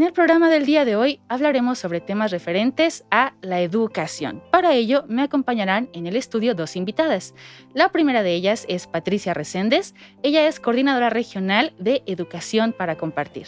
En 0.00 0.06
el 0.06 0.14
programa 0.14 0.48
del 0.48 0.64
día 0.64 0.86
de 0.86 0.96
hoy 0.96 1.20
hablaremos 1.28 1.78
sobre 1.78 2.00
temas 2.00 2.30
referentes 2.30 3.04
a 3.10 3.34
la 3.42 3.60
educación. 3.60 4.42
Para 4.50 4.72
ello 4.72 5.04
me 5.08 5.20
acompañarán 5.20 5.90
en 5.92 6.06
el 6.06 6.16
estudio 6.16 6.54
dos 6.54 6.74
invitadas. 6.74 7.34
La 7.74 7.90
primera 7.90 8.22
de 8.22 8.32
ellas 8.32 8.64
es 8.70 8.86
Patricia 8.86 9.34
Reséndez. 9.34 9.92
Ella 10.22 10.48
es 10.48 10.58
coordinadora 10.58 11.10
regional 11.10 11.74
de 11.78 12.02
Educación 12.06 12.72
para 12.72 12.96
Compartir. 12.96 13.46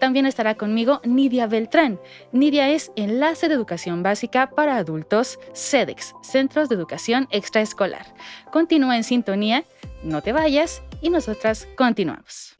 También 0.00 0.26
estará 0.26 0.56
conmigo 0.56 1.00
Nidia 1.04 1.46
Beltrán. 1.46 2.00
Nidia 2.32 2.68
es 2.70 2.90
enlace 2.96 3.46
de 3.46 3.54
educación 3.54 4.02
básica 4.02 4.50
para 4.50 4.78
adultos 4.78 5.38
CEDEX, 5.54 6.16
Centros 6.20 6.68
de 6.68 6.74
Educación 6.74 7.28
Extraescolar. 7.30 8.06
Continúa 8.50 8.96
en 8.96 9.04
sintonía, 9.04 9.62
no 10.02 10.20
te 10.20 10.32
vayas 10.32 10.82
y 11.00 11.10
nosotras 11.10 11.68
continuamos. 11.76 12.58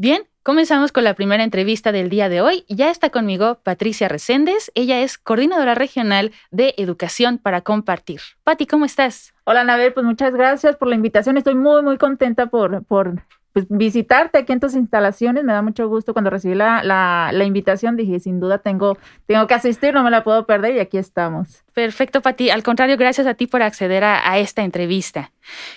Bien, 0.00 0.22
comenzamos 0.42 0.92
con 0.92 1.04
la 1.04 1.12
primera 1.12 1.44
entrevista 1.44 1.92
del 1.92 2.08
día 2.08 2.30
de 2.30 2.40
hoy. 2.40 2.64
Ya 2.70 2.90
está 2.90 3.10
conmigo 3.10 3.60
Patricia 3.62 4.08
Reséndez. 4.08 4.72
Ella 4.74 5.02
es 5.02 5.18
coordinadora 5.18 5.74
regional 5.74 6.32
de 6.50 6.72
Educación 6.78 7.36
para 7.36 7.60
Compartir. 7.60 8.22
Pati, 8.42 8.66
¿cómo 8.66 8.86
estás? 8.86 9.34
Hola, 9.44 9.62
Nabel, 9.62 9.92
pues 9.92 10.06
muchas 10.06 10.32
gracias 10.32 10.76
por 10.76 10.88
la 10.88 10.94
invitación. 10.94 11.36
Estoy 11.36 11.54
muy, 11.54 11.82
muy 11.82 11.98
contenta 11.98 12.46
por, 12.46 12.82
por 12.86 13.22
pues, 13.52 13.66
visitarte 13.68 14.38
aquí 14.38 14.54
en 14.54 14.60
tus 14.60 14.74
instalaciones. 14.74 15.44
Me 15.44 15.52
da 15.52 15.60
mucho 15.60 15.86
gusto 15.86 16.14
cuando 16.14 16.30
recibí 16.30 16.54
la, 16.54 16.82
la, 16.82 17.44
invitación. 17.44 17.96
Dije, 17.96 18.20
sin 18.20 18.40
duda 18.40 18.56
tengo, 18.56 18.96
tengo 19.26 19.46
que 19.46 19.52
asistir, 19.52 19.92
no 19.92 20.02
me 20.02 20.10
la 20.10 20.24
puedo 20.24 20.46
perder 20.46 20.76
y 20.76 20.78
aquí 20.78 20.96
estamos. 20.96 21.62
Perfecto, 21.80 22.20
Pati. 22.20 22.50
Al 22.50 22.62
contrario, 22.62 22.98
gracias 22.98 23.26
a 23.26 23.32
ti 23.32 23.46
por 23.46 23.62
acceder 23.62 24.04
a, 24.04 24.38
esta 24.38 24.64
entrevista. 24.64 25.32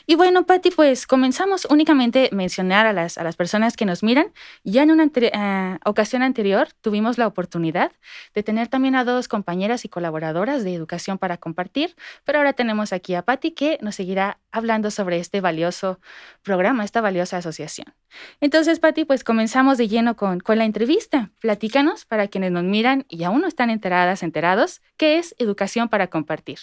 Y 0.06 0.16
bueno, 0.16 0.46
Pati, 0.46 0.70
pues 0.70 1.08
comenzamos 1.08 1.66
únicamente 1.70 2.28
mencionar 2.34 2.86
a 2.86 2.92
las, 2.92 3.18
a 3.18 3.24
las 3.24 3.38
personas 3.38 3.78
que 3.78 3.86
nos 3.86 4.04
miran. 4.04 4.34
Ya 4.66 4.84
en 4.84 4.92
una 4.92 5.10
eh, 5.16 5.80
ocasión 5.86 6.22
anterior 6.22 6.68
tuvimos 6.82 7.18
la 7.18 7.26
oportunidad 7.26 7.94
de 8.36 8.44
tener 8.44 8.68
también 8.68 8.96
a 8.96 9.06
dos 9.06 9.30
compañeras 9.30 9.86
y 9.86 9.90
colaboradoras 9.90 10.66
de 10.66 10.74
Educación 10.74 11.18
para 11.18 11.38
Compartir, 11.38 11.96
pero 12.26 12.40
ahora 12.40 12.52
tenemos 12.52 12.92
aquí 12.92 13.16
a 13.16 13.22
Pati 13.22 13.52
que 13.52 13.78
nos 13.82 13.96
seguirá 13.96 14.40
hablando 14.52 14.92
sobre 14.92 15.20
este 15.20 15.40
valioso 15.40 16.02
programa, 16.44 16.84
esta 16.84 17.00
valiosa 17.00 17.38
asociación. 17.38 17.94
Entonces, 18.42 18.80
Pati, 18.80 19.06
pues 19.06 19.24
comenzamos 19.24 19.78
de 19.78 19.88
lleno 19.88 20.18
con, 20.18 20.42
con 20.42 20.58
la 20.58 20.66
entrevista. 20.66 21.32
Platícanos 21.40 22.04
para 22.04 22.28
quienes 22.28 22.52
nos 22.52 22.66
miran 22.66 23.06
y 23.08 23.24
aún 23.24 23.42
no 23.42 23.48
están 23.48 23.70
enteradas, 23.70 24.22
enterados, 24.22 24.82
qué 24.98 25.18
es 25.18 25.34
Educación 25.40 25.88
para 25.94 26.08
compartir? 26.08 26.58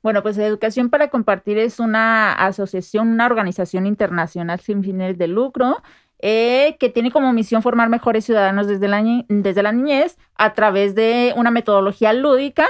Bueno, 0.00 0.22
pues 0.22 0.38
Educación 0.38 0.90
para 0.90 1.08
Compartir 1.08 1.58
es 1.58 1.80
una 1.80 2.32
asociación, 2.34 3.08
una 3.08 3.26
organización 3.26 3.84
internacional 3.84 4.60
sin 4.60 4.84
fines 4.84 5.18
de 5.18 5.26
lucro 5.26 5.82
eh, 6.20 6.76
que 6.78 6.88
tiene 6.88 7.10
como 7.10 7.32
misión 7.32 7.62
formar 7.62 7.88
mejores 7.88 8.26
ciudadanos 8.26 8.68
desde 8.68 8.86
la, 8.86 9.02
desde 9.26 9.64
la 9.64 9.72
niñez 9.72 10.18
a 10.36 10.52
través 10.52 10.94
de 10.94 11.34
una 11.36 11.50
metodología 11.50 12.12
lúdica 12.12 12.68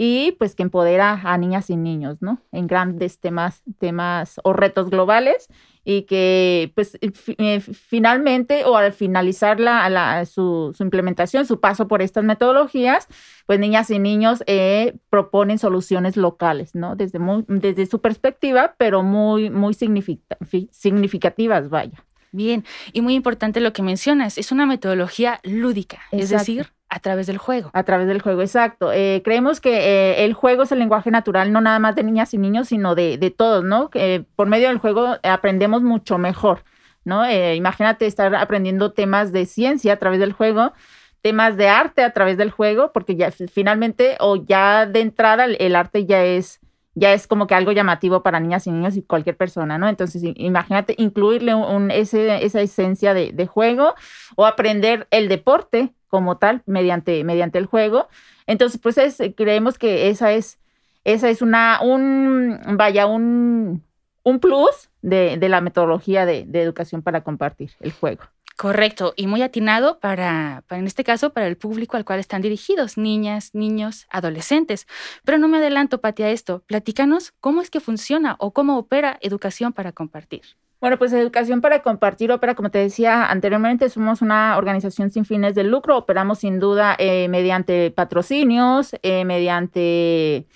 y 0.00 0.30
pues 0.38 0.54
que 0.54 0.62
empodera 0.62 1.20
a 1.24 1.36
niñas 1.38 1.70
y 1.70 1.76
niños, 1.76 2.22
¿no? 2.22 2.40
En 2.52 2.68
grandes 2.68 3.18
temas, 3.18 3.64
temas 3.80 4.40
o 4.44 4.52
retos 4.52 4.90
globales 4.90 5.48
y 5.84 6.02
que 6.02 6.70
pues 6.76 6.96
eh, 7.00 7.58
finalmente 7.60 8.64
o 8.64 8.76
al 8.76 8.92
finalizar 8.92 9.58
la, 9.58 10.24
su, 10.24 10.72
implementación, 10.78 11.46
su 11.46 11.58
paso 11.58 11.88
por 11.88 12.00
estas 12.00 12.22
metodologías, 12.22 13.08
pues 13.46 13.58
niñas 13.58 13.90
y 13.90 13.98
niños 13.98 14.44
eh, 14.46 14.96
proponen 15.10 15.58
soluciones 15.58 16.16
locales, 16.16 16.76
¿no? 16.76 16.94
Desde, 16.94 17.18
desde 17.48 17.86
su 17.86 18.00
perspectiva, 18.00 18.76
pero 18.78 19.02
muy, 19.02 19.50
muy 19.50 19.74
significativas, 19.74 21.70
vaya. 21.70 22.04
Bien, 22.30 22.64
y 22.92 23.00
muy 23.00 23.14
importante 23.14 23.58
lo 23.58 23.72
que 23.72 23.82
mencionas, 23.82 24.38
es 24.38 24.52
una 24.52 24.64
metodología 24.64 25.40
lúdica, 25.42 25.98
es 26.12 26.28
decir, 26.28 26.68
a 26.88 27.00
través 27.00 27.26
del 27.26 27.38
juego. 27.38 27.70
A 27.72 27.82
través 27.82 28.06
del 28.06 28.22
juego, 28.22 28.40
exacto. 28.40 28.92
Eh, 28.92 29.22
creemos 29.24 29.60
que 29.60 29.78
eh, 29.78 30.24
el 30.24 30.34
juego 30.34 30.62
es 30.62 30.72
el 30.72 30.78
lenguaje 30.78 31.10
natural, 31.10 31.52
no 31.52 31.60
nada 31.60 31.78
más 31.78 31.94
de 31.94 32.02
niñas 32.02 32.32
y 32.34 32.38
niños, 32.38 32.68
sino 32.68 32.94
de, 32.94 33.18
de 33.18 33.30
todos, 33.30 33.64
¿no? 33.64 33.90
Que 33.90 34.24
por 34.36 34.48
medio 34.48 34.68
del 34.68 34.78
juego 34.78 35.16
aprendemos 35.22 35.82
mucho 35.82 36.18
mejor, 36.18 36.64
¿no? 37.04 37.24
Eh, 37.24 37.56
imagínate 37.56 38.06
estar 38.06 38.34
aprendiendo 38.34 38.92
temas 38.92 39.32
de 39.32 39.46
ciencia 39.46 39.94
a 39.94 39.96
través 39.98 40.20
del 40.20 40.32
juego, 40.32 40.72
temas 41.20 41.56
de 41.56 41.68
arte 41.68 42.02
a 42.02 42.12
través 42.12 42.38
del 42.38 42.50
juego, 42.50 42.92
porque 42.92 43.16
ya 43.16 43.30
finalmente 43.30 44.16
o 44.20 44.36
ya 44.36 44.86
de 44.86 45.00
entrada 45.00 45.44
el 45.44 45.76
arte 45.76 46.06
ya 46.06 46.24
es 46.24 46.60
ya 46.98 47.12
es 47.12 47.26
como 47.26 47.46
que 47.46 47.54
algo 47.54 47.72
llamativo 47.72 48.22
para 48.22 48.40
niñas 48.40 48.66
y 48.66 48.72
niños 48.72 48.96
y 48.96 49.02
cualquier 49.02 49.36
persona, 49.36 49.78
¿no? 49.78 49.88
Entonces, 49.88 50.22
imagínate 50.34 50.94
incluirle 50.98 51.54
un, 51.54 51.90
ese, 51.90 52.44
esa 52.44 52.60
esencia 52.60 53.14
de, 53.14 53.46
juego 53.46 53.94
o 54.36 54.46
aprender 54.46 55.06
el 55.10 55.28
deporte 55.28 55.94
como 56.08 56.38
tal 56.38 56.62
mediante, 56.66 57.22
mediante 57.24 57.58
el 57.58 57.66
juego. 57.66 58.08
Entonces, 58.46 58.80
pues 58.82 58.98
es, 58.98 59.18
creemos 59.36 59.78
que 59.78 60.08
esa 60.08 60.32
es, 60.32 60.58
esa 61.04 61.28
es 61.28 61.42
una, 61.42 61.80
un, 61.82 62.58
vaya, 62.76 63.06
un, 63.06 63.82
un 64.22 64.40
plus 64.40 64.90
de, 65.02 65.36
de 65.38 65.48
la 65.48 65.60
metodología 65.60 66.26
de, 66.26 66.44
de 66.46 66.62
educación 66.62 67.02
para 67.02 67.22
compartir 67.22 67.70
el 67.80 67.92
juego. 67.92 68.24
Correcto, 68.58 69.14
y 69.14 69.28
muy 69.28 69.42
atinado 69.42 70.00
para, 70.00 70.64
para, 70.66 70.80
en 70.80 70.88
este 70.88 71.04
caso, 71.04 71.32
para 71.32 71.46
el 71.46 71.56
público 71.56 71.96
al 71.96 72.04
cual 72.04 72.18
están 72.18 72.42
dirigidos, 72.42 72.98
niñas, 72.98 73.54
niños, 73.54 74.08
adolescentes. 74.10 74.88
Pero 75.24 75.38
no 75.38 75.46
me 75.46 75.58
adelanto, 75.58 76.00
Pati, 76.00 76.24
a 76.24 76.30
esto. 76.30 76.64
Platícanos 76.66 77.32
cómo 77.40 77.62
es 77.62 77.70
que 77.70 77.78
funciona 77.78 78.34
o 78.40 78.52
cómo 78.52 78.76
opera 78.76 79.16
Educación 79.20 79.72
para 79.72 79.92
Compartir. 79.92 80.42
Bueno, 80.80 80.96
pues 80.96 81.12
Educación 81.12 81.60
para 81.60 81.82
Compartir 81.82 82.30
opera, 82.30 82.54
como 82.54 82.70
te 82.70 82.78
decía 82.78 83.26
anteriormente, 83.26 83.88
somos 83.90 84.22
una 84.22 84.56
organización 84.56 85.10
sin 85.10 85.24
fines 85.24 85.54
de 85.54 85.64
lucro, 85.64 85.96
operamos 85.96 86.38
sin 86.38 86.60
duda 86.60 86.94
eh, 86.98 87.28
mediante 87.28 87.90
patrocinios, 87.90 88.94
eh, 89.02 89.24
mediante 89.24 90.46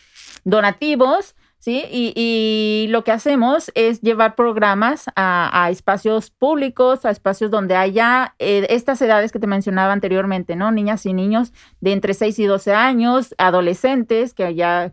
donativos 0.45 1.35
¿sí? 1.63 1.85
Y, 1.91 2.87
lo 2.91 3.05
que 3.05 3.13
hacemos 3.13 3.71
es 3.77 4.01
llevar 4.01 4.35
programas 4.35 5.05
a, 5.15 5.69
espacios 5.71 6.31
públicos, 6.31 7.05
a 7.05 7.11
espacios 7.11 7.53
donde 7.53 7.77
haya 7.77 8.35
eh, 8.41 8.67
estas 8.69 9.01
edades 9.01 9.31
que 9.31 9.39
te 9.39 9.47
mencionaba 9.47 9.93
anteriormente, 9.93 10.57
¿no? 10.57 10.73
Niñas 10.73 11.07
y 11.07 11.15
niños 11.15 11.53
de 11.81 11.93
entre 11.93 12.15
6 12.15 12.39
y 12.41 12.47
12 12.47 12.75
años, 12.75 13.35
adolescentes, 13.39 14.35
que 14.35 14.55
ya 14.57 14.93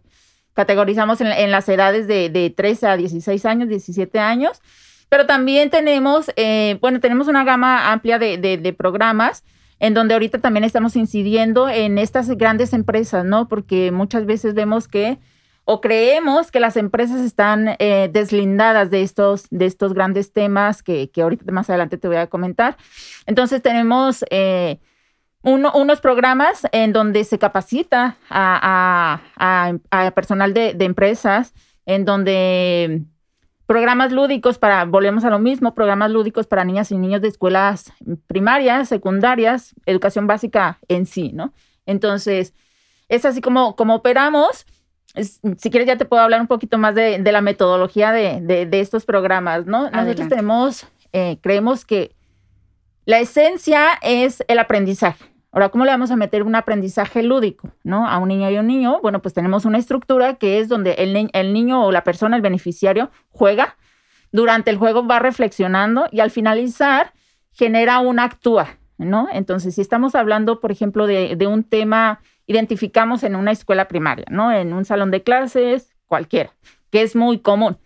categorizamos 0.54 1.22
en, 1.22 1.52
las 1.52 1.68
edades 1.70 2.08
de, 2.08 2.30
de, 2.30 2.52
13 2.52 2.88
a 2.88 2.98
16 2.98 3.46
años, 3.46 3.70
17 3.70 4.20
años, 4.20 4.62
pero 5.10 5.26
también 5.26 5.70
tenemos, 5.70 6.32
eh, 6.36 6.78
bueno, 6.82 7.00
tenemos 7.00 7.28
una 7.28 7.44
gama 7.44 7.92
amplia 7.92 8.20
de, 8.20 8.38
de 8.38 8.74
programas 8.74 9.44
en 9.80 9.94
donde 9.94 10.14
ahorita 10.14 10.40
también 10.40 10.64
estamos 10.64 10.96
incidiendo 10.96 11.70
en 11.70 11.98
estas 11.98 12.30
grandes 12.30 12.74
empresas, 12.74 13.26
¿no? 13.26 13.48
Porque 13.48 13.92
muchas 13.92 14.26
veces 14.26 14.54
vemos 14.54 14.88
que 14.88 15.20
o 15.72 15.82
creemos 15.82 16.50
que 16.50 16.60
las 16.60 16.78
empresas 16.78 17.22
están 17.22 17.76
eh, 17.78 18.10
deslindadas 18.12 18.90
de 18.90 19.04
estos, 19.04 19.46
de 19.52 19.68
estos 19.68 19.94
grandes 19.94 20.34
temas 20.34 20.82
que, 20.82 21.12
que, 21.12 21.22
ahorita 21.22 21.52
más 21.52 21.70
adelante 21.70 22.00
te 22.00 22.08
voy 22.08 22.18
a 22.18 22.26
comentar. 22.26 22.76
Entonces 23.28 23.62
tenemos 23.62 24.26
eh, 24.32 24.80
unos 25.44 26.02
programas 26.02 26.68
en 26.72 26.92
donde 26.92 27.24
se 27.24 27.38
capacita 27.38 28.18
a, 28.32 29.22
personal 30.16 30.56
de, 30.56 30.74
de, 30.74 30.86
empresas, 30.86 31.54
en 31.86 32.04
donde 32.04 33.04
programas 33.70 34.12
lúdicos 34.12 34.58
para, 34.58 34.84
volvemos 34.86 35.24
a 35.26 35.30
lo 35.30 35.38
mismo, 35.38 35.76
programas 35.76 36.10
lúdicos 36.10 36.48
para 36.48 36.64
niñas 36.64 36.90
y 36.92 36.98
niños 36.98 37.22
de 37.22 37.28
escuelas 37.28 37.94
primarias, 38.26 38.90
secundarias, 38.90 39.76
educación 39.86 40.26
básica 40.26 40.80
en 40.88 41.06
sí, 41.06 41.34
¿no? 41.34 41.54
Entonces, 41.86 42.56
es 43.10 43.26
así 43.26 43.42
como, 43.42 43.76
como 43.76 43.94
operamos 43.94 44.66
si 45.14 45.70
quieres 45.70 45.86
ya 45.86 45.98
te 45.98 46.06
puedo 46.06 46.24
hablar 46.24 46.42
un 46.42 46.48
poquito 46.48 46.80
más 46.80 46.96
de, 46.96 47.20
la 47.20 47.42
metodología 47.42 48.12
de, 48.12 48.68
estos 48.72 49.06
programas, 49.06 49.68
¿no? 49.68 49.92
Nosotros 49.92 50.30
tenemos, 50.30 50.88
eh, 51.14 51.38
creemos 51.40 51.86
que 51.86 52.16
la 53.06 53.20
esencia 53.20 54.00
es 54.02 54.44
el 54.48 54.58
aprendizaje, 54.58 55.26
Ahora, 55.52 55.70
¿cómo 55.70 55.84
le 55.84 55.92
vamos 55.92 56.12
a 56.12 56.16
meter 56.16 56.44
un 56.44 56.56
aprendizaje 56.56 57.24
lúdico, 57.24 57.72
¿no? 57.84 58.08
A 58.08 58.20
un 58.20 58.28
niño 58.28 58.50
y 58.52 58.58
un 58.58 58.68
niño. 58.68 59.00
Bueno, 59.02 59.22
pues 59.22 59.34
tenemos 59.34 59.66
una 59.66 59.80
estructura 59.80 60.36
que 60.36 60.60
es 60.60 60.68
donde 60.68 60.94
el, 60.94 61.54
niño 61.54 61.86
o 61.86 61.92
la 61.92 62.04
persona, 62.04 62.36
el 62.36 62.42
beneficiario, 62.42 63.10
juega. 63.30 63.76
Durante 64.32 64.70
el 64.70 64.78
juego 64.78 65.08
va 65.08 65.18
reflexionando 65.18 66.08
y 66.12 66.20
al 66.20 66.30
finalizar 66.30 67.14
genera 67.52 68.00
una 68.00 68.26
actúa, 68.26 68.78
¿no? 69.00 69.28
Entonces, 69.32 69.74
si 69.74 69.82
estamos 69.82 70.14
hablando, 70.14 70.60
por 70.60 70.72
ejemplo, 70.72 71.08
de, 71.08 71.36
de 71.36 71.48
un 71.48 71.64
tema, 71.64 72.22
identificamos 72.46 73.24
en 73.24 73.36
una 73.36 73.52
escuela 73.52 73.88
primaria, 73.88 74.26
¿no? 74.30 74.52
En 74.52 74.72
un 74.72 74.86
salón 74.86 75.10
de 75.10 75.24
clases, 75.24 75.96
cualquiera, 76.06 76.54
que 76.92 77.02
es 77.02 77.16
muy 77.16 77.40
común. 77.40 77.80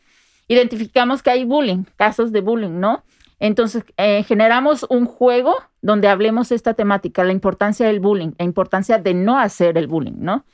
Identificamos 0.49 1.23
que 1.23 1.29
hay 1.29 1.45
bullying, 1.45 1.85
casos 1.95 2.33
de 2.33 2.41
bullying, 2.41 2.81
¿no? 2.81 3.05
Entonces, 3.43 3.83
eh, 3.97 4.23
generamos 4.23 4.85
un 4.89 5.05
juego 5.05 5.53
donde 5.81 6.07
hablemos 6.07 6.53
esta 6.53 6.75
temática, 6.75 7.25
la 7.25 7.33
importancia 7.33 7.85
del 7.85 7.99
bullying, 7.99 8.31
la 8.37 8.45
importancia 8.45 8.99
de 8.99 9.13
no 9.13 9.37
hacer 9.37 9.77
el 9.77 9.87
bullying, 9.87 10.15
¿no? 10.19 10.45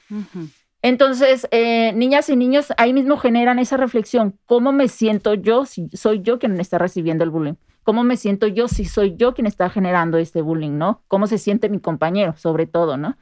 Entonces, 0.81 1.47
eh, 1.51 1.93
niñas 1.93 2.29
y 2.29 2.35
niños 2.35 2.73
ahí 2.77 2.91
mismo 2.91 3.17
generan 3.17 3.59
esa 3.59 3.77
reflexión, 3.77 4.39
¿cómo 4.47 4.71
me 4.71 4.87
siento 4.87 5.35
yo 5.35 5.67
si 5.67 5.87
soy 5.93 6.23
yo 6.23 6.39
quien 6.39 6.59
está 6.59 6.79
recibiendo 6.79 7.23
el 7.23 7.29
bullying? 7.29 7.53
¿Cómo 7.83 8.03
me 8.03 8.17
siento 8.17 8.47
yo 8.47 8.67
si 8.67 8.85
soy 8.85 9.15
yo 9.15 9.35
quien 9.35 9.45
está 9.45 9.69
generando 9.69 10.17
este 10.17 10.41
bullying, 10.41 10.79
¿no? 10.79 11.03
¿Cómo 11.07 11.27
se 11.27 11.37
siente 11.37 11.69
mi 11.69 11.79
compañero, 11.79 12.33
sobre 12.37 12.65
todo, 12.65 12.97
¿no? 12.97 13.17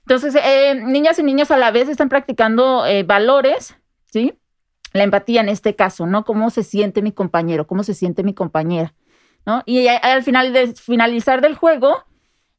Entonces, 0.00 0.34
eh, 0.34 0.74
niñas 0.74 1.20
y 1.20 1.22
niños 1.22 1.52
a 1.52 1.56
la 1.56 1.70
vez 1.70 1.88
están 1.88 2.08
practicando 2.08 2.82
valores, 3.06 3.76
¿sí? 4.06 4.34
La 4.92 5.02
empatía 5.02 5.40
en 5.40 5.48
este 5.48 5.74
caso, 5.74 6.06
¿no? 6.06 6.24
¿Cómo 6.24 6.50
se 6.50 6.62
siente 6.62 7.02
mi 7.02 7.12
compañero? 7.12 7.66
¿Cómo 7.66 7.82
se 7.82 7.94
siente 7.94 8.22
mi 8.22 8.34
compañera? 8.34 8.94
¿No? 9.46 9.62
Y 9.66 9.86
al 9.88 10.22
final 10.22 10.52
de 10.52 10.74
finalizar 10.74 11.40
del 11.40 11.54
juego, 11.54 12.04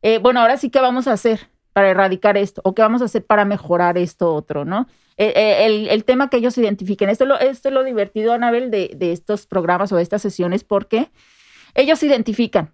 eh, 0.02 0.18
bueno, 0.20 0.40
ahora 0.42 0.58
sí, 0.58 0.70
¿qué 0.70 0.80
vamos 0.80 1.08
a 1.08 1.14
hacer 1.14 1.50
para 1.74 1.90
erradicar 1.90 2.38
esto? 2.38 2.62
¿O 2.64 2.74
qué 2.74 2.82
vamos 2.82 3.02
a 3.02 3.06
hacer 3.06 3.26
para 3.26 3.46
mejorar 3.46 3.98
esto 3.98 4.34
otro, 4.34 4.66
¿no? 4.66 4.88
Eh, 5.18 5.34
eh, 5.36 5.88
el, 5.92 6.04
tema 6.06 6.30
que 6.30 6.38
ellos 6.38 6.58
identifiquen. 6.58 7.10
Esto 7.10 7.26
es 7.26 7.28
lo, 7.28 7.40
esto 7.40 7.68
es 7.68 7.74
lo 7.74 7.84
divertido, 7.84 8.32
Anabel, 8.34 8.72
de, 8.72 8.92
de 8.96 9.12
estos 9.12 9.46
programas 9.46 9.92
o 9.92 9.98
de 9.98 10.04
estas 10.04 10.22
sesiones, 10.22 10.64
porque 10.64 11.12
ellos 11.76 12.02
identifican. 12.04 12.74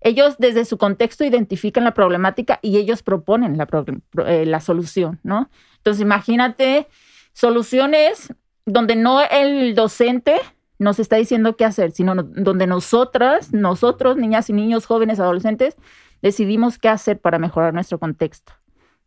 Ellos 0.00 0.36
desde 0.38 0.64
su 0.64 0.78
contexto 0.78 1.24
identifican 1.24 1.84
la 1.84 1.94
problemática 1.94 2.58
y 2.62 2.78
ellos 2.78 3.02
proponen 3.02 3.56
la, 3.56 3.68
la 4.14 4.60
solución, 4.60 5.20
¿no? 5.22 5.50
Entonces, 5.76 6.00
imagínate 6.00 6.88
soluciones 7.34 8.32
donde 8.66 8.96
no 8.96 9.20
el 9.22 9.74
docente 9.74 10.36
nos 10.78 10.98
está 10.98 11.16
diciendo 11.16 11.56
qué 11.56 11.64
hacer, 11.64 11.92
sino 11.92 12.14
donde 12.14 12.66
nosotras, 12.66 13.52
nosotros, 13.52 14.16
niñas 14.16 14.50
y 14.50 14.52
niños, 14.52 14.86
jóvenes, 14.86 15.20
adolescentes, 15.20 15.76
decidimos 16.20 16.78
qué 16.78 16.88
hacer 16.88 17.20
para 17.20 17.38
mejorar 17.38 17.72
nuestro 17.72 17.98
contexto. 17.98 18.52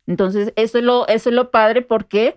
Entonces, 0.06 0.52
eso 0.56 0.78
es 0.78 0.84
lo, 0.84 1.06
eso 1.08 1.28
es 1.28 1.34
lo 1.34 1.50
padre 1.50 1.82
porque 1.82 2.36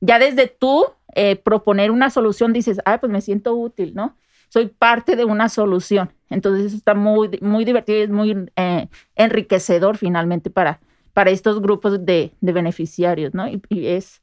ya 0.00 0.18
desde 0.18 0.46
tú 0.46 0.86
eh, 1.14 1.36
proponer 1.36 1.90
una 1.90 2.10
solución 2.10 2.52
dices, 2.52 2.80
ah, 2.84 2.98
pues 2.98 3.12
me 3.12 3.20
siento 3.20 3.54
útil, 3.54 3.94
¿no? 3.94 4.16
Soy 4.48 4.66
parte 4.66 5.16
de 5.16 5.24
una 5.24 5.48
solución. 5.48 6.12
Entonces, 6.28 6.66
eso 6.66 6.76
está 6.76 6.94
muy, 6.94 7.38
muy 7.40 7.64
divertido 7.64 7.98
y 7.98 8.02
es 8.02 8.10
muy 8.10 8.50
eh, 8.56 8.88
enriquecedor 9.14 9.96
finalmente 9.96 10.50
para, 10.50 10.80
para 11.12 11.30
estos 11.30 11.60
grupos 11.60 12.04
de, 12.04 12.32
beneficiarios, 12.40 13.34
¿no? 13.34 13.46
y 13.48 13.86
es, 13.86 14.22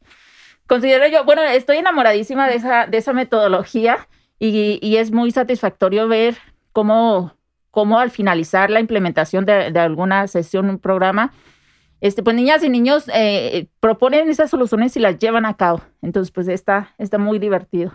considero 0.69 1.07
yo, 1.07 1.25
bueno, 1.25 1.41
estoy 1.41 1.77
enamoradísima 1.77 2.47
de 2.47 2.55
esa, 2.55 2.85
de 2.85 2.97
esa 2.97 3.11
metodología 3.11 4.07
y, 4.39 4.95
es 4.95 5.11
muy 5.11 5.31
satisfactorio 5.31 6.07
ver 6.07 6.37
cómo, 6.71 7.33
cómo 7.71 7.99
al 7.99 8.11
finalizar 8.11 8.69
la 8.69 8.79
implementación 8.79 9.45
de, 9.45 9.77
alguna 9.77 10.27
sesión, 10.27 10.69
un 10.69 10.79
programa, 10.79 11.33
este, 11.99 12.23
pues 12.23 12.35
niñas 12.35 12.63
y 12.63 12.69
niños 12.69 13.09
eh, 13.13 13.67
proponen 13.81 14.29
esas 14.29 14.51
soluciones 14.51 14.95
y 14.95 14.99
las 14.99 15.19
llevan 15.19 15.45
a 15.45 15.57
cabo. 15.57 15.81
Entonces, 16.01 16.31
pues 16.31 16.47
está, 16.47 16.93
está 16.97 17.17
muy 17.17 17.39
divertido. 17.39 17.91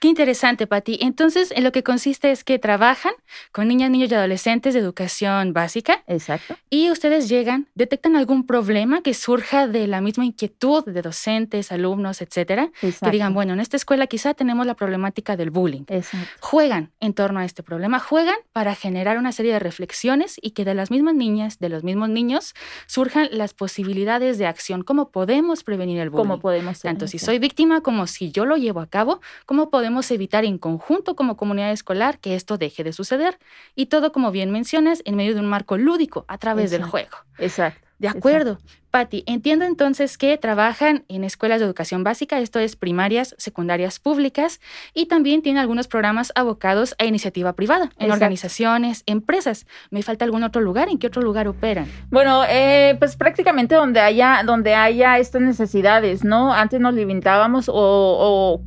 Qué 0.00 0.06
interesante, 0.06 0.68
Patti. 0.68 0.98
Entonces, 1.02 1.50
en 1.50 1.64
lo 1.64 1.72
que 1.72 1.82
consiste 1.82 2.30
es 2.30 2.44
que 2.44 2.60
trabajan 2.60 3.12
con 3.50 3.66
niñas, 3.66 3.90
niños 3.90 4.12
y 4.12 4.14
adolescentes 4.14 4.74
de 4.74 4.80
educación 4.80 5.52
básica. 5.52 6.04
Exacto. 6.06 6.56
Y 6.70 6.90
ustedes 6.90 7.28
llegan, 7.28 7.66
detectan 7.74 8.14
algún 8.14 8.46
problema 8.46 9.02
que 9.02 9.12
surja 9.12 9.66
de 9.66 9.88
la 9.88 10.00
misma 10.00 10.24
inquietud 10.24 10.84
de 10.84 11.02
docentes, 11.02 11.72
alumnos, 11.72 12.22
etcétera. 12.22 12.70
Que 12.80 13.10
digan, 13.10 13.34
bueno, 13.34 13.54
en 13.54 13.60
esta 13.60 13.76
escuela 13.76 14.06
quizá 14.06 14.34
tenemos 14.34 14.66
la 14.66 14.74
problemática 14.74 15.36
del 15.36 15.50
bullying. 15.50 15.82
Exacto. 15.88 16.28
Juegan 16.38 16.92
en 17.00 17.12
torno 17.12 17.40
a 17.40 17.44
este 17.44 17.64
problema, 17.64 17.98
juegan 17.98 18.36
para 18.52 18.76
generar 18.76 19.18
una 19.18 19.32
serie 19.32 19.52
de 19.52 19.58
reflexiones 19.58 20.36
y 20.40 20.52
que 20.52 20.64
de 20.64 20.74
las 20.74 20.92
mismas 20.92 21.16
niñas, 21.16 21.58
de 21.58 21.70
los 21.70 21.82
mismos 21.82 22.08
niños, 22.08 22.54
surjan 22.86 23.28
las 23.32 23.52
posibilidades 23.52 24.38
de 24.38 24.46
acción. 24.46 24.84
¿Cómo 24.84 25.10
podemos 25.10 25.64
prevenir 25.64 26.00
el 26.00 26.10
bullying? 26.10 26.22
¿Cómo 26.22 26.40
podemos? 26.40 26.78
Tanto 26.82 27.08
si 27.08 27.18
soy 27.18 27.40
víctima 27.40 27.80
como 27.80 28.06
si 28.06 28.30
yo 28.30 28.44
lo 28.44 28.56
llevo 28.56 28.78
a 28.78 28.86
cabo, 28.86 29.20
¿cómo 29.44 29.70
podemos 29.70 29.87
podemos 29.88 30.10
evitar 30.10 30.44
en 30.44 30.58
conjunto 30.58 31.16
como 31.16 31.38
comunidad 31.38 31.72
escolar 31.72 32.18
que 32.18 32.34
esto 32.34 32.58
deje 32.58 32.84
de 32.84 32.92
suceder. 32.92 33.38
Y 33.74 33.86
todo, 33.86 34.12
como 34.12 34.30
bien 34.30 34.50
mencionas, 34.50 35.00
en 35.06 35.16
medio 35.16 35.32
de 35.32 35.40
un 35.40 35.46
marco 35.46 35.78
lúdico 35.78 36.26
a 36.28 36.36
través 36.36 36.70
del 36.70 36.82
juego. 36.82 37.16
Exacto. 37.38 37.80
De 37.98 38.06
acuerdo. 38.06 38.58
Patti, 38.90 39.24
entiendo 39.26 39.64
entonces 39.64 40.18
que 40.18 40.36
trabajan 40.36 41.04
en 41.08 41.24
escuelas 41.24 41.60
de 41.60 41.64
educación 41.64 42.04
básica, 42.04 42.38
esto 42.38 42.58
es 42.58 42.76
primarias, 42.76 43.34
secundarias 43.38 43.98
públicas, 43.98 44.60
y 44.92 45.06
también 45.06 45.40
tienen 45.40 45.58
algunos 45.58 45.88
programas 45.88 46.32
abocados 46.34 46.94
a 46.98 47.06
iniciativa 47.06 47.54
privada, 47.54 47.90
en 47.98 48.12
organizaciones, 48.12 49.04
empresas. 49.06 49.66
¿Me 49.90 50.02
falta 50.02 50.26
algún 50.26 50.42
otro 50.42 50.60
lugar? 50.60 50.90
¿En 50.90 50.98
qué 50.98 51.06
otro 51.06 51.22
lugar 51.22 51.48
operan? 51.48 51.90
Bueno, 52.10 52.44
eh, 52.46 52.94
pues 52.98 53.16
prácticamente 53.16 53.74
donde 53.74 54.00
haya, 54.00 54.42
donde 54.44 54.74
haya 54.74 55.18
estas 55.18 55.40
necesidades, 55.40 56.24
¿no? 56.24 56.52
Antes 56.52 56.78
nos 56.78 56.92
limitábamos 56.92 57.70
o 57.72 58.62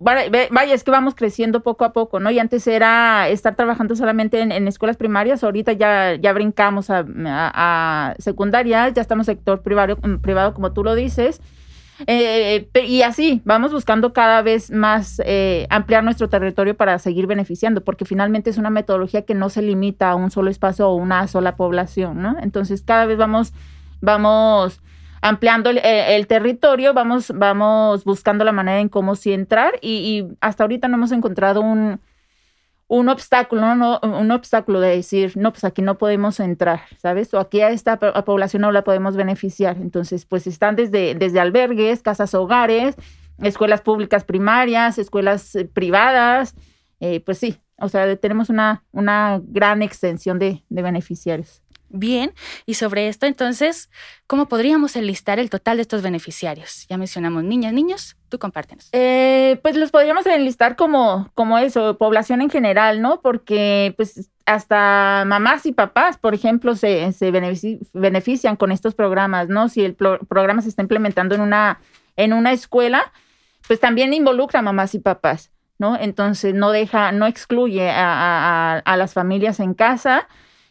vaya, 0.00 0.74
es 0.74 0.82
que 0.82 0.90
vamos 0.90 1.14
creciendo 1.14 1.62
poco 1.62 1.84
a 1.84 1.92
poco, 1.92 2.20
¿no? 2.20 2.30
Y 2.30 2.38
antes 2.38 2.66
era 2.66 3.28
estar 3.28 3.54
trabajando 3.54 3.94
solamente 3.94 4.40
en, 4.40 4.66
escuelas 4.66 4.96
primarias, 4.96 5.44
ahorita 5.44 5.74
ya, 5.74 6.14
ya 6.14 6.32
brincamos 6.32 6.88
a, 6.90 7.04
a, 7.26 8.14
secundarias, 8.18 8.94
ya 8.94 9.02
estamos 9.02 9.26
sector 9.26 9.62
privado, 9.62 9.98
mm, 10.02 10.16
privado 10.16 10.54
como 10.54 10.72
tú 10.72 10.82
lo 10.82 10.94
dices. 10.94 11.40
Eh, 12.06 12.70
y 12.86 13.02
así, 13.02 13.42
vamos 13.44 13.72
buscando 13.72 14.14
cada 14.14 14.40
vez 14.40 14.70
más 14.70 15.20
eh, 15.26 15.66
ampliar 15.68 16.02
nuestro 16.02 16.30
territorio 16.30 16.74
para 16.74 16.98
seguir 16.98 17.26
beneficiando, 17.26 17.82
porque 17.82 18.06
finalmente 18.06 18.48
es 18.48 18.56
una 18.56 18.70
metodología 18.70 19.22
que 19.26 19.34
no 19.34 19.50
se 19.50 19.60
limita 19.60 20.10
a 20.10 20.14
un 20.14 20.30
solo 20.30 20.50
espacio 20.50 20.88
o 20.88 20.94
una 20.94 21.28
sola 21.28 21.56
población, 21.56 22.22
¿no? 22.22 22.36
Entonces, 22.40 22.82
cada 22.82 23.04
vez 23.04 23.18
vamos, 23.18 23.52
vamos 24.00 24.80
ampliando 25.22 25.70
el, 25.70 26.26
territorio, 26.26 26.94
vamos, 26.94 27.32
vamos 27.34 28.04
buscando 28.04 28.44
la 28.44 28.52
manera 28.52 28.80
en 28.80 28.88
cómo 28.88 29.16
sí 29.16 29.32
entrar 29.32 29.74
y, 29.82 30.26
hasta 30.40 30.64
ahorita 30.64 30.88
no 30.88 30.96
hemos 30.96 31.12
encontrado 31.12 31.60
un, 31.60 32.00
un 32.88 33.08
obstáculo, 33.08 33.74
¿no? 33.74 34.00
un 34.02 34.30
obstáculo 34.30 34.80
de 34.80 34.96
decir, 34.96 35.36
no, 35.36 35.52
pues 35.52 35.64
aquí 35.64 35.82
no 35.82 35.98
podemos 35.98 36.40
entrar, 36.40 36.80
¿sabes? 36.98 37.32
O 37.34 37.38
aquí 37.38 37.60
a 37.60 37.70
esta 37.70 37.98
población 37.98 38.62
no 38.62 38.72
la 38.72 38.82
podemos 38.82 39.16
beneficiar. 39.16 39.76
Entonces, 39.76 40.24
pues 40.26 40.46
están 40.46 40.76
desde, 40.76 41.14
desde 41.14 41.40
albergues, 41.40 42.02
casas 42.02 42.34
hogares, 42.34 42.96
escuelas 43.38 43.82
públicas 43.82 44.24
primarias, 44.24 44.98
escuelas 44.98 45.54
eh, 45.54 45.66
privadas, 45.66 46.54
eh, 47.00 47.20
pues 47.20 47.38
sí, 47.38 47.58
o 47.78 47.88
sea, 47.88 48.14
tenemos 48.16 48.50
una, 48.50 48.84
una 48.92 49.40
gran 49.42 49.82
extensión 49.82 50.38
de, 50.38 50.64
de 50.68 50.82
beneficiarios. 50.82 51.62
Bien, 51.92 52.32
y 52.66 52.74
sobre 52.74 53.08
esto 53.08 53.26
entonces, 53.26 53.90
¿cómo 54.28 54.46
podríamos 54.46 54.94
enlistar 54.94 55.40
el 55.40 55.50
total 55.50 55.76
de 55.76 55.82
estos 55.82 56.02
beneficiarios? 56.02 56.86
Ya 56.88 56.96
mencionamos 56.96 57.42
niñas, 57.42 57.72
niños, 57.72 58.16
tú 58.28 58.38
compártenos. 58.38 58.88
Eh, 58.92 59.58
pues 59.62 59.74
los 59.76 59.90
podríamos 59.90 60.24
enlistar 60.26 60.76
como, 60.76 61.32
como 61.34 61.58
eso, 61.58 61.98
población 61.98 62.42
en 62.42 62.50
general, 62.50 63.02
¿no? 63.02 63.20
Porque 63.22 63.92
pues 63.96 64.30
hasta 64.46 65.24
mamás 65.26 65.66
y 65.66 65.72
papás, 65.72 66.16
por 66.16 66.32
ejemplo, 66.32 66.76
se, 66.76 67.12
se 67.12 67.32
benefician 67.92 68.54
con 68.54 68.70
estos 68.70 68.94
programas, 68.94 69.48
¿no? 69.48 69.68
Si 69.68 69.84
el 69.84 69.96
programa 69.96 70.62
se 70.62 70.68
está 70.68 70.82
implementando 70.82 71.34
en 71.34 71.40
una, 71.40 71.80
en 72.14 72.32
una 72.32 72.52
escuela, 72.52 73.12
pues 73.66 73.80
también 73.80 74.14
involucra 74.14 74.60
a 74.60 74.62
mamás 74.62 74.94
y 74.94 75.00
papás, 75.00 75.50
¿no? 75.76 75.96
Entonces 75.98 76.54
no 76.54 76.70
deja, 76.70 77.10
no 77.10 77.26
excluye 77.26 77.90
a, 77.90 78.78
a 78.78 78.96
las 78.96 79.12
familias 79.12 79.58
en 79.58 79.74
casa. 79.74 80.28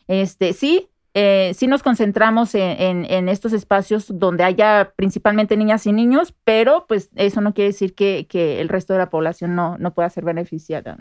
Este, 0.08 0.54
sí, 0.54 0.90
eh, 1.14 1.54
sí 1.56 1.68
nos 1.68 1.82
concentramos 1.82 2.54
en, 2.54 3.30
estos 3.30 3.54
espacios 3.54 4.06
donde 4.10 4.44
haya 4.44 4.94
principalmente 4.96 5.58
niñas 5.58 5.86
y 5.88 5.92
niños, 5.92 6.34
pero 6.44 6.86
pues 6.88 7.10
eso 7.16 7.42
no 7.42 7.54
quiere 7.54 7.72
decir 7.72 7.96
que, 7.96 8.28
el 8.62 8.70
resto 8.70 8.94
de 8.94 9.00
la 9.00 9.10
población 9.10 9.56
no, 9.56 9.94
pueda 9.94 10.10
ser 10.10 10.24
beneficiada. 10.24 10.98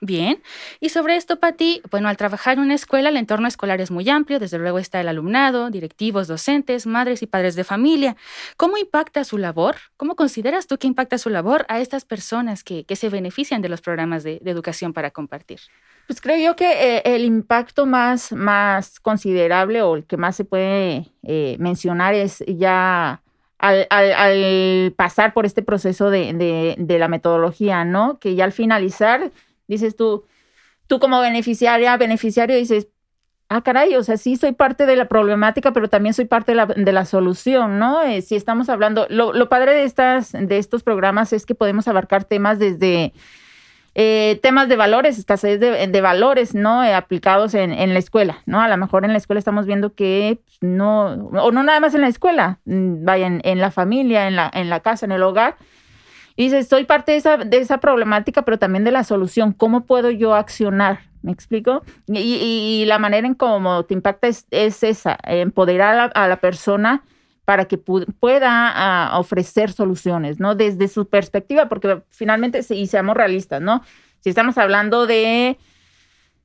Bien, 0.00 0.42
y 0.80 0.88
sobre 0.90 1.16
esto, 1.16 1.38
Pati, 1.38 1.80
bueno, 1.90 2.08
al 2.08 2.16
trabajar 2.16 2.54
en 2.54 2.64
una 2.64 2.74
escuela, 2.74 3.08
el 3.08 3.16
entorno 3.16 3.46
escolar 3.46 3.80
es 3.80 3.90
muy 3.90 4.08
amplio, 4.10 4.38
desde 4.38 4.58
luego 4.58 4.78
está 4.78 5.00
el 5.00 5.08
alumnado, 5.08 5.70
directivos, 5.70 6.26
docentes, 6.26 6.86
madres 6.86 7.22
y 7.22 7.26
padres 7.26 7.54
de 7.54 7.64
familia. 7.64 8.16
¿Cómo 8.56 8.76
impacta 8.76 9.24
su 9.24 9.38
labor? 9.38 9.76
¿Cómo 9.96 10.16
consideras 10.16 10.66
tú 10.66 10.78
que 10.78 10.88
impacta 10.88 11.16
su 11.16 11.30
labor 11.30 11.64
a 11.68 11.80
estas 11.80 12.04
personas 12.04 12.64
que, 12.64 12.84
se 12.94 13.08
benefician 13.08 13.62
de 13.62 13.68
los 13.68 13.80
programas 13.80 14.24
de 14.24 14.40
educación 14.44 14.92
para 14.92 15.10
compartir? 15.10 15.60
Pues 16.06 16.20
creo 16.20 16.36
yo 16.36 16.56
que 16.56 16.96
eh, 16.96 17.02
el 17.04 17.24
impacto 17.24 17.86
más, 17.86 18.32
más 18.32 19.00
considerable 19.00 19.82
o 19.82 19.96
el 19.96 20.04
que 20.04 20.16
más 20.16 20.36
se 20.36 20.44
puede 20.44 21.10
eh, 21.22 21.56
mencionar 21.58 22.14
es 22.14 22.44
ya 22.46 23.22
al, 23.58 24.92
pasar 24.96 25.32
por 25.32 25.46
este 25.46 25.62
proceso 25.62 26.10
de, 26.10 26.34
de, 26.34 26.74
de, 26.78 26.98
la 26.98 27.08
metodología, 27.08 27.84
¿no? 27.86 28.18
Que 28.18 28.34
ya 28.34 28.44
al 28.44 28.52
finalizar, 28.52 29.32
dices 29.66 29.96
tú, 29.96 30.24
tú 30.86 30.98
como 31.00 31.20
beneficiaria, 31.20 31.96
beneficiario, 31.96 32.56
dices, 32.56 32.88
ah, 33.48 33.62
caray, 33.62 33.94
o 33.96 34.02
sea, 34.02 34.16
sí 34.16 34.36
soy 34.36 34.52
parte 34.52 34.86
de 34.86 34.96
la 34.96 35.08
problemática, 35.08 35.72
pero 35.72 35.88
también 35.88 36.14
soy 36.14 36.26
parte 36.26 36.52
de 36.52 36.56
la, 36.56 36.66
de 36.66 36.92
la 36.92 37.04
solución, 37.04 37.78
¿no? 37.78 38.02
Eh, 38.02 38.22
si 38.22 38.36
estamos 38.36 38.68
hablando, 38.68 39.06
lo, 39.08 39.32
lo, 39.32 39.48
padre 39.48 39.72
de, 39.72 39.84
estas, 39.84 40.32
de 40.32 40.58
estos 40.58 40.82
programas 40.82 41.32
es 41.32 41.46
que 41.46 41.54
podemos 41.54 41.88
abarcar 41.88 42.24
temas 42.24 42.58
desde 42.58 43.12
eh, 43.96 44.40
temas 44.42 44.68
de 44.68 44.76
valores, 44.76 45.18
escasez 45.18 45.60
de, 45.60 45.86
de 45.86 46.00
valores, 46.00 46.54
¿no? 46.54 46.82
Eh, 46.82 46.94
aplicados 46.94 47.54
en, 47.54 47.72
en, 47.72 47.92
la 47.92 48.00
escuela, 48.00 48.38
¿no? 48.44 48.60
A 48.60 48.68
lo 48.68 48.76
mejor 48.76 49.04
en 49.04 49.12
la 49.12 49.18
escuela 49.18 49.38
estamos 49.38 49.66
viendo 49.66 49.94
que 49.94 50.40
pues, 50.44 50.58
no, 50.62 51.12
o 51.12 51.52
no 51.52 51.62
nada 51.62 51.78
más 51.78 51.94
en 51.94 52.00
la 52.00 52.08
escuela, 52.08 52.58
mm, 52.64 53.04
vaya, 53.04 53.26
en, 53.28 53.40
en 53.44 53.60
la 53.60 53.70
familia, 53.70 54.26
en 54.26 54.34
la, 54.34 54.50
en 54.52 54.68
la 54.68 54.80
casa, 54.80 55.06
en 55.06 55.12
el 55.12 55.22
hogar. 55.22 55.56
Y 56.36 56.44
dices, 56.44 56.66
soy 56.66 56.84
parte 56.84 57.12
de 57.12 57.18
esa, 57.18 57.36
de 57.36 57.58
esa 57.58 57.78
problemática, 57.78 58.42
pero 58.42 58.58
también 58.58 58.82
de 58.82 58.90
la 58.90 59.04
solución. 59.04 59.52
¿Cómo 59.52 59.86
puedo 59.86 60.10
yo 60.10 60.34
accionar? 60.34 60.98
¿Me 61.22 61.30
explico? 61.30 61.84
Y, 62.08 62.18
y, 62.18 62.82
y 62.82 62.84
la 62.86 62.98
manera 62.98 63.28
en 63.28 63.34
cómo 63.34 63.84
te 63.84 63.94
impacta 63.94 64.26
es, 64.26 64.46
es 64.50 64.82
esa, 64.82 65.16
empoderar 65.22 65.94
a 65.94 65.96
la, 65.96 66.04
a 66.06 66.28
la 66.28 66.36
persona 66.40 67.04
para 67.44 67.66
que 67.66 67.78
pu 67.78 68.04
pueda 68.20 69.10
uh, 69.12 69.18
ofrecer 69.18 69.72
soluciones, 69.72 70.40
¿no? 70.40 70.54
Desde 70.54 70.88
su 70.88 71.08
perspectiva, 71.08 71.68
porque 71.68 72.02
finalmente, 72.10 72.60
y 72.70 72.86
seamos 72.86 73.16
realistas, 73.16 73.60
¿no? 73.60 73.82
Si 74.20 74.30
estamos 74.30 74.56
hablando 74.58 75.06
de 75.06 75.58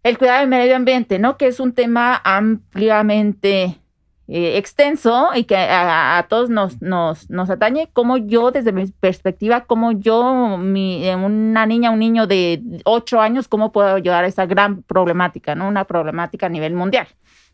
el 0.04 0.18
cuidado 0.18 0.40
del 0.40 0.50
medio 0.50 0.76
ambiente, 0.76 1.20
¿no? 1.20 1.38
Que 1.38 1.48
es 1.48 1.60
un 1.60 1.74
tema 1.74 2.20
ampliamente 2.24 3.80
eh, 4.28 4.58
extenso 4.58 5.30
y 5.34 5.46
que 5.46 5.56
a, 5.58 6.18
a 6.18 6.28
todos 6.28 6.50
nos, 6.50 6.82
nos, 6.82 7.30
nos, 7.30 7.50
atañe, 7.50 7.90
como 7.94 8.18
yo, 8.18 8.52
desde 8.52 8.72
mi 8.72 8.86
perspectiva, 8.86 9.66
como 9.66 9.94
yo, 9.94 10.58
mi, 10.58 11.06
eh, 11.08 11.16
una 11.16 11.66
niña, 11.66 11.92
un 11.92 12.00
niño 12.00 12.28
de 12.28 12.62
ocho 12.86 13.22
años, 13.22 13.48
cómo 13.48 13.72
puedo 13.72 13.96
ayudar 13.96 14.26
a 14.26 14.28
esa 14.28 14.46
gran 14.46 14.84
problemática, 14.84 15.56
¿no? 15.56 15.68
Una 15.68 15.86
problemática 15.86 16.46
a 16.46 16.50
nivel 16.50 16.76
mundial, 16.76 17.08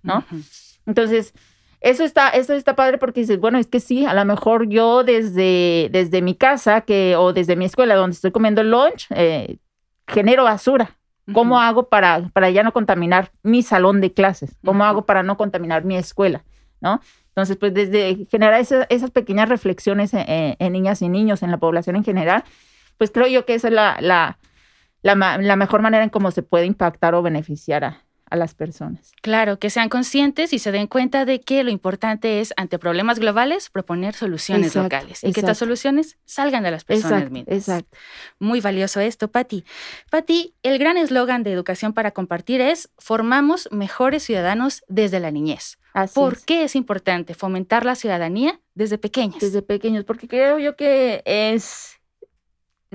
¿no? 0.03 0.17
Uh 0.17 0.37
-huh. 0.37 0.79
Entonces, 0.85 1.33
eso 1.85 2.03
está, 2.03 2.29
eso 2.29 2.55
está 2.55 2.75
padre 2.75 2.97
porque 2.97 3.19
dices, 3.19 3.39
bueno, 3.39 3.59
es 3.59 3.67
que 3.67 3.79
sí, 3.79 4.05
a 4.05 4.15
lo 4.15 4.25
mejor 4.25 4.67
yo 4.67 5.03
desde, 5.03 5.89
desde 5.91 6.23
mi 6.23 6.33
casa 6.33 6.81
que, 6.81 7.15
o 7.15 7.31
desde 7.31 7.55
mi 7.55 7.65
escuela 7.65 7.93
donde 7.93 8.15
estoy 8.15 8.31
comiendo 8.31 8.63
lunch, 8.63 9.05
eh, 9.11 9.59
genero 10.07 10.45
basura. 10.45 10.97
¿Cómo 11.31 11.55
uh 11.55 11.59
-huh. 11.59 11.67
hago 11.67 11.89
para, 11.89 12.29
para 12.33 12.49
ya 12.49 12.63
no 12.63 12.73
contaminar 12.73 13.31
mi 13.43 13.61
salón 13.61 14.01
de 14.01 14.11
clases? 14.11 14.57
¿Cómo 14.65 14.83
uh 14.83 14.87
-huh. 14.87 14.89
hago 14.89 15.05
para 15.05 15.21
no 15.21 15.37
contaminar 15.37 15.85
mi 15.85 15.95
escuela? 15.95 16.43
¿No? 16.81 17.01
Entonces, 17.27 17.55
pues 17.55 17.71
desde 17.71 18.25
generar 18.31 18.59
esa, 18.59 18.87
esas 18.89 19.11
pequeñas 19.11 19.47
reflexiones 19.47 20.15
en, 20.15 20.27
en, 20.27 20.55
en, 20.57 20.73
niñas 20.73 21.03
y 21.03 21.09
niños, 21.09 21.43
en 21.43 21.51
la 21.51 21.57
población 21.57 21.95
en 21.97 22.03
general, 22.03 22.43
pues 22.97 23.11
creo 23.11 23.27
yo 23.27 23.45
que 23.45 23.53
esa 23.53 23.67
es 23.67 23.73
la, 23.75 23.97
la, 23.99 24.39
la, 25.03 25.37
la 25.37 25.55
mejor 25.55 25.83
manera 25.83 26.03
en 26.03 26.09
cómo 26.09 26.31
se 26.31 26.41
puede 26.41 26.65
impactar 26.65 27.13
o 27.13 27.21
beneficiar 27.21 27.83
a, 27.83 28.04
a 28.35 28.37
las 28.37 28.53
personas. 28.53 29.11
Claro, 29.21 29.57
que 29.59 29.69
sean 29.69 29.89
conscientes 29.89 30.53
y 30.53 30.59
se 30.59 30.71
den 30.71 30.87
cuenta 30.87 31.25
de 31.25 31.41
que 31.41 31.63
lo 31.63 31.71
importante 31.71 32.39
es, 32.39 32.53
ante 32.57 32.77
problemas 32.77 33.19
globales, 33.19 33.69
proponer 33.69 34.13
soluciones 34.13 34.67
exacto, 34.67 34.83
locales 34.83 35.09
y 35.09 35.11
exacto. 35.11 35.33
que 35.33 35.39
estas 35.39 35.57
soluciones 35.57 36.17
salgan 36.25 36.63
de 36.63 36.71
las 36.71 36.83
personas 36.83 37.23
exacto, 37.23 37.33
mismas. 37.33 37.57
Exacto. 37.57 37.97
Muy 38.39 38.61
valioso 38.61 38.99
esto, 38.99 39.29
Patti. 39.29 39.63
Patti, 40.11 40.53
el 40.63 40.77
gran 40.77 40.97
eslogan 40.97 41.43
de 41.43 41.51
Educación 41.51 41.93
para 41.93 42.11
Compartir 42.11 42.61
es 42.61 42.89
formamos 42.97 43.67
mejores 43.71 44.23
ciudadanos 44.23 44.83
desde 44.87 45.19
la 45.19 45.31
niñez. 45.31 45.77
Así 45.93 46.13
¿Por 46.13 46.33
es. 46.33 46.45
qué 46.45 46.63
es 46.65 46.75
importante 46.75 47.33
fomentar 47.33 47.85
la 47.85 47.95
ciudadanía 47.95 48.59
desde 48.73 48.97
pequeños? 48.97 49.39
Desde 49.39 49.61
pequeños, 49.61 50.03
porque 50.03 50.27
creo 50.27 50.59
yo 50.59 50.75
que 50.75 51.23
es 51.25 51.95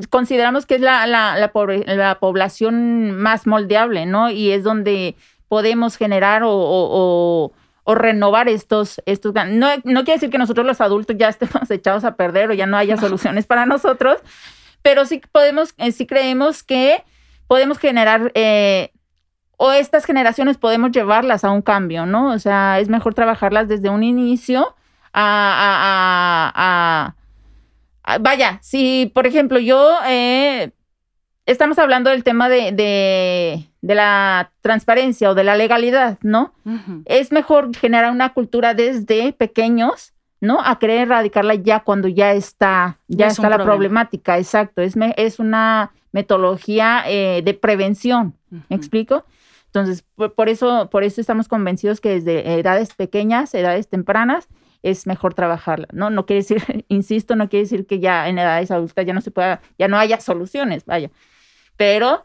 consideramos 0.09 0.67
que 0.67 0.77
es 0.77 0.81
la, 0.81 1.07
la, 1.07 1.37
la, 1.37 1.53
pobre, 1.53 1.85
la, 1.87 2.19
población 2.19 3.13
más 3.13 3.47
moldeable, 3.47 4.07
¿no? 4.07 4.31
Y 4.31 4.51
es 4.51 4.65
donde 4.65 5.17
podemos 5.49 5.97
generar 5.97 6.43
o, 6.43 6.51
o, 6.51 6.89
o, 6.91 7.53
o 7.85 7.95
renovar 7.95 8.49
estos, 8.49 9.03
estos 9.07 9.35
no, 9.35 9.69
no 9.85 10.05
quiere 10.05 10.15
decir 10.15 10.31
que 10.31 10.39
nosotros 10.39 10.67
los 10.67 10.81
adultos 10.81 11.17
ya 11.19 11.29
estemos 11.31 11.71
echados 11.71 12.05
a 12.05 12.17
perder 12.17 12.51
o 12.51 12.55
ya 12.55 12.67
no 12.67 12.77
haya 12.77 12.97
soluciones 12.97 13.47
para 13.47 13.67
nosotros, 13.67 14.19
pero 14.83 15.05
sí 15.07 15.21
podemos, 15.33 15.75
eh, 15.79 15.93
sí 15.93 16.07
creemos 16.07 16.63
que 16.63 17.03
podemos 17.47 17.79
generar 17.79 18.33
eh, 18.35 18.93
o 19.57 19.73
estas 19.73 20.05
generaciones 20.07 20.57
podemos 20.57 20.91
llevarlas 20.91 21.45
a 21.45 21.51
un 21.51 21.61
cambio, 21.61 22.07
¿no? 22.07 22.33
O 22.33 22.39
sea, 22.39 22.79
es 22.79 22.89
mejor 22.89 23.13
trabajarlas 23.13 23.69
desde 23.69 23.91
un 23.91 24.03
inicio 24.03 24.75
a, 25.13 25.23
a, 25.23 26.53
a, 26.55 27.07
a 27.07 27.15
vaya, 28.19 28.59
si 28.63 29.11
por 29.15 29.27
ejemplo 29.27 29.59
yo 29.59 29.99
eh, 30.07 30.71
estamos 31.47 31.79
hablando 31.79 32.11
del 32.11 32.25
tema 32.25 32.49
de, 32.49 32.73
de, 32.73 33.69
de, 33.81 33.95
la 33.95 34.53
transparencia 34.61 35.31
o 35.31 35.35
de 35.35 35.45
la 35.45 35.57
legalidad, 35.57 36.19
¿no? 36.23 36.53
Uh 36.65 36.71
-huh. 36.71 37.03
Es 37.07 37.33
mejor 37.33 37.77
generar 37.77 38.11
una 38.11 38.33
cultura 38.33 38.75
desde 38.75 39.33
pequeños, 39.33 40.13
¿no? 40.41 40.61
A 40.65 40.79
querer 40.79 41.01
erradicarla 41.03 41.55
ya 41.55 41.81
cuando 41.81 42.09
ya 42.09 42.33
está, 42.33 42.99
ya 43.09 43.27
es 43.27 43.33
está 43.35 43.49
la 43.49 43.57
problema. 43.57 43.73
problemática, 43.73 44.39
exacto. 44.39 44.83
Es, 44.83 44.97
me, 44.97 45.15
es 45.17 45.39
una 45.39 45.93
metodología 46.13 47.05
eh, 47.07 47.43
de 47.45 47.55
prevención, 47.55 48.35
uh 48.51 48.57
-huh. 48.57 48.63
¿me 48.69 48.77
explico? 48.77 49.25
Entonces, 49.67 50.05
por, 50.17 50.35
por, 50.35 50.49
eso, 50.49 50.89
por 50.91 51.05
eso 51.05 51.21
estamos 51.21 51.47
convencidos 51.47 52.01
que 52.01 52.11
desde 52.11 52.59
edades 52.59 52.95
pequeñas, 52.95 53.55
edades 53.55 53.89
tempranas, 53.89 54.49
es 54.83 55.07
mejor 55.07 55.35
trabajarla, 55.35 55.89
¿no? 55.93 56.11
No 56.11 56.27
quiere 56.27 56.43
decir, 56.43 56.85
insisto, 56.89 57.37
no 57.37 57.49
quiere 57.49 57.65
decir 57.65 57.87
que 57.87 58.01
ya 58.01 58.29
en 58.29 58.39
edades 58.39 58.71
adultas 58.71 59.07
ya 59.07 59.15
no 59.15 59.21
se 59.21 59.31
pueda, 59.31 59.61
ya 59.79 59.89
no 59.89 59.99
haya 59.99 60.21
soluciones, 60.21 60.85
vaya. 60.85 61.11
Pero, 61.77 62.25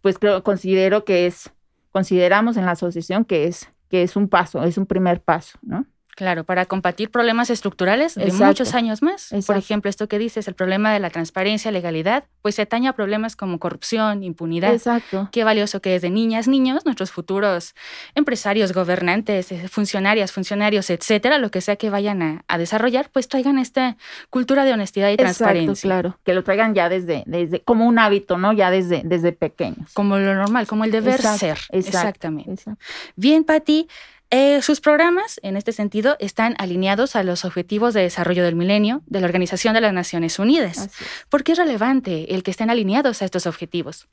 pues 0.00 0.18
creo, 0.18 0.42
considero 0.42 1.04
que 1.04 1.26
es, 1.26 1.52
consideramos 1.92 2.56
en 2.56 2.66
la 2.66 2.72
asociación 2.72 3.24
que 3.24 3.46
es, 3.46 3.70
que 3.88 4.02
es 4.02 4.16
un 4.16 4.28
paso, 4.28 4.62
es 4.64 4.78
un 4.78 4.86
primer 4.86 5.22
paso, 5.22 5.58
¿no? 5.62 5.86
Claro, 6.16 6.44
para 6.44 6.64
combatir 6.64 7.10
problemas 7.10 7.50
estructurales 7.50 8.14
de 8.14 8.32
muchos 8.32 8.72
años 8.72 9.02
más. 9.02 9.32
Exacto. 9.32 9.46
Por 9.48 9.56
ejemplo, 9.58 9.90
esto 9.90 10.08
que 10.08 10.18
dices, 10.18 10.48
el 10.48 10.54
problema 10.54 10.90
de 10.90 10.98
la 10.98 11.10
transparencia, 11.10 11.70
legalidad, 11.70 12.24
pues 12.40 12.54
se 12.54 12.62
atañe 12.62 12.88
a 12.88 12.94
problemas 12.94 13.36
como 13.36 13.58
corrupción, 13.58 14.22
impunidad. 14.22 14.72
Exacto. 14.72 15.28
Qué 15.30 15.44
valioso 15.44 15.82
que 15.82 15.90
desde 15.90 16.08
niñas, 16.08 16.48
niños, 16.48 16.86
nuestros 16.86 17.12
futuros 17.12 17.74
empresarios, 18.14 18.72
gobernantes, 18.72 19.52
eh, 19.52 19.68
funcionarias, 19.68 20.32
funcionarios, 20.32 20.88
etcétera, 20.88 21.36
lo 21.36 21.50
que 21.50 21.60
sea 21.60 21.76
que 21.76 21.90
vayan 21.90 22.22
a, 22.22 22.44
a 22.48 22.56
desarrollar, 22.56 23.10
pues 23.12 23.28
traigan 23.28 23.58
esta 23.58 23.98
cultura 24.30 24.64
de 24.64 24.72
honestidad 24.72 25.10
y 25.10 25.12
Exacto, 25.12 25.38
transparencia. 25.38 25.86
claro, 25.86 26.18
que 26.24 26.32
lo 26.32 26.42
traigan 26.42 26.74
ya 26.74 26.88
desde, 26.88 27.24
desde, 27.26 27.60
como 27.60 27.86
un 27.86 27.98
hábito, 27.98 28.38
¿no? 28.38 28.54
Ya 28.54 28.70
desde, 28.70 29.02
desde 29.04 29.32
pequeños. 29.32 29.92
Como 29.92 30.16
lo 30.16 30.34
normal, 30.34 30.66
como 30.66 30.84
el 30.84 30.90
deber 30.92 31.20
ser. 31.20 31.58
Exactamente. 31.72 32.52
Exactamente. 32.52 32.64
Bien, 33.16 33.44
Patti. 33.44 33.86
Eh, 34.30 34.60
sus 34.60 34.80
programas, 34.80 35.38
en 35.42 35.56
este 35.56 35.72
sentido, 35.72 36.16
están 36.18 36.56
alineados 36.58 37.14
a 37.14 37.22
los 37.22 37.44
Objetivos 37.44 37.94
de 37.94 38.02
Desarrollo 38.02 38.44
del 38.44 38.56
Milenio 38.56 39.02
de 39.06 39.20
la 39.20 39.26
Organización 39.26 39.74
de 39.74 39.80
las 39.80 39.92
Naciones 39.92 40.38
Unidas. 40.38 40.90
¿Por 41.28 41.44
qué 41.44 41.52
es 41.52 41.58
relevante 41.58 42.34
el 42.34 42.42
que 42.42 42.50
estén 42.50 42.70
alineados 42.70 43.22
a 43.22 43.24
estos 43.24 43.46
objetivos? 43.46 44.08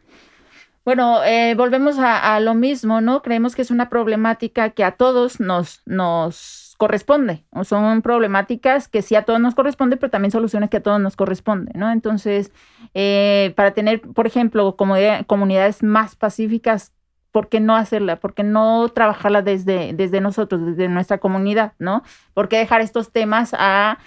Bueno, 0.86 1.24
eh, 1.24 1.56
volvemos 1.56 1.98
a, 1.98 2.36
a, 2.36 2.40
lo 2.42 2.54
mismo, 2.54 3.00
¿no? 3.00 3.22
Creemos 3.22 3.56
que 3.56 3.62
es 3.62 3.72
una 3.72 3.90
problemática 3.90 4.72
que 4.72 4.84
a 4.84 4.92
todos 4.92 5.40
nos, 5.40 5.82
nos 5.86 6.76
corresponde. 6.78 7.46
Son 7.64 8.02
problemáticas 8.02 8.90
que 8.90 9.02
sí 9.02 9.16
a 9.16 9.24
todos 9.24 9.40
nos 9.40 9.56
corresponde, 9.56 9.96
pero 9.98 10.12
también 10.12 10.32
soluciones 10.32 10.70
que 10.70 10.78
a 10.78 10.84
todos 10.84 11.00
nos 11.00 11.16
corresponden, 11.16 11.80
¿no? 11.80 11.90
Entonces, 11.92 12.52
eh, 12.94 13.54
para 13.56 13.74
tener, 13.74 14.02
por 14.02 14.28
ejemplo, 14.28 14.76
comunidades 14.76 15.82
más 15.82 16.18
pacíficas 16.18 16.92
¿por 17.34 17.50
qué 17.50 17.60
no 17.60 17.76
hacerla? 17.76 18.18
¿Por 18.18 18.36
qué 18.36 18.44
no 18.44 18.88
trabajarla 18.90 19.42
desde, 19.42 19.92
desde 19.94 20.22
nosotros, 20.22 20.64
desde 20.66 20.88
nuestra 20.88 21.18
comunidad, 21.18 21.74
¿no? 21.80 22.04
¿Por 22.36 22.48
qué 22.48 22.60
dejar 22.60 22.80
estos 22.80 23.12
temas 23.12 23.56
a 23.58 23.98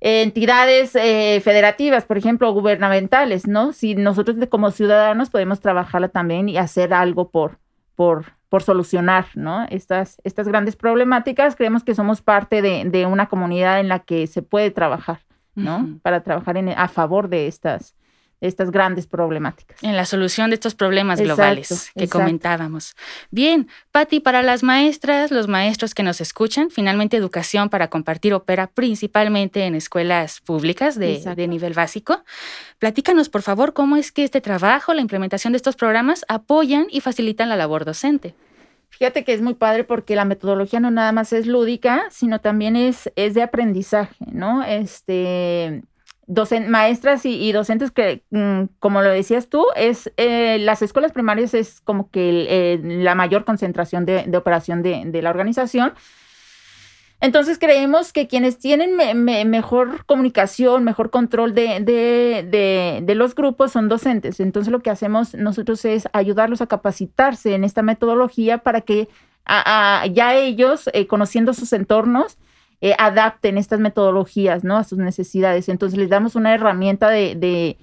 entidades 0.00 0.96
eh, 0.96 1.40
federativas, 1.44 2.06
por 2.06 2.16
ejemplo, 2.16 2.50
gubernamentales, 2.52 3.46
¿no? 3.46 3.74
Si 3.74 3.94
nosotros 3.94 4.38
como 4.48 4.70
ciudadanos 4.70 5.28
podemos 5.28 5.60
trabajarla 5.60 6.08
también 6.08 6.48
y 6.48 6.56
hacer 6.56 6.94
algo 6.94 7.30
por, 7.30 7.58
por, 7.94 8.24
por 8.48 8.62
solucionar, 8.62 9.26
¿no? 9.34 9.66
Estas, 9.68 10.16
estas 10.24 10.48
grandes 10.48 10.76
problemáticas, 10.76 11.56
creemos 11.56 11.84
que 11.84 11.94
somos 11.94 12.22
parte 12.22 12.62
de, 12.62 12.84
de 12.86 13.04
una 13.04 13.28
comunidad 13.28 13.80
en 13.80 13.88
la 13.88 13.98
que 13.98 14.26
se 14.28 14.40
puede 14.40 14.70
trabajar, 14.70 15.20
¿no? 15.54 15.76
Uh 15.76 15.80
-huh. 15.80 16.00
Para 16.00 16.22
trabajar 16.22 16.56
en, 16.56 16.70
a 16.70 16.88
favor 16.88 17.28
de 17.28 17.48
estas, 17.48 17.94
estas 18.40 18.70
grandes 18.70 19.06
problemáticas. 19.06 19.82
En 19.82 19.96
la 19.96 20.04
solución 20.04 20.50
de 20.50 20.54
estos 20.54 20.74
problemas 20.74 21.20
globales 21.20 21.90
que 21.96 22.08
comentábamos. 22.08 22.94
Bien, 23.30 23.68
Patti, 23.90 24.20
para 24.20 24.42
las 24.42 24.62
maestras, 24.62 25.30
los 25.30 25.48
maestros 25.48 25.94
que 25.94 26.02
nos 26.02 26.20
escuchan, 26.20 26.70
finalmente 26.70 27.16
educación 27.16 27.68
para 27.68 27.88
compartir 27.88 28.34
opera 28.34 28.68
principalmente 28.68 29.64
en 29.64 29.74
escuelas 29.74 30.40
públicas 30.40 30.98
de, 30.98 31.18
de 31.34 31.48
nivel 31.48 31.72
básico. 31.72 32.22
Platícanos, 32.78 33.28
por 33.28 33.42
favor, 33.42 33.72
cómo 33.72 33.96
es 33.96 34.12
que 34.12 34.24
este 34.24 34.40
trabajo, 34.40 34.94
la 34.94 35.00
implementación 35.00 35.52
de 35.52 35.56
estos 35.56 35.76
programas 35.76 36.24
apoyan 36.28 36.86
y 36.90 37.00
facilitan 37.00 37.48
la 37.48 37.56
labor 37.56 37.84
docente. 37.84 38.34
Fíjate 38.90 39.22
que 39.22 39.32
es 39.32 39.40
muy 39.42 39.54
padre 39.54 39.84
porque 39.84 40.16
la 40.16 40.24
metodología 40.24 40.80
no 40.80 40.90
nada 40.90 41.12
más 41.12 41.32
es 41.32 41.46
lúdica, 41.46 42.06
sino 42.10 42.40
también 42.40 42.74
es, 42.74 43.12
es 43.16 43.34
de 43.34 43.42
aprendizaje, 43.42 44.24
¿no? 44.32 44.64
Este, 44.64 45.82
maestras 46.68 47.24
y, 47.24 47.52
docentes 47.52 47.90
que, 47.90 48.22
mm, 48.30 48.64
como 48.78 49.02
lo 49.02 49.10
decías 49.10 49.48
tú, 49.48 49.64
es 49.76 50.12
eh, 50.16 50.58
las 50.60 50.82
escuelas 50.82 51.12
primarias 51.12 51.54
es 51.54 51.80
como 51.80 52.10
que 52.10 52.78
la 52.82 53.14
mayor 53.14 53.44
concentración 53.44 54.04
de, 54.04 54.36
operación 54.36 54.82
de, 54.82 55.22
la 55.22 55.30
organización. 55.30 55.94
Entonces 57.20 57.58
creemos 57.58 58.12
que 58.12 58.28
quienes 58.28 58.58
tienen 58.58 58.94
mejor 58.94 60.04
comunicación, 60.06 60.84
mejor 60.84 61.10
control 61.10 61.52
de, 61.52 63.14
los 63.16 63.34
grupos 63.34 63.72
son 63.72 63.88
docentes. 63.88 64.38
Entonces 64.38 64.70
lo 64.70 64.80
que 64.80 64.90
hacemos 64.90 65.34
nosotros 65.34 65.84
es 65.84 66.08
ayudarlos 66.12 66.60
a 66.60 66.66
capacitarse 66.66 67.54
en 67.54 67.64
esta 67.64 67.82
metodología 67.82 68.58
para 68.58 68.82
que 68.82 69.08
ya 69.46 70.34
ellos, 70.34 70.90
eh, 70.92 71.06
conociendo 71.06 71.54
sus 71.54 71.72
entornos, 71.72 72.36
eh, 72.80 72.94
adapten 72.98 73.58
estas 73.58 73.80
metodologías, 73.80 74.64
¿no? 74.64 74.76
A 74.76 74.84
sus 74.84 74.98
necesidades. 74.98 75.68
Entonces 75.68 75.98
les 75.98 76.08
damos 76.08 76.36
una 76.36 76.54
herramienta 76.54 77.10
de, 77.10 77.76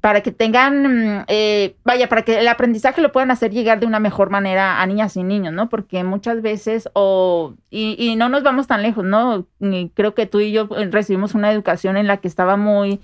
para 0.00 0.22
que 0.22 0.32
tengan, 0.32 1.18
mm, 1.18 1.24
eh, 1.28 1.76
vaya, 1.84 2.08
para 2.08 2.22
que 2.22 2.38
el 2.38 2.48
aprendizaje 2.48 3.02
lo 3.02 3.12
puedan 3.12 3.30
hacer 3.30 3.50
llegar 3.50 3.80
de 3.80 3.86
una 3.86 4.00
mejor 4.00 4.30
manera 4.30 4.80
a 4.80 4.86
niñas 4.86 5.16
y 5.16 5.22
niños, 5.22 5.52
¿no? 5.52 5.68
Porque 5.68 6.02
muchas 6.04 6.42
veces, 6.42 6.88
o, 6.94 7.54
y, 7.70 8.16
no 8.16 8.28
nos 8.28 8.42
vamos 8.42 8.66
tan 8.66 8.82
lejos, 8.82 9.04
¿no? 9.04 9.46
creo 9.94 10.14
que 10.14 10.26
tú 10.26 10.40
y 10.40 10.52
yo 10.52 10.68
eh, 10.76 10.88
recibimos 10.90 11.34
una 11.34 11.52
educación 11.52 11.96
en 11.96 12.06
la 12.06 12.18
que 12.18 12.28
estaba 12.28 12.56
muy, 12.56 13.00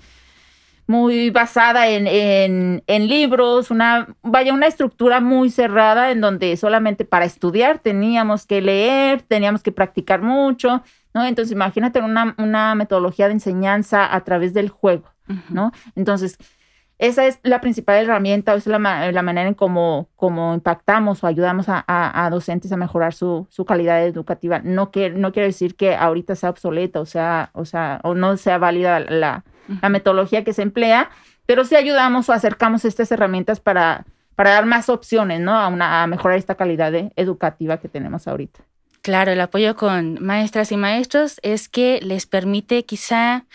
muy 0.87 1.29
basada 1.29 1.87
en, 1.87 2.07
en, 2.07 2.83
en, 2.87 3.07
libros, 3.07 3.71
una, 3.71 4.07
vaya, 4.21 4.53
una 4.53 4.67
estructura 4.67 5.21
muy 5.21 5.49
cerrada 5.49 6.11
en 6.11 6.21
donde 6.21 6.57
solamente 6.57 7.05
para 7.05 7.25
estudiar 7.25 7.79
teníamos 7.79 8.45
que 8.45 8.61
leer, 8.61 9.21
teníamos 9.21 9.63
que 9.63 9.71
practicar 9.71 10.21
mucho, 10.21 10.83
¿no? 11.13 11.23
Entonces, 11.23 11.51
imagínate 11.51 11.99
una, 12.01 12.35
una 12.37 12.75
metodología 12.75 13.27
de 13.27 13.33
enseñanza 13.33 14.13
a 14.13 14.23
través 14.23 14.53
del 14.53 14.69
juego, 14.69 15.05
¿no? 15.49 15.71
Entonces, 15.95 16.37
esa 16.99 17.25
es 17.25 17.39
la 17.43 17.59
principal 17.59 18.03
herramienta, 18.03 18.53
esa 18.53 18.69
es 18.69 18.81
la, 18.81 19.11
la 19.11 19.21
manera 19.21 19.47
en 19.47 19.55
cómo, 19.55 20.09
cómo, 20.15 20.53
impactamos 20.53 21.23
o 21.23 21.27
ayudamos 21.27 21.67
a, 21.67 21.83
a, 21.87 22.29
docentes 22.29 22.71
a 22.71 22.77
mejorar 22.77 23.13
su, 23.13 23.47
su 23.49 23.65
calidad 23.65 24.05
educativa. 24.05 24.59
No, 24.63 24.91
que, 24.91 25.09
no 25.09 25.31
quiere 25.31 25.47
decir 25.47 25.75
que 25.75 25.95
ahorita 25.95 26.35
sea 26.35 26.49
obsoleta 26.49 26.99
o 26.99 27.05
sea, 27.05 27.49
o 27.53 27.65
sea, 27.65 27.99
o 28.03 28.15
no 28.15 28.37
sea 28.37 28.57
válida 28.57 28.99
la, 28.99 29.43
la 29.81 29.89
metodología 29.89 30.43
que 30.43 30.53
se 30.53 30.61
emplea, 30.61 31.09
pero 31.45 31.65
sí 31.65 31.75
ayudamos 31.75 32.29
o 32.29 32.33
acercamos 32.33 32.85
estas 32.85 33.11
herramientas 33.11 33.59
para, 33.59 34.05
para 34.35 34.51
dar 34.51 34.65
más 34.65 34.89
opciones, 34.89 35.39
¿no? 35.39 35.53
A, 35.53 35.67
una, 35.67 36.03
a 36.03 36.07
mejorar 36.07 36.37
esta 36.37 36.55
calidad 36.55 36.93
educativa 37.15 37.77
que 37.77 37.89
tenemos 37.89 38.27
ahorita. 38.27 38.61
Claro, 39.01 39.31
el 39.31 39.41
apoyo 39.41 39.75
con 39.75 40.23
maestras 40.23 40.71
y 40.71 40.77
maestros 40.77 41.39
es 41.43 41.67
que 41.67 41.99
les 42.01 42.25
permite 42.25 42.85
quizá 42.85 43.45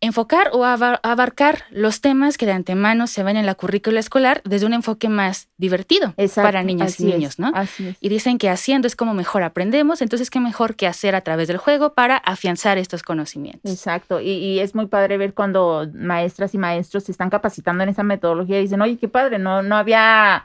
enfocar 0.00 0.50
o 0.52 0.64
abarcar 0.64 1.64
los 1.70 2.00
temas 2.00 2.38
que 2.38 2.46
de 2.46 2.52
antemano 2.52 3.06
se 3.06 3.22
ven 3.24 3.36
en 3.36 3.46
la 3.46 3.54
currícula 3.54 3.98
escolar 3.98 4.42
desde 4.44 4.66
un 4.66 4.72
enfoque 4.72 5.08
más 5.08 5.48
divertido 5.56 6.14
para 6.36 6.62
niñas 6.62 7.00
y 7.00 7.06
niños, 7.06 7.38
¿no? 7.38 7.52
Y 8.00 8.08
dicen 8.08 8.38
que 8.38 8.48
haciendo 8.48 8.86
es 8.86 8.94
como 8.94 9.12
mejor 9.14 9.42
aprendemos, 9.42 10.00
entonces 10.00 10.30
qué 10.30 10.40
mejor 10.40 10.76
que 10.76 10.86
hacer 10.86 11.14
a 11.14 11.22
través 11.22 11.48
del 11.48 11.56
juego 11.56 11.94
para 11.94 12.16
afianzar 12.16 12.78
estos 12.78 13.02
conocimientos. 13.02 13.72
Exacto, 13.72 14.20
y, 14.20 14.30
y 14.30 14.60
es 14.60 14.74
muy 14.74 14.86
padre 14.86 15.18
ver 15.18 15.34
cuando 15.34 15.88
maestras 15.94 16.54
y 16.54 16.58
maestros 16.58 17.04
se 17.04 17.12
están 17.12 17.30
capacitando 17.30 17.82
en 17.82 17.88
esa 17.88 18.04
metodología 18.04 18.58
y 18.58 18.62
dicen, 18.62 18.80
oye, 18.80 18.98
qué 18.98 19.08
padre, 19.08 19.38
no, 19.38 19.62
no 19.62 19.76
había 19.76 20.44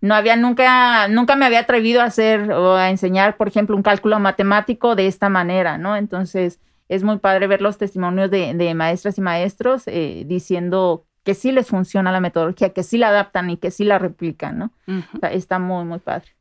no 0.00 0.14
había 0.14 0.36
nunca, 0.36 1.08
nunca 1.08 1.34
me 1.34 1.46
había 1.46 1.60
atrevido 1.60 2.02
a 2.02 2.04
hacer 2.04 2.52
o 2.52 2.76
a 2.76 2.90
enseñar, 2.90 3.38
por 3.38 3.48
ejemplo, 3.48 3.74
un 3.74 3.82
cálculo 3.82 4.18
matemático 4.20 4.96
de 4.96 5.06
esta 5.06 5.30
manera, 5.30 5.78
¿no? 5.78 5.96
Entonces, 5.96 6.58
es 6.88 7.02
muy 7.02 7.18
padre 7.18 7.46
ver 7.46 7.62
los 7.62 7.78
testimonios 7.78 8.30
de, 8.30 8.74
maestras 8.74 9.18
y 9.18 9.20
maestros 9.20 9.84
eh, 9.86 10.24
diciendo 10.26 11.06
que 11.24 11.34
sí 11.34 11.52
les 11.52 11.68
funciona 11.68 12.12
la 12.12 12.20
metodología, 12.20 12.72
que 12.72 12.82
sí 12.82 12.98
la 12.98 13.08
adaptan 13.08 13.50
y 13.50 13.56
que 13.56 13.70
sí 13.70 13.84
la 13.84 13.98
replican, 13.98 14.58
¿no? 14.58 14.72
está 15.30 15.58
muy, 15.58 15.84
muy 15.84 15.98
padre. 15.98 16.34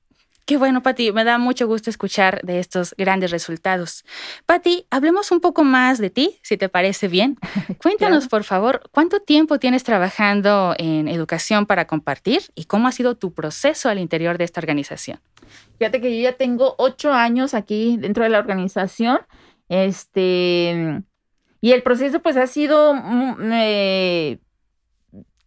Qué 0.46 0.58
bueno, 0.58 0.84
Pati, 0.84 1.14
me 1.14 1.24
da 1.24 1.38
mucho 1.38 1.68
gusto 1.68 1.90
escuchar 1.90 2.42
de 2.44 2.60
estos 2.60 2.94
grandes 2.98 3.32
resultados. 3.32 4.04
Pati, 4.46 4.86
hablemos 4.90 5.32
un 5.32 5.40
poco 5.40 5.64
más 5.64 6.00
de 6.00 6.10
ti, 6.10 6.38
si 6.44 6.58
te 6.58 6.68
parece 6.68 7.08
bien. 7.08 7.38
Cuéntanos, 7.82 8.28
por 8.28 8.44
favor, 8.44 8.82
¿cuánto 8.92 9.22
tiempo 9.22 9.58
tienes 9.58 9.86
trabajando 9.86 10.76
en 10.78 11.08
educación 11.08 11.66
para 11.66 11.88
compartir 11.88 12.42
y 12.56 12.66
cómo 12.66 12.90
ha 12.90 12.92
sido 12.92 13.16
tu 13.16 13.34
proceso 13.34 13.88
al 13.88 14.00
interior 14.00 14.38
de 14.38 14.44
esta 14.44 14.60
organización? 14.60 15.22
Fíjate 15.78 16.02
que 16.02 16.14
yo 16.14 16.22
ya 16.22 16.36
tengo 16.36 16.76
ocho 16.78 17.14
años 17.14 17.54
aquí 17.54 17.96
dentro 17.98 18.26
de 18.26 18.30
la 18.30 18.40
organización. 18.40 19.20
Este, 19.74 21.02
y 21.62 21.72
el 21.72 21.82
proceso 21.82 22.20
pues 22.20 22.38
ha 22.38 22.46
sido 22.46 22.94
mm, 22.94 23.52
eh, 23.54 24.40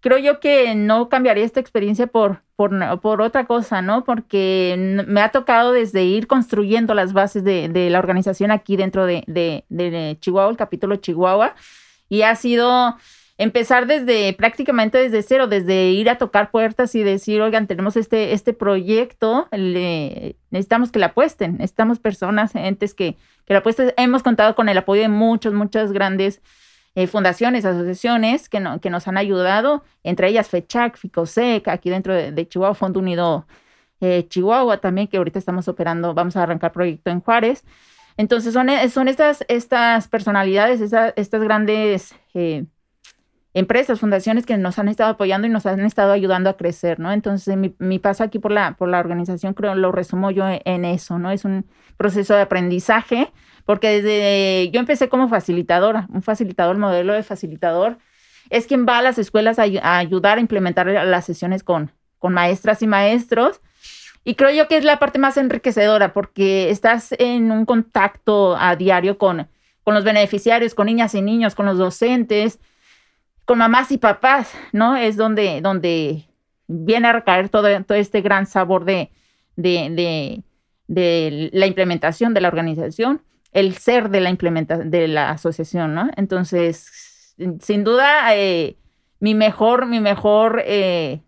creo 0.00 0.18
yo 0.18 0.40
que 0.40 0.74
no 0.74 1.08
cambiaría 1.08 1.44
esta 1.44 1.60
experiencia 1.60 2.08
por, 2.08 2.42
por, 2.56 3.20
otra 3.22 3.46
cosa, 3.46 3.82
¿no? 3.82 4.02
Porque 4.02 5.04
me 5.06 5.20
ha 5.20 5.30
tocado 5.30 5.72
desde 5.72 6.02
ir 6.04 6.26
construyendo 6.26 6.92
las 6.94 7.12
bases 7.12 7.44
de, 7.44 7.68
la 7.90 8.00
organización 8.00 8.50
aquí 8.50 8.76
dentro 8.76 9.06
de, 9.06 9.22
de, 9.26 10.16
Chihuahua, 10.20 10.50
el 10.50 10.56
capítulo 10.56 10.96
Chihuahua, 10.96 11.54
y 12.08 12.22
ha 12.22 12.34
sido 12.34 12.96
empezar 13.38 13.86
desde 13.86 14.32
prácticamente 14.32 14.98
desde 14.98 15.22
cero, 15.22 15.46
desde 15.46 15.90
ir 15.90 16.08
a 16.08 16.18
tocar 16.18 16.50
puertas 16.50 16.94
y 16.94 17.02
decir, 17.02 17.40
oigan, 17.42 17.66
tenemos 17.66 17.96
este, 17.96 18.32
este 18.32 18.52
proyecto, 18.52 19.48
necesitamos 19.52 20.90
que 20.90 20.98
la 20.98 21.06
apuesten, 21.06 21.58
necesitamos 21.58 21.98
personas, 21.98 22.54
entes 22.54 22.94
que, 22.94 23.16
que 23.44 23.52
la 23.52 23.58
apuesten. 23.58 23.92
Hemos 23.96 24.22
contado 24.22 24.54
con 24.54 24.68
el 24.68 24.78
apoyo 24.78 25.02
de 25.02 25.08
muchos, 25.08 25.52
muchas 25.52 25.92
grandes 25.92 26.40
eh, 26.94 27.06
fundaciones, 27.06 27.66
asociaciones 27.66 28.48
que, 28.48 28.62
que 28.80 28.88
nos 28.88 29.06
han 29.06 29.18
ayudado, 29.18 29.84
entre 30.02 30.28
ellas 30.28 30.48
FECHAC, 30.48 30.96
FICOSEC, 30.96 31.68
aquí 31.68 31.90
dentro 31.90 32.14
de, 32.14 32.48
Chihuahua, 32.48 32.74
Fondo 32.74 33.00
Unido 33.00 33.46
eh, 34.00 34.26
Chihuahua 34.28 34.78
también, 34.78 35.08
que 35.08 35.18
ahorita 35.18 35.38
estamos 35.38 35.68
operando, 35.68 36.14
vamos 36.14 36.36
a 36.36 36.42
arrancar 36.42 36.72
proyecto 36.72 37.10
en 37.10 37.20
Juárez. 37.20 37.64
Entonces 38.16 38.54
son, 38.54 38.70
eh, 38.70 38.88
son 38.88 39.08
estas, 39.08 39.44
estas 39.48 40.08
personalidades, 40.08 40.80
estas 40.80 41.42
grandes 41.42 42.14
empresas, 43.56 44.00
fundaciones 44.00 44.44
que 44.44 44.58
nos 44.58 44.78
han 44.78 44.88
estado 44.88 45.10
apoyando 45.10 45.46
y 45.46 45.50
nos 45.50 45.64
han 45.64 45.80
estado 45.80 46.12
ayudando 46.12 46.50
a 46.50 46.58
crecer, 46.58 47.00
¿no? 47.00 47.10
Entonces 47.10 47.56
mi, 47.56 47.74
mi, 47.78 47.98
paso 47.98 48.22
aquí 48.22 48.38
por 48.38 48.52
la, 48.52 48.76
por 48.76 48.88
la 48.90 49.00
organización 49.00 49.54
creo 49.54 49.74
lo 49.74 49.92
resumo 49.92 50.30
yo 50.30 50.44
en 50.46 50.84
eso, 50.84 51.18
¿no? 51.18 51.30
Es 51.30 51.46
un 51.46 51.64
proceso 51.96 52.34
de 52.34 52.42
aprendizaje 52.42 53.32
porque 53.64 54.02
desde 54.02 54.70
yo 54.70 54.78
empecé 54.78 55.08
como 55.08 55.28
facilitadora, 55.28 56.06
un 56.12 56.22
facilitador, 56.22 56.76
modelo 56.76 57.14
de 57.14 57.22
facilitador, 57.22 57.96
es 58.50 58.66
quien 58.66 58.84
va 58.86 58.98
a 58.98 59.02
las 59.02 59.16
escuelas 59.16 59.58
a, 59.58 59.64
ayudar 59.96 60.36
a 60.36 60.40
implementar 60.42 60.86
las 60.86 61.24
sesiones 61.24 61.64
con, 61.64 61.90
con 62.18 62.34
maestras 62.34 62.82
y 62.82 62.86
maestros. 62.86 63.62
Y 64.22 64.34
creo 64.34 64.50
yo 64.50 64.68
que 64.68 64.76
es 64.76 64.84
la 64.84 64.98
parte 64.98 65.18
más 65.18 65.38
enriquecedora 65.38 66.12
porque 66.12 66.68
estás 66.68 67.14
en 67.18 67.50
un 67.50 67.64
contacto 67.64 68.54
a 68.56 68.76
diario 68.76 69.16
con, 69.16 69.48
con 69.82 69.94
los 69.94 70.04
beneficiarios, 70.04 70.74
con 70.74 70.86
niñas 70.86 71.14
y 71.14 71.22
niños, 71.22 71.54
con 71.54 71.64
los 71.64 71.78
docentes, 71.78 72.60
con 73.46 73.58
mamás 73.58 73.90
y 73.92 73.96
papás, 73.98 74.52
¿no? 74.72 74.96
Es 74.96 75.16
donde, 75.16 75.60
donde 75.62 76.28
viene 76.66 77.08
a 77.08 77.12
recaer 77.12 77.48
todo, 77.48 77.82
todo 77.84 77.96
este 77.96 78.20
gran 78.20 78.44
sabor 78.44 78.84
de, 78.84 79.10
de, 79.56 80.42
de, 80.88 81.50
la 81.52 81.66
implementación 81.66 82.34
de 82.34 82.40
la 82.42 82.48
organización 82.48 83.22
el 83.52 83.74
ser 83.74 84.10
de 84.10 84.20
la 84.20 84.28
implementación 84.28 84.90
de 84.90 85.08
la 85.08 85.30
asociación, 85.30 85.94
¿no? 85.94 86.10
Entonces, 86.16 87.34
sin 87.60 87.84
duda, 87.84 88.36
eh, 88.36 88.76
mi 89.18 89.34
mejor, 89.34 89.86
mi 89.86 90.00
mejor 90.00 90.62
eh, 90.66 91.22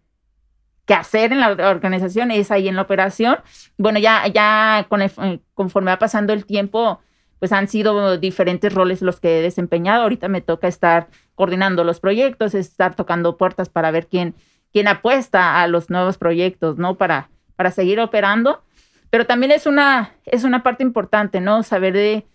que 0.84 0.92
hacer 0.92 1.32
en 1.32 1.40
la 1.40 1.52
organización 1.70 2.30
es 2.30 2.50
ahí 2.50 2.68
en 2.68 2.76
la 2.76 2.82
operación. 2.82 3.38
Bueno, 3.78 3.98
ya, 3.98 4.26
ya 4.26 4.86
eh, 4.90 5.40
conforme 5.54 5.90
va 5.90 5.98
pasando 5.98 6.34
el 6.34 6.44
tiempo, 6.44 7.00
pues 7.38 7.52
han 7.52 7.68
sido 7.68 8.18
diferentes 8.18 8.72
roles 8.72 9.02
los 9.02 9.20
que 9.20 9.38
he 9.38 9.42
desempeñado. 9.42 10.02
Ahorita 10.02 10.28
me 10.28 10.40
toca 10.40 10.68
estar 10.68 11.08
coordinando 11.34 11.84
los 11.84 12.00
proyectos, 12.00 12.54
estar 12.54 12.94
tocando 12.94 13.36
puertas 13.36 13.68
para 13.68 13.90
ver 13.90 14.06
quién, 14.06 14.34
quién 14.72 14.88
apuesta 14.88 15.60
a 15.60 15.66
los 15.68 15.90
nuevos 15.90 16.18
proyectos, 16.18 16.78
¿no? 16.78 16.96
Para, 16.96 17.30
para 17.56 17.70
seguir 17.70 18.00
operando. 18.00 18.62
Pero 19.10 19.26
también 19.26 19.52
es 19.52 19.66
una, 19.66 20.12
es 20.24 20.44
una 20.44 20.62
parte 20.62 20.82
importante, 20.82 21.40
¿no? 21.40 21.62
Saber 21.62 21.94
de 21.94 22.26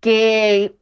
que 0.00 0.74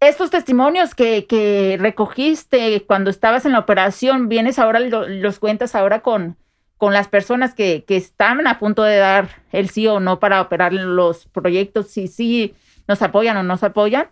estos 0.00 0.30
testimonios 0.30 0.94
que, 0.94 1.26
que, 1.26 1.76
recogiste 1.78 2.84
cuando 2.86 3.10
estabas 3.10 3.44
en 3.44 3.52
la 3.52 3.58
operación, 3.58 4.28
vienes 4.28 4.58
ahora, 4.58 4.80
los 4.80 5.38
cuentas 5.38 5.74
ahora 5.74 6.00
con, 6.00 6.36
con 6.78 6.92
las 6.92 7.08
personas 7.08 7.54
que, 7.54 7.84
que 7.86 7.96
están 7.96 8.46
a 8.46 8.58
punto 8.58 8.82
de 8.82 8.96
dar 8.96 9.28
el 9.52 9.68
sí 9.68 9.86
o 9.86 10.00
no 10.00 10.18
para 10.18 10.40
operar 10.40 10.72
los 10.72 11.26
proyectos, 11.26 11.88
si 11.88 12.08
sí 12.08 12.54
nos 12.90 13.02
apoyan 13.02 13.36
o 13.38 13.42
no 13.42 13.54
nos 13.54 13.62
apoyan. 13.62 14.08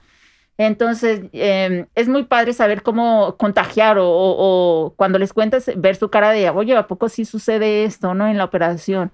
Entonces, 0.59 1.23
em, 1.33 1.87
es 1.95 2.09
muy 2.09 2.25
padre 2.25 2.53
saber 2.53 2.83
cómo 2.83 3.37
contagiar 3.37 3.97
o, 4.01 4.95
cuando 4.97 5.19
les 5.19 5.33
cuentas, 5.33 5.71
ver 5.77 5.97
su 5.97 6.11
cara 6.11 6.31
de, 6.31 6.51
oye, 6.51 6.77
¿a 6.77 6.87
poco 6.89 7.09
sí 7.09 7.25
sucede 7.25 7.85
esto, 7.85 8.15
no? 8.15 8.27
En 8.29 8.39
la 8.39 8.45
operación. 8.45 9.13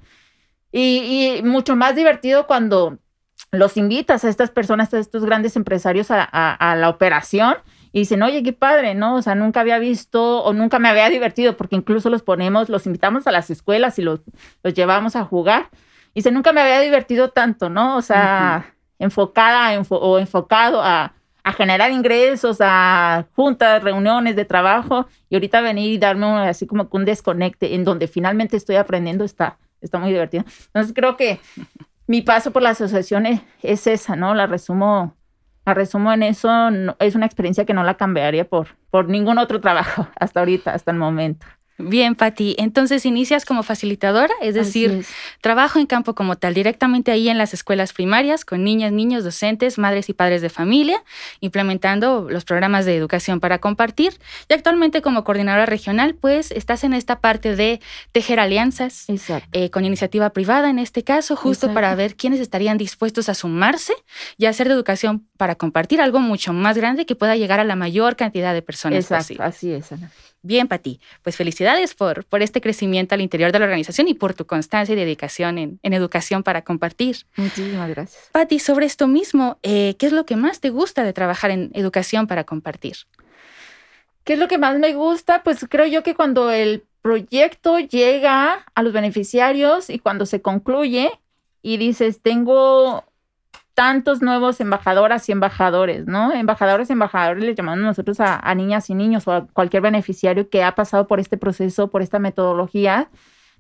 Y, 0.73 1.41
mucho 1.45 1.77
más 1.77 1.97
divertido 1.97 2.47
cuando 2.47 2.99
los 3.53 3.77
invitas 3.77 4.25
a 4.25 4.29
estas 4.31 4.51
personas, 4.51 4.93
a 4.95 4.99
estos 4.99 5.25
grandes 5.25 5.57
empresarios 5.57 6.09
a, 6.11 6.77
la 6.77 6.89
operación 6.89 7.57
y 7.93 8.01
dicen, 8.01 8.23
oye, 8.23 8.43
qué 8.43 8.53
padre, 8.53 8.95
¿no? 8.95 9.17
O 9.17 9.23
sea, 9.23 9.35
nunca 9.35 9.61
había 9.61 9.79
visto 9.79 10.43
o 10.43 10.53
nunca 10.53 10.79
me 10.79 10.89
había 10.89 11.09
divertido 11.11 11.57
porque 11.57 11.77
incluso 11.77 12.11
los 12.11 12.23
ponemos, 12.23 12.69
los 12.69 12.87
invitamos 12.87 13.27
a 13.27 13.33
las 13.33 13.51
escuelas 13.51 13.99
y 13.99 14.03
los, 14.03 14.21
los 14.63 14.75
llevamos 14.75 15.15
a 15.17 15.25
jugar. 15.25 15.69
Y 16.15 16.21
dice, 16.21 16.33
nunca 16.33 16.53
me 16.53 16.61
había 16.63 16.81
divertido 16.81 17.31
tanto, 17.31 17.71
¿no? 17.71 17.97
O 17.97 18.03
sea, 18.03 18.74
enfocada 18.99 19.81
o 19.91 20.19
enfocado 20.19 20.81
a, 20.83 21.15
a 21.45 21.53
generar 21.53 21.93
ingresos, 21.93 22.59
a 22.61 23.27
juntas, 23.37 23.83
reuniones 23.83 24.35
de 24.35 24.47
trabajo 24.47 25.07
y 25.29 25.37
ahorita 25.37 25.61
venir 25.61 25.93
y 25.93 25.99
darme 25.99 26.27
así 26.49 26.67
como 26.67 26.89
un 26.91 27.05
desconecte 27.05 27.75
en 27.75 27.85
donde 27.85 28.09
finalmente 28.09 28.57
estoy 28.57 28.77
aprendiendo 28.77 29.25
está, 29.25 29.59
está 29.83 29.99
muy 29.99 30.11
divertido. 30.11 30.45
Entonces 30.67 30.95
creo 30.95 31.19
que 31.19 31.41
mi 32.07 32.23
paso 32.23 32.51
por 32.51 32.63
la 32.63 32.71
asociación 32.71 33.27
es, 33.63 33.87
esa, 33.87 34.17
¿no? 34.17 34.35
La 34.35 34.47
resumo, 34.47 35.15
la 35.67 35.75
resumo 35.75 36.13
en 36.15 36.23
eso, 36.23 36.49
es 36.99 37.15
una 37.15 37.27
experiencia 37.27 37.67
que 37.67 37.75
no 37.75 37.85
la 37.85 37.99
cambiaría 37.99 38.49
por, 38.49 38.69
por 38.91 39.09
ningún 39.11 39.37
otro 39.39 39.61
trabajo 39.61 40.09
hasta 40.19 40.41
ahorita, 40.41 40.73
hasta 40.73 40.93
el 40.93 40.97
momento. 40.97 41.47
Bien, 41.77 42.15
Patti. 42.15 42.55
Entonces 42.59 43.05
inicias 43.05 43.45
como 43.45 43.65
facilitadora, 43.65 44.33
es 44.41 44.55
decir, 44.55 45.05
trabajo 45.41 45.81
en 45.81 45.87
campo 45.87 46.15
como 46.15 46.37
tal, 46.37 46.55
directamente 46.55 47.11
ahí 47.11 47.29
en 47.29 47.37
las 47.37 47.53
escuelas 47.53 47.93
primarias, 47.93 48.45
con 48.45 48.63
niñas, 48.63 48.93
niños, 48.93 49.25
docentes, 49.25 49.77
madres 49.77 50.09
y 50.09 50.13
padres 50.13 50.41
de 50.41 50.51
familia, 50.51 51.03
implementando 51.41 52.29
los 52.31 52.45
programas 52.45 52.87
de 52.87 52.97
educación 52.97 53.41
para 53.41 53.59
compartir. 53.59 54.19
Y 54.49 54.55
actualmente 54.55 55.03
como 55.03 55.25
coordinadora 55.25 55.67
regional, 55.67 56.15
pues 56.15 56.53
estás 56.53 56.85
en 56.85 56.95
esta 56.95 57.21
parte 57.21 57.57
de 57.57 57.81
tejer 58.13 58.39
alianzas 58.39 59.07
eh, 59.53 59.71
con 59.71 59.85
iniciativa 59.85 60.31
privada, 60.31 60.71
en 60.71 60.79
este 60.79 61.03
caso, 61.03 61.35
justo 61.35 61.75
para 61.75 61.93
ver 61.97 62.15
quiénes 62.15 62.39
estarían 62.39 62.79
dispuestos 62.79 63.29
a 63.29 63.35
sumarse 63.35 63.95
y 64.37 64.47
hacer 64.47 64.69
de 64.69 64.75
educación 64.75 65.27
para 65.37 65.57
compartir 65.57 66.01
algo 66.01 66.21
mucho 66.21 66.53
más 66.53 66.77
grande 66.77 67.05
que 67.05 67.17
pueda 67.17 67.35
llegar 67.35 67.59
a 67.59 67.65
la 67.65 67.75
mayor 67.75 68.15
cantidad 68.15 68.55
de 68.55 68.63
personas 68.63 69.01
Exacto, 69.01 69.43
Así 69.43 69.73
es, 69.73 69.91
Ana. 69.91 70.11
Bien, 70.45 70.69
Pati. 70.69 71.01
Pues 71.23 71.37
felicidades 71.37 71.95
por, 71.95 72.27
por 72.27 72.43
este 72.43 72.61
crecimiento 72.61 73.15
al 73.15 73.23
interior 73.23 73.51
de 73.51 73.59
la 73.59 73.65
organización 73.65 74.09
y 74.09 74.15
por 74.15 74.35
tu 74.35 74.45
constancia 74.45 74.93
y 74.93 74.97
dedicación 74.97 75.57
en, 75.57 75.81
educación 75.83 76.43
para 76.43 76.63
compartir. 76.63 77.17
Muchísimas 77.37 77.89
gracias. 77.89 78.29
Pati, 78.31 78.59
sobre 78.59 78.85
esto 78.85 79.07
mismo, 79.07 79.59
eh, 79.63 79.97
¿qué 79.99 80.05
es 80.05 80.13
lo 80.13 80.27
que 80.27 80.37
más 80.37 80.61
te 80.61 80.69
gusta 80.69 81.03
de 81.03 81.15
trabajar 81.15 81.51
en 81.51 81.71
educación 81.73 82.27
para 82.27 82.45
compartir? 82.45 82.97
¿Qué 84.25 84.35
es 84.35 84.39
lo 84.39 84.47
que 84.47 84.59
más 84.59 84.79
me 84.79 84.93
gusta? 84.93 85.43
Pues 85.43 85.65
creo 85.67 85.87
yo 85.87 86.03
que 86.03 86.15
cuando 86.15 86.51
el 86.51 86.85
proyecto 87.01 87.79
llega 87.79 88.67
a 88.75 88.83
los 88.83 88.93
beneficiarios 88.93 89.89
y 89.89 89.99
cuando 89.99 90.27
se 90.27 90.43
concluye 90.43 91.11
y 91.63 91.79
dices, 91.79 92.21
tengo 92.21 93.05
tantos 93.75 94.23
nuevos 94.23 94.61
embajadoras 94.61 95.29
y 95.29 95.33
embajadores, 95.33 96.07
¿no? 96.07 96.33
Embajadores 96.33 96.89
y 96.89 96.93
embajadores 96.93 97.45
le 97.45 97.55
llamamos 97.55 97.81
nosotros 97.81 98.19
a, 98.21 98.55
niñas 98.55 98.89
y 98.89 98.95
niños 98.95 99.27
o 99.27 99.33
a 99.33 99.47
cualquier 99.49 99.83
beneficiario 99.83 100.49
que 100.49 100.63
ha 100.63 100.75
pasado 100.75 101.09
por 101.09 101.21
este 101.21 101.37
proceso, 101.37 101.91
por 101.91 102.01
esta 102.01 102.21
metodología 102.21 103.11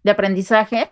de 0.04 0.12
aprendizaje 0.12 0.90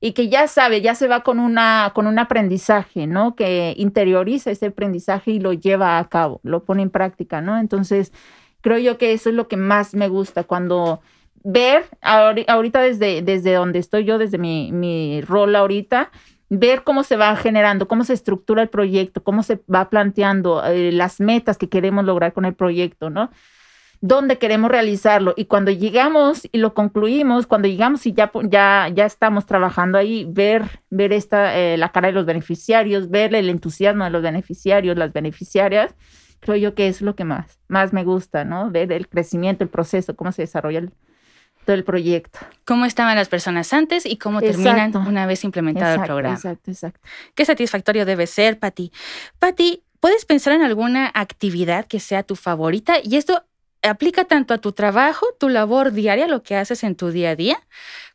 y 0.00 0.12
que 0.12 0.28
ya 0.28 0.48
sabe, 0.48 0.80
ya 0.80 0.94
se 0.94 1.06
va 1.06 1.22
con, 1.22 1.38
una, 1.38 1.92
con 1.94 2.06
un 2.06 2.18
aprendizaje, 2.18 3.06
¿no? 3.06 3.36
Que 3.36 3.74
interioriza 3.76 4.50
ese 4.50 4.66
aprendizaje 4.66 5.32
y 5.32 5.40
lo 5.40 5.52
lleva 5.52 5.98
a 5.98 6.08
cabo, 6.08 6.40
lo 6.42 6.64
pone 6.64 6.82
en 6.82 6.90
práctica, 6.90 7.42
¿no? 7.42 7.58
Entonces, 7.58 8.12
creo 8.62 8.78
yo 8.78 8.96
que 8.96 9.12
eso 9.12 9.28
es 9.28 9.34
lo 9.34 9.48
que 9.48 9.58
más 9.58 9.94
me 9.94 10.08
gusta 10.08 10.44
cuando 10.44 11.02
ver 11.44 11.84
ahorita 12.00 12.80
desde, 12.80 13.20
desde 13.22 13.52
donde 13.54 13.80
estoy 13.80 14.04
yo, 14.04 14.18
desde 14.18 14.38
mi, 14.38 14.72
mi 14.72 15.20
rol 15.20 15.54
ahorita, 15.56 16.10
ver 16.54 16.84
cómo 16.84 17.02
se 17.02 17.16
va 17.16 17.34
generando, 17.34 17.88
cómo 17.88 18.04
se 18.04 18.12
estructura 18.12 18.60
el 18.60 18.68
proyecto, 18.68 19.22
cómo 19.24 19.42
se 19.42 19.62
va 19.74 19.88
planteando 19.88 20.62
eh, 20.66 20.92
las 20.92 21.18
metas 21.18 21.56
que 21.56 21.70
queremos 21.70 22.04
lograr 22.04 22.34
con 22.34 22.44
el 22.44 22.54
proyecto, 22.54 23.08
¿no? 23.08 23.30
Dónde 24.02 24.36
queremos 24.36 24.70
realizarlo. 24.70 25.32
Y 25.34 25.46
cuando 25.46 25.70
llegamos 25.70 26.46
y 26.52 26.58
lo 26.58 26.74
concluimos, 26.74 27.46
cuando 27.46 27.68
llegamos 27.68 28.04
y 28.04 28.12
ya, 28.12 28.30
ya, 28.44 28.90
ya 28.92 29.06
estamos 29.06 29.46
trabajando 29.46 29.96
ahí, 29.96 30.26
ver, 30.28 30.80
ver 30.90 31.14
esta, 31.14 31.58
eh, 31.58 31.78
la 31.78 31.90
cara 31.90 32.08
de 32.08 32.12
los 32.12 32.26
beneficiarios, 32.26 33.08
ver 33.08 33.34
el 33.34 33.48
entusiasmo 33.48 34.04
de 34.04 34.10
los 34.10 34.22
beneficiarios, 34.22 34.98
las 34.98 35.14
beneficiarias, 35.14 35.94
creo 36.40 36.56
yo 36.56 36.74
que 36.74 36.88
es 36.88 37.00
lo 37.00 37.14
que 37.14 37.24
más, 37.24 37.60
más 37.68 37.94
me 37.94 38.04
gusta, 38.04 38.44
¿no? 38.44 38.70
Ver 38.70 38.92
el 38.92 39.08
crecimiento, 39.08 39.64
el 39.64 39.70
proceso, 39.70 40.16
cómo 40.16 40.32
se 40.32 40.42
desarrolla 40.42 40.80
el, 40.80 40.92
del 41.66 41.84
proyecto. 41.84 42.40
¿Cómo 42.64 42.84
estaban 42.84 43.16
las 43.16 43.28
personas 43.28 43.72
antes 43.72 44.06
y 44.06 44.16
cómo 44.16 44.40
terminan 44.40 44.96
una 44.96 45.26
vez 45.26 45.44
implementado 45.44 45.94
el 45.94 46.02
programa? 46.02 46.34
Exacto, 46.34 46.70
exacto. 46.70 47.00
Qué 47.34 47.44
satisfactorio 47.44 48.04
debe 48.04 48.26
ser, 48.26 48.58
Patti. 48.58 48.92
Patti, 49.38 49.82
¿puedes 50.00 50.24
pensar 50.24 50.54
en 50.54 50.62
alguna 50.62 51.10
actividad 51.14 51.86
que 51.86 52.00
sea 52.00 52.22
tu 52.22 52.36
favorita? 52.36 52.96
Y 53.02 53.16
esto 53.16 53.44
aplica 53.82 54.24
tanto 54.24 54.54
a 54.54 54.58
tu 54.58 54.72
trabajo, 54.72 55.26
tu 55.38 55.48
labor 55.48 55.92
diaria, 55.92 56.26
lo 56.26 56.42
que 56.42 56.56
haces 56.56 56.84
en 56.84 56.94
tu 56.94 57.10
día 57.10 57.30
a 57.30 57.36
día, 57.36 57.58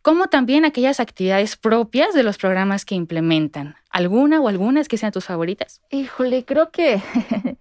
como 0.01 0.27
también 0.27 0.65
aquellas 0.65 0.99
actividades 0.99 1.57
propias 1.57 2.13
de 2.13 2.23
los 2.23 2.37
programas 2.37 2.85
que 2.85 2.95
implementan. 2.95 3.75
¿Alguna 3.89 4.39
o 4.39 4.47
algunas 4.47 4.87
que 4.87 4.97
sean 4.97 5.11
tus 5.11 5.25
favoritas? 5.25 5.81
Híjole, 5.89 6.45
creo 6.45 6.71
que 6.71 7.01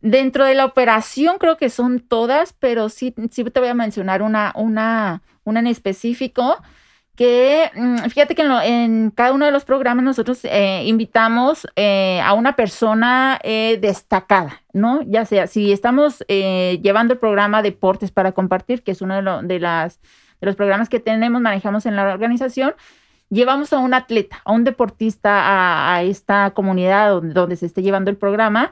Dentro 0.00 0.44
de 0.44 0.54
la 0.54 0.64
operación 0.64 1.38
creo 1.38 1.56
que 1.56 1.70
son 1.70 2.00
todas, 2.00 2.52
pero 2.52 2.88
sí, 2.88 3.14
sí 3.30 3.42
te 3.44 3.60
voy 3.60 3.68
a 3.68 3.74
mencionar 3.74 4.22
una, 4.22 4.52
una, 4.54 5.22
una 5.44 5.60
en 5.60 5.66
específico 5.66 6.56
que 7.18 7.68
mm, 7.74 8.08
fíjate 8.10 8.36
que 8.36 8.42
en, 8.42 9.10
cada 9.10 9.32
uno 9.32 9.44
de 9.44 9.50
los 9.50 9.64
programas 9.64 10.04
nosotros 10.04 10.38
eh, 10.44 10.84
invitamos 10.86 11.66
eh, 11.74 12.20
a 12.24 12.32
una 12.34 12.54
persona 12.54 13.40
eh, 13.42 13.76
destacada, 13.82 14.62
¿no? 14.72 15.02
Ya 15.02 15.24
sea, 15.24 15.48
si 15.48 15.72
estamos 15.72 16.24
llevando 16.28 17.14
el 17.14 17.18
programa 17.18 17.60
Deportes 17.60 18.12
para 18.12 18.30
Compartir, 18.30 18.84
que 18.84 18.92
es 18.92 19.02
uno 19.02 19.20
de, 19.20 19.48
de, 19.48 19.58
las, 19.58 19.98
de 20.40 20.46
los 20.46 20.54
programas 20.54 20.88
que 20.88 21.00
tenemos, 21.00 21.42
manejamos 21.42 21.86
en 21.86 21.96
la 21.96 22.04
organización, 22.12 22.76
llevamos 23.30 23.72
a 23.72 23.78
un 23.78 23.94
atleta, 23.94 24.40
a 24.44 24.52
un 24.52 24.62
deportista 24.62 25.40
a, 25.40 25.96
a 25.96 26.02
esta 26.04 26.52
comunidad 26.52 27.10
donde, 27.10 27.34
donde 27.34 27.56
se 27.56 27.66
esté 27.66 27.82
llevando 27.82 28.12
el 28.12 28.16
programa 28.16 28.70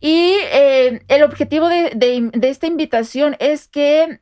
y 0.00 0.36
eh, 0.52 1.02
el 1.08 1.22
objetivo 1.22 1.68
de, 1.68 2.30
esta 2.42 2.66
invitación 2.66 3.36
es 3.40 3.66
que 3.66 4.20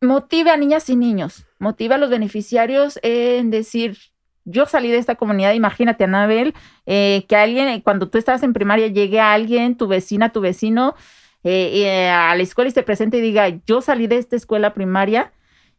motive 0.00 0.50
a 0.50 0.56
niñas 0.56 0.88
y 0.90 0.96
niños, 0.96 1.46
motive 1.58 1.94
a 1.94 1.98
los 1.98 2.10
beneficiarios 2.10 2.98
en 3.02 3.50
decir, 3.50 3.98
yo 4.44 4.66
salí 4.66 4.90
de 4.90 4.98
esta 4.98 5.14
comunidad, 5.14 5.52
imagínate, 5.52 6.04
Anabel, 6.04 6.54
eh, 6.86 7.24
que 7.28 7.36
alguien, 7.36 7.80
cuando 7.82 8.08
tú 8.08 8.18
estabas 8.18 8.42
en 8.42 8.52
primaria, 8.52 8.88
llegue 8.88 9.20
a 9.20 9.32
alguien, 9.32 9.76
tu 9.76 9.86
vecina, 9.86 10.32
tu 10.32 10.40
vecino, 10.40 10.96
eh, 11.44 12.10
a 12.10 12.34
la 12.34 12.42
escuela 12.42 12.68
y 12.68 12.72
se 12.72 12.82
presente 12.82 13.18
y 13.18 13.20
diga, 13.20 13.48
yo 13.66 13.82
salí 13.82 14.08
de 14.08 14.16
esta 14.16 14.34
escuela 14.34 14.74
primaria, 14.74 15.32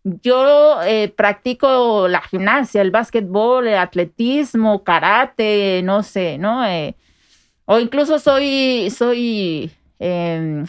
yo 0.03 0.77
practico 1.15 2.07
la 2.07 2.21
gimnasia, 2.21 2.81
el 2.81 2.89
básquetbol, 2.89 3.67
el 3.67 3.77
atletismo, 3.77 4.83
karate, 4.83 5.81
no 5.83 6.01
sé, 6.01 6.37
¿no? 6.39 6.63
O 7.65 7.79
incluso 7.79 8.19
soy, 8.19 8.89
soy, 8.89 9.71
em, 9.99 10.65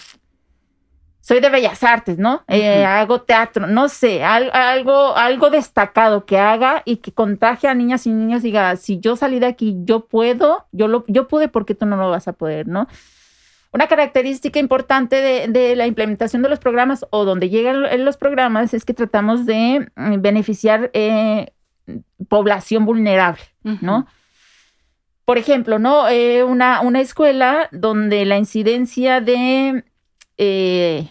soy 1.21 1.41
de 1.41 1.51
bellas 1.51 1.83
artes, 1.83 2.19
¿no? 2.19 2.43
Eh, 2.49 2.85
hago 2.85 3.23
teatro, 3.23 3.67
no 3.67 3.89
sé, 3.89 4.23
algo, 4.25 5.17
algo 5.17 5.51
destacado 5.51 6.27
que 6.27 6.39
haga 6.39 6.83
y 6.85 6.97
que 6.97 7.13
contagie 7.13 7.69
a 7.69 7.75
niñas 7.75 8.07
y 8.07 8.11
niños, 8.11 8.43
diga, 8.43 8.77
si 8.77 8.99
yo 8.99 9.17
salí 9.17 9.39
de 9.39 9.47
aquí, 9.47 9.77
yo 9.85 10.07
puedo, 10.07 10.67
yo, 10.73 10.89
lo, 10.89 11.05
yo 11.09 11.29
pude, 11.29 11.49
porque 11.49 11.75
tú 11.75 11.87
no 11.87 11.97
lo 11.97 12.11
vas 12.11 12.29
a 12.29 12.33
poder, 12.33 12.69
no? 12.69 12.89
Una 13.73 13.87
característica 13.87 14.59
importante 14.59 15.49
de, 15.49 15.77
la 15.77 15.87
implementación 15.87 16.43
de 16.43 16.51
los 16.51 16.59
programas 16.59 17.07
o 17.09 17.25
donde 17.25 17.49
llegan 17.49 18.05
los 18.05 18.19
programas 18.19 18.75
es 18.75 18.85
que 18.85 18.93
tratamos 18.93 19.47
de 19.47 19.91
mm, 19.97 20.21
beneficiar 20.21 20.91
eh, 20.93 21.55
población 22.29 22.85
vulnerable, 22.85 23.43
¿no? 23.81 24.07
Por 25.25 25.39
ejemplo, 25.39 25.79
¿no? 25.79 26.09
Eh, 26.09 26.43
una, 26.45 26.81
una, 26.81 27.01
escuela 27.01 27.69
donde 27.71 28.25
la 28.25 28.39
incidencia 28.39 29.21
de 29.21 29.85
eh, 30.37 31.09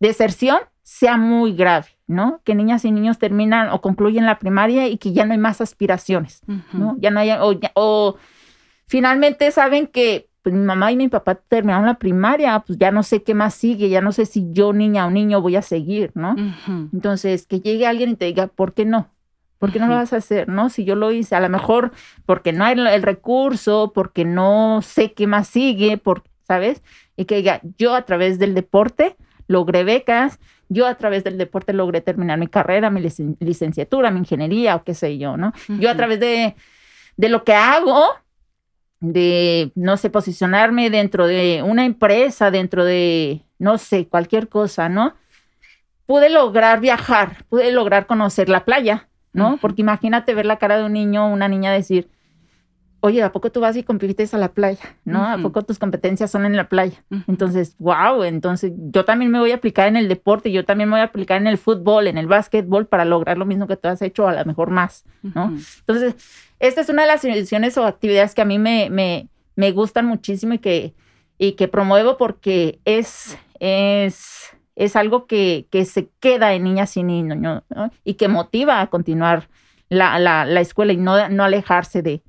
deserción 0.00 0.58
sea 0.82 1.16
muy 1.16 1.54
grave, 1.54 1.86
¿no? 2.06 2.40
Que 2.44 2.54
niñas 2.54 2.84
y 2.84 2.90
niños 2.90 3.18
terminan 3.18 3.70
o 3.70 3.80
concluyen 3.80 4.26
la 4.26 4.38
primaria 4.38 4.88
y 4.88 4.98
que 4.98 5.12
ya 5.12 5.24
no 5.24 5.32
hay 5.32 5.38
más 5.38 5.60
aspiraciones, 5.60 6.42
¿no? 6.72 6.96
Ya 6.98 7.10
no 7.10 7.20
hay, 7.20 7.30
o, 7.74 8.16
finalmente 8.86 9.50
saben 9.50 9.86
que 9.86 10.28
pues 10.42 10.54
mi 10.54 10.64
mamá 10.64 10.90
y 10.90 10.96
mi 10.96 11.08
papá 11.08 11.36
terminaron 11.36 11.86
la 11.86 12.00
primaria, 12.00 12.58
pues 12.66 12.76
ya 12.76 12.90
no 12.90 13.04
sé 13.04 13.22
qué 13.22 13.32
más 13.32 13.54
sigue, 13.54 13.88
ya 13.88 14.00
no 14.00 14.10
sé 14.10 14.26
si 14.26 14.48
yo, 14.50 14.72
niña 14.72 15.06
o 15.06 15.10
niño, 15.10 15.40
voy 15.40 15.54
a 15.54 15.62
seguir, 15.62 16.10
¿no? 16.14 16.34
Entonces, 16.92 17.46
que 17.46 17.60
llegue 17.60 17.86
alguien 17.86 18.10
y 18.10 18.16
te 18.16 18.24
diga, 18.24 18.48
¿por 18.48 18.74
qué 18.74 18.84
no? 18.84 19.08
¿Por 19.62 19.70
qué 19.70 19.78
no 19.78 19.86
lo 19.86 19.94
vas 19.94 20.12
a 20.12 20.16
hacer? 20.16 20.48
¿No? 20.48 20.70
Si 20.70 20.82
yo 20.84 20.96
lo 20.96 21.12
hice, 21.12 21.36
a 21.36 21.40
lo 21.40 21.48
mejor 21.48 21.92
porque 22.26 22.52
no 22.52 22.64
hay 22.64 22.76
el 22.76 23.02
recurso, 23.04 23.92
porque 23.94 24.24
no 24.24 24.82
sé 24.82 25.12
qué 25.12 25.28
más 25.28 25.46
sigue, 25.46 25.98
por, 25.98 26.24
¿sabes? 26.42 26.82
Y 27.16 27.26
que 27.26 27.36
diga, 27.36 27.60
yo 27.78 27.94
a 27.94 28.02
través 28.02 28.40
del 28.40 28.56
deporte 28.56 29.14
logré 29.46 29.84
becas, 29.84 30.40
yo 30.68 30.84
a 30.88 30.96
través 30.96 31.22
del 31.22 31.38
deporte 31.38 31.72
logré 31.72 32.00
terminar 32.00 32.40
mi 32.40 32.48
carrera, 32.48 32.90
mi 32.90 33.08
licenciatura, 33.38 34.10
mi 34.10 34.18
ingeniería 34.18 34.74
o 34.74 34.82
qué 34.82 34.94
sé 34.94 35.16
yo, 35.16 35.36
¿no? 35.36 35.52
Yo 35.68 35.90
a 35.90 35.94
través 35.94 36.18
de, 36.18 36.56
de 37.16 37.28
lo 37.28 37.44
que 37.44 37.54
hago, 37.54 38.04
de, 38.98 39.70
no 39.76 39.96
sé, 39.96 40.10
posicionarme 40.10 40.90
dentro 40.90 41.28
de 41.28 41.62
una 41.64 41.84
empresa, 41.84 42.50
dentro 42.50 42.84
de, 42.84 43.42
no 43.60 43.78
sé, 43.78 44.08
cualquier 44.08 44.48
cosa, 44.48 44.88
¿no? 44.88 45.14
Pude 46.06 46.30
lograr 46.30 46.80
viajar, 46.80 47.44
pude 47.48 47.70
lograr 47.70 48.08
conocer 48.08 48.48
la 48.48 48.64
playa, 48.64 49.08
¿no? 49.32 49.58
Porque 49.60 49.82
imagínate 49.82 50.34
ver 50.34 50.46
la 50.46 50.58
cara 50.58 50.78
de 50.78 50.84
un 50.84 50.92
niño 50.92 51.26
o 51.26 51.32
una 51.32 51.48
niña 51.48 51.72
decir, 51.72 52.08
oye, 53.00 53.20
¿a 53.22 53.32
poco 53.32 53.50
tú 53.50 53.60
vas 53.60 53.76
y 53.76 53.82
compites 53.82 54.32
a 54.32 54.38
la 54.38 54.52
playa? 54.52 54.96
¿No? 55.04 55.26
¿A 55.26 55.36
poco 55.38 55.62
tus 55.62 55.78
competencias 55.78 56.30
son 56.30 56.46
en 56.46 56.56
la 56.56 56.68
playa? 56.68 57.02
Entonces, 57.26 57.74
wow, 57.78 58.22
entonces 58.22 58.72
yo 58.76 59.04
también 59.04 59.30
me 59.30 59.40
voy 59.40 59.50
a 59.50 59.56
aplicar 59.56 59.88
en 59.88 59.96
el 59.96 60.08
deporte, 60.08 60.52
yo 60.52 60.64
también 60.64 60.88
me 60.88 60.94
voy 60.94 61.00
a 61.00 61.06
aplicar 61.06 61.40
en 61.40 61.48
el 61.48 61.58
fútbol, 61.58 62.06
en 62.06 62.16
el 62.16 62.28
básquetbol 62.28 62.86
para 62.86 63.04
lograr 63.04 63.38
lo 63.38 63.44
mismo 63.44 63.66
que 63.66 63.76
tú 63.76 63.88
has 63.88 64.02
hecho, 64.02 64.28
a 64.28 64.34
lo 64.34 64.44
mejor 64.44 64.70
más, 64.70 65.04
¿no? 65.22 65.52
Entonces, 65.80 66.14
esta 66.60 66.80
es 66.80 66.88
una 66.88 67.02
de 67.02 67.08
las 67.08 67.24
instituciones 67.24 67.76
o 67.76 67.84
actividades 67.84 68.36
que 68.36 68.42
a 68.42 68.44
mí 68.44 68.60
me, 68.60 68.88
me, 68.88 69.28
me 69.56 69.72
gustan 69.72 70.06
muchísimo 70.06 70.54
y 70.54 70.58
que, 70.58 70.94
y 71.38 71.52
que 71.52 71.66
promuevo 71.66 72.16
porque 72.16 72.78
es, 72.84 73.36
es, 73.58 74.51
es 74.76 74.96
algo 74.96 75.26
que, 75.26 75.66
que 75.70 75.84
se 75.84 76.08
queda 76.20 76.54
en 76.54 76.64
niñas 76.64 76.96
y 76.96 77.02
niños 77.02 77.62
y 78.04 78.14
que 78.14 78.28
motiva 78.28 78.80
a 78.80 78.86
continuar 78.88 79.48
la, 79.88 80.18
la, 80.18 80.44
la 80.44 80.60
escuela 80.60 80.92
y 80.92 80.96
no, 80.96 81.28
no 81.28 81.44
alejarse 81.44 82.02
de, 82.02 82.22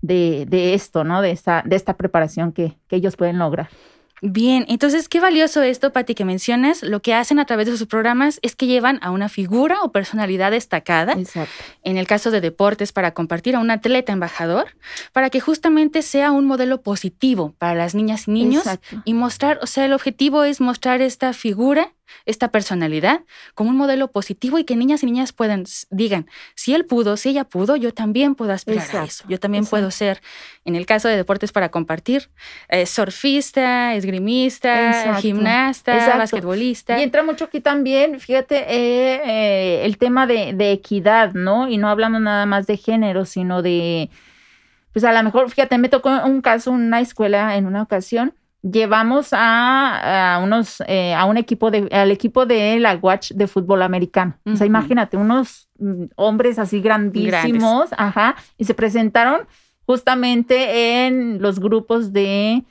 de, 0.00 0.46
de, 0.46 0.74
esto, 0.74 1.04
¿no? 1.04 1.22
De 1.22 1.32
esta, 1.32 1.62
de 1.66 1.76
esta 1.76 1.96
preparación 1.96 2.52
que, 2.52 2.76
que 2.88 2.96
ellos 2.96 3.16
pueden 3.16 3.38
lograr. 3.38 3.68
Bien, 4.24 4.64
entonces 4.68 5.08
qué 5.08 5.18
valioso 5.18 5.62
esto, 5.62 5.92
Pati, 5.92 6.14
que 6.14 6.24
mencionas. 6.24 6.84
Lo 6.84 7.02
que 7.02 7.12
hacen 7.12 7.40
a 7.40 7.44
través 7.44 7.66
de 7.66 7.76
sus 7.76 7.88
programas 7.88 8.38
es 8.42 8.54
que 8.54 8.68
llevan 8.68 9.00
a 9.02 9.10
una 9.10 9.28
figura 9.28 9.82
o 9.82 9.90
personalidad 9.90 10.52
destacada. 10.52 11.14
Exacto. 11.14 11.52
En 11.82 11.96
el 11.96 12.06
caso 12.06 12.30
de 12.30 12.40
deportes, 12.40 12.92
para 12.92 13.14
compartir 13.14 13.56
a 13.56 13.58
un 13.58 13.72
atleta 13.72 14.12
embajador, 14.12 14.76
para 15.12 15.28
que 15.28 15.40
justamente 15.40 16.02
sea 16.02 16.30
un 16.30 16.46
modelo 16.46 16.82
positivo 16.82 17.56
para 17.58 17.74
las 17.74 17.96
niñas 17.96 18.28
y 18.28 18.30
niños 18.30 18.64
Exacto. 18.64 19.02
y 19.04 19.14
mostrar, 19.14 19.58
o 19.60 19.66
sea, 19.66 19.86
el 19.86 19.92
objetivo 19.92 20.44
es 20.44 20.60
mostrar 20.60 21.02
esta 21.02 21.32
figura 21.32 21.92
esta 22.24 22.50
personalidad 22.50 23.20
como 23.54 23.70
un 23.70 23.76
modelo 23.76 24.10
positivo 24.10 24.58
y 24.58 24.64
que 24.64 24.76
niñas 24.76 25.02
y 25.02 25.06
niñas 25.06 25.32
puedan, 25.32 25.64
digan, 25.90 26.26
si 26.54 26.74
él 26.74 26.84
pudo, 26.84 27.16
si 27.16 27.30
ella 27.30 27.44
pudo, 27.44 27.76
yo 27.76 27.92
también 27.92 28.34
puedo 28.34 28.52
aspirar 28.52 28.86
a 28.96 29.04
eso. 29.04 29.24
Yo 29.28 29.38
también 29.38 29.66
puedo 29.66 29.90
ser, 29.90 30.22
en 30.64 30.76
el 30.76 30.86
caso 30.86 31.08
de 31.08 31.16
deportes 31.16 31.52
para 31.52 31.70
compartir, 31.70 32.30
eh, 32.68 32.86
surfista, 32.86 33.94
esgrimista, 33.94 35.16
gimnasta, 35.20 36.16
basquetbolista. 36.16 36.98
Y 36.98 37.02
entra 37.02 37.22
mucho 37.22 37.46
aquí 37.46 37.60
también, 37.60 38.20
fíjate, 38.20 38.56
eh, 38.58 39.20
eh, 39.24 39.84
el 39.84 39.98
tema 39.98 40.26
de, 40.26 40.52
de 40.52 40.72
equidad, 40.72 41.32
¿no? 41.32 41.68
Y 41.68 41.78
no 41.78 41.88
hablamos 41.88 42.20
nada 42.20 42.46
más 42.46 42.66
de 42.66 42.76
género, 42.76 43.24
sino 43.24 43.62
de, 43.62 44.10
pues 44.92 45.04
a 45.04 45.12
lo 45.12 45.22
mejor, 45.22 45.48
fíjate, 45.50 45.78
me 45.78 45.88
tocó 45.88 46.10
un 46.24 46.40
caso, 46.40 46.70
una 46.70 47.00
escuela 47.00 47.56
en 47.56 47.66
una 47.66 47.82
ocasión 47.82 48.34
llevamos 48.62 49.28
a, 49.32 50.40
unos 50.42 50.82
eh, 50.86 51.14
a 51.14 51.24
un 51.24 51.36
equipo 51.36 51.70
de 51.70 51.88
al 51.90 52.10
equipo 52.10 52.46
de 52.46 52.78
la 52.78 52.94
Watch 52.96 53.32
de 53.32 53.46
fútbol 53.46 53.82
americano. 53.82 54.38
O 54.46 54.56
sea, 54.56 54.66
imagínate, 54.66 55.16
unos 55.16 55.68
mm, 55.78 56.04
hombres 56.16 56.58
así 56.58 56.80
grandísimos, 56.80 57.90
ajá, 57.96 58.36
y 58.56 58.64
se 58.64 58.74
presentaron 58.74 59.46
justamente 59.84 61.06
en 61.06 61.42
los 61.42 61.58
grupos 61.58 62.12
de 62.12 62.64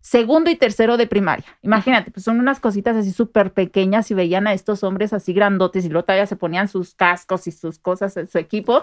segundo 0.00 0.50
y 0.50 0.56
tercero 0.56 0.96
de 0.96 1.06
primaria. 1.06 1.46
Imagínate, 1.62 2.10
pues 2.10 2.24
son 2.24 2.38
unas 2.38 2.60
cositas 2.60 2.94
así 2.94 3.10
súper 3.10 3.52
pequeñas 3.52 4.10
y 4.10 4.14
veían 4.14 4.46
a 4.46 4.52
estos 4.52 4.84
hombres 4.84 5.12
así 5.12 5.32
grandotes 5.32 5.84
y 5.84 5.88
luego 5.88 6.04
todavía 6.04 6.26
se 6.26 6.36
ponían 6.36 6.68
sus 6.68 6.94
cascos 6.94 7.46
y 7.46 7.52
sus 7.52 7.78
cosas 7.78 8.16
en 8.16 8.28
su 8.28 8.38
equipo. 8.38 8.82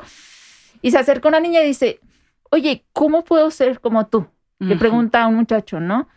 Y 0.81 0.91
se 0.91 0.97
acerca 0.97 1.29
una 1.29 1.39
niña 1.39 1.61
y 1.61 1.67
dice, 1.67 1.99
oye, 2.49 2.85
¿cómo 2.91 3.23
puedo 3.23 3.51
ser 3.51 3.79
como 3.79 4.07
tú? 4.07 4.27
Le 4.59 4.75
pregunta 4.75 5.23
a 5.23 5.27
un 5.27 5.35
muchacho, 5.35 5.79
¿no? 5.79 6.07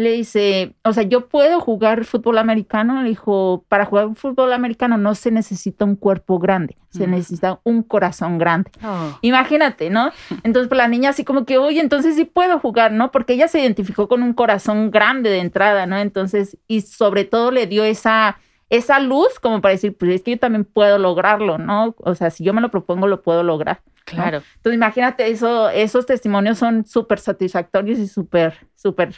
Le 0.00 0.12
dice, 0.12 0.74
o 0.82 0.92
sea, 0.92 1.02
yo 1.02 1.28
puedo 1.28 1.60
jugar 1.60 2.04
fútbol 2.04 2.38
americano. 2.38 3.02
Le 3.02 3.10
dijo, 3.10 3.64
para 3.68 3.84
jugar 3.84 4.08
fútbol 4.14 4.52
americano 4.52 4.96
no 4.96 5.14
se 5.14 5.30
necesita 5.30 5.84
un 5.84 5.96
cuerpo 5.96 6.38
grande, 6.38 6.76
se 6.88 7.06
necesita 7.06 7.60
un 7.64 7.82
corazón 7.82 8.38
grande. 8.38 8.70
Oh. 8.82 9.18
Imagínate, 9.20 9.90
¿no? 9.90 10.10
Entonces, 10.42 10.68
pues 10.68 10.78
la 10.78 10.88
niña 10.88 11.10
así 11.10 11.24
como 11.24 11.44
que, 11.44 11.58
oye, 11.58 11.80
entonces 11.80 12.16
sí 12.16 12.24
puedo 12.24 12.58
jugar, 12.58 12.92
¿no? 12.92 13.12
Porque 13.12 13.34
ella 13.34 13.48
se 13.48 13.60
identificó 13.60 14.08
con 14.08 14.22
un 14.22 14.32
corazón 14.32 14.90
grande 14.90 15.30
de 15.30 15.38
entrada, 15.38 15.86
¿no? 15.86 15.98
Entonces, 15.98 16.56
y 16.66 16.80
sobre 16.80 17.24
todo 17.24 17.50
le 17.50 17.66
dio 17.66 17.84
esa, 17.84 18.38
esa 18.68 19.00
luz 19.00 19.38
como 19.40 19.60
para 19.60 19.72
decir, 19.72 19.96
pues 19.96 20.12
es 20.12 20.22
que 20.22 20.32
yo 20.32 20.38
también 20.38 20.64
puedo 20.64 20.98
lograrlo, 20.98 21.58
¿no? 21.58 21.94
O 21.98 22.14
sea, 22.14 22.30
si 22.30 22.44
yo 22.44 22.52
me 22.52 22.60
lo 22.60 22.70
propongo, 22.70 23.06
lo 23.06 23.22
puedo 23.22 23.42
lograr. 23.42 23.82
Claro. 24.04 24.42
Entonces, 24.56 24.74
imagínate, 24.74 25.30
eso, 25.30 25.70
esos 25.70 26.06
testimonios 26.06 26.58
son 26.58 26.84
súper 26.86 27.18
satisfactorios 27.18 27.98
y 27.98 28.08
súper, 28.08 28.54
súper 28.74 29.14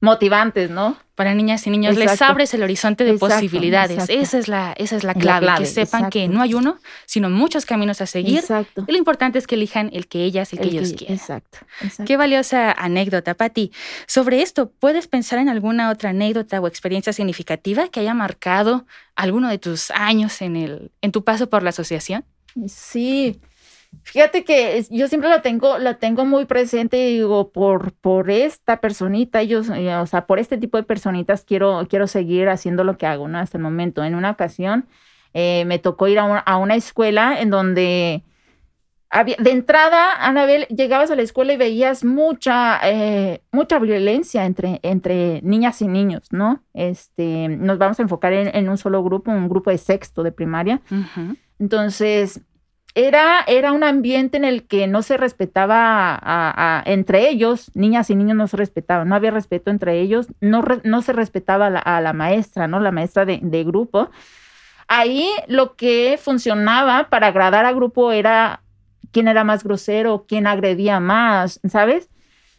motivantes, 0.00 0.70
¿no? 0.70 0.96
Para 1.14 1.34
niñas 1.34 1.66
y 1.66 1.70
niños 1.70 1.96
les 1.96 2.22
abres 2.22 2.54
el 2.54 2.62
horizonte 2.62 3.04
de 3.04 3.14
posibilidades. 3.18 4.08
Esa 4.08 4.38
es 4.38 4.48
la, 4.48 4.72
esa 4.72 4.96
es 4.96 5.04
la 5.04 5.12
clave, 5.12 5.48
que 5.58 5.66
sepan 5.66 6.08
que 6.08 6.28
no 6.28 6.40
hay 6.40 6.54
uno, 6.54 6.78
sino 7.04 7.28
muchos 7.28 7.66
caminos 7.66 8.00
a 8.00 8.06
seguir. 8.06 8.38
Exacto. 8.38 8.84
Y 8.86 8.92
lo 8.92 8.96
importante 8.96 9.38
es 9.38 9.46
que 9.46 9.56
elijan 9.56 9.90
el 9.92 10.08
que 10.08 10.24
ellas, 10.24 10.52
el, 10.54 10.60
que 10.60 10.68
ellos 10.68 10.94
quieran. 10.94 11.18
Exacto, 11.18 11.58
Qué 12.06 12.16
valiosa 12.16 12.72
anécdota, 12.72 13.34
Patti. 13.34 13.70
Sobre 14.06 14.40
esto, 14.40 14.70
¿puedes 14.70 15.08
pensar 15.08 15.38
en 15.38 15.50
alguna 15.50 15.90
otra 15.90 16.10
anécdota 16.10 16.58
o 16.60 16.66
experiencia 16.66 17.12
significativa 17.12 17.88
que 17.88 18.00
haya 18.00 18.14
marcado 18.14 18.86
alguno 19.14 19.50
de 19.50 19.58
tus 19.58 19.90
años 19.90 20.40
en 20.40 20.56
el, 20.56 20.90
en 21.02 21.12
tu 21.12 21.22
paso 21.24 21.50
por 21.50 21.62
la 21.62 21.70
asociación? 21.70 22.24
Sí, 22.66 23.40
Fíjate 24.02 24.44
que 24.44 24.84
yo 24.90 25.08
siempre 25.08 25.30
lo 25.30 25.40
tengo, 25.40 25.78
lo 25.78 25.96
tengo 25.96 26.24
muy 26.24 26.44
presente 26.44 27.10
y 27.10 27.14
digo, 27.14 27.52
por, 27.52 27.92
por 27.92 28.30
esta 28.30 28.80
personita, 28.80 29.42
yo, 29.42 29.60
o 29.60 30.06
sea, 30.06 30.26
por 30.26 30.38
este 30.38 30.58
tipo 30.58 30.78
de 30.78 30.84
personitas 30.84 31.44
quiero, 31.44 31.86
quiero 31.88 32.06
seguir 32.06 32.48
haciendo 32.48 32.82
lo 32.82 32.96
que 32.96 33.06
hago, 33.06 33.28
¿no? 33.28 33.38
Hasta 33.38 33.58
el 33.58 33.62
momento. 33.62 34.02
En 34.02 34.14
una 34.14 34.30
ocasión 34.30 34.86
eh, 35.34 35.64
me 35.66 35.78
tocó 35.78 36.08
ir 36.08 36.18
a 36.18 36.56
una, 36.56 36.74
escuela 36.74 37.40
en 37.40 37.50
donde 37.50 38.24
había, 39.10 39.36
de 39.38 39.50
entrada, 39.50 40.14
Anabel, 40.24 40.66
llegabas 40.68 41.10
a 41.10 41.16
la 41.16 41.22
escuela 41.22 41.52
y 41.52 41.56
veías 41.56 42.04
mucha, 42.04 42.80
eh, 42.84 43.42
mucha 43.52 43.78
violencia 43.78 44.44
entre, 44.44 44.80
entre 44.82 45.40
niñas 45.42 45.82
y 45.82 45.88
niños, 45.88 46.28
¿no? 46.32 46.62
Este, 46.74 47.48
nos 47.48 47.78
vamos 47.78 47.98
a 47.98 48.02
enfocar 48.02 48.32
en, 48.32 48.68
un 48.68 48.78
solo 48.78 49.04
grupo, 49.04 49.30
un 49.30 49.48
grupo 49.48 49.70
de 49.70 49.78
sexto 49.78 50.22
de 50.22 50.32
primaria. 50.32 50.80
Entonces, 51.58 52.40
era, 52.94 53.40
era 53.46 53.72
un 53.72 53.84
ambiente 53.84 54.36
en 54.36 54.44
el 54.44 54.66
que 54.66 54.86
no 54.86 55.02
se 55.02 55.16
respetaba 55.16 56.18
a, 56.20 56.82
entre 56.86 57.28
ellos, 57.28 57.70
niñas 57.74 58.10
y 58.10 58.16
niños 58.16 58.36
no 58.36 58.48
se 58.48 58.56
respetaban, 58.56 59.08
no 59.08 59.14
había 59.14 59.30
respeto 59.30 59.70
entre 59.70 60.00
ellos, 60.00 60.26
no, 60.40 60.64
no 60.82 61.02
se 61.02 61.12
respetaba 61.12 61.66
a 61.66 62.00
la, 62.00 62.12
maestra, 62.12 62.66
¿no? 62.66 62.80
La 62.80 62.90
maestra 62.90 63.24
de, 63.24 63.64
grupo. 63.64 64.10
Ahí 64.88 65.30
lo 65.46 65.76
que 65.76 66.18
funcionaba 66.20 67.08
para 67.10 67.28
agradar 67.28 67.64
al 67.64 67.76
grupo 67.76 68.10
era 68.10 68.62
quién 69.12 69.28
era 69.28 69.44
más 69.44 69.62
grosero, 69.62 70.24
quién 70.26 70.48
agredía 70.48 70.98
más, 70.98 71.60
¿sabes? 71.68 72.10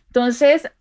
Entonces, 0.07 0.71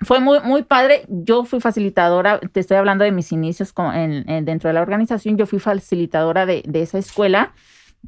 fue 0.00 0.18
muy, 0.18 0.40
muy 0.40 0.64
padre. 0.64 1.04
Yo 1.08 1.44
fui 1.44 1.60
facilitadora, 1.60 2.40
te 2.40 2.58
estoy 2.58 2.76
hablando 2.76 3.04
de 3.04 3.12
mis 3.12 3.30
inicios 3.30 3.72
en, 3.94 4.44
dentro 4.44 4.68
de 4.68 4.74
la 4.74 4.82
organización, 4.82 5.36
yo 5.36 5.46
fui 5.46 5.60
facilitadora 5.60 6.44
de, 6.44 6.62
de 6.66 6.82
esa 6.82 6.98
escuela 6.98 7.52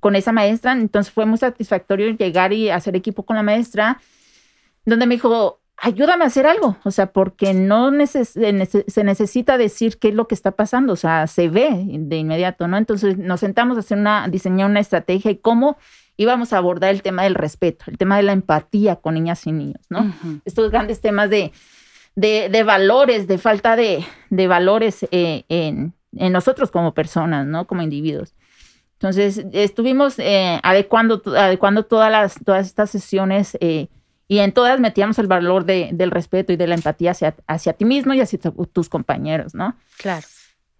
con 0.00 0.16
esa 0.16 0.33
maestra. 0.33 0.72
Entonces 0.72 1.12
fue 1.12 1.26
muy 1.26 1.38
satisfactorio 1.38 2.11
llegar 2.11 2.52
y 2.52 2.70
hacer 2.70 2.96
equipo 2.96 3.24
con 3.24 3.37
la 3.37 3.42
maestra, 3.42 4.00
donde 4.85 5.07
me 5.07 5.14
dijo, 5.14 5.61
ayúdame 5.83 6.24
a 6.24 6.28
hacer 6.28 6.46
algo, 6.46 6.76
o 6.85 6.90
sea, 6.90 7.12
porque 7.12 7.55
no 7.55 7.90
se 8.07 9.05
necesita 9.05 9.59
decir 9.59 9.98
qué 9.98 10.09
es 10.09 10.14
lo 10.14 10.28
que 10.28 10.35
está 10.35 10.52
pasando, 10.52 10.92
o 10.92 10.96
sea, 10.96 11.26
se 11.26 11.48
ve 11.48 11.70
de 11.87 12.16
inmediato, 12.16 12.68
¿no? 12.68 12.76
Entonces 12.76 13.18
nos 13.18 13.40
sentamos 13.40 13.76
a 13.76 13.81
hacer 13.81 13.98
una, 13.98 14.28
diseñar 14.28 14.70
una 14.70 14.81
estrategia 14.81 15.33
y 15.33 15.38
cómo 15.38 15.76
íbamos 16.16 16.52
a 16.52 16.59
abordar 16.59 16.90
el 16.90 17.02
tema 17.02 17.24
del 17.24 17.35
respeto, 17.35 17.87
el 17.88 17.98
tema 17.98 18.16
de 18.16 18.22
la 18.22 18.33
empatía 18.33 18.96
con 18.96 19.14
niñas 19.14 19.44
y 19.46 19.52
niños, 19.52 19.85
¿no? 19.88 20.14
Estos 20.44 20.70
grandes 20.70 21.00
temas 21.00 21.28
de, 21.31 21.52
de, 22.14 22.62
valores, 22.62 23.26
de 23.26 23.38
falta 23.38 23.74
de, 23.74 24.05
valores 24.46 25.05
eh, 25.11 25.44
en, 25.48 25.94
en 26.12 26.33
nosotros 26.33 26.70
como 26.70 26.94
personas, 26.94 27.44
¿no? 27.46 27.66
Como 27.66 27.83
individuos. 27.83 28.35
Entonces, 29.03 29.45
estuvimos 29.53 30.17
eh, 30.21 30.61
adecuando, 30.62 31.21
adecuando 31.37 31.85
todas, 31.85 32.12
las, 32.12 32.37
todas 32.45 32.67
estas 32.67 32.88
sesiones 32.88 33.59
eh, 33.61 33.88
y 34.29 34.38
en 34.38 34.53
todas 34.53 34.79
metíamos 34.79 35.19
el 35.19 35.27
valor 35.27 35.65
de, 35.65 35.91
del 35.93 36.12
respeto 36.12 36.53
y 36.53 36.57
de 36.57 36.69
la 36.69 36.77
empatía 36.77 37.11
hacia, 37.11 37.35
hacia 37.49 37.73
ti 37.73 37.85
mismo 37.85 38.15
y 38.15 38.21
hacia 38.21 38.38
tus 38.73 38.88
compañeros, 38.88 39.57
¿no? 39.57 39.75
Claro. 39.99 40.25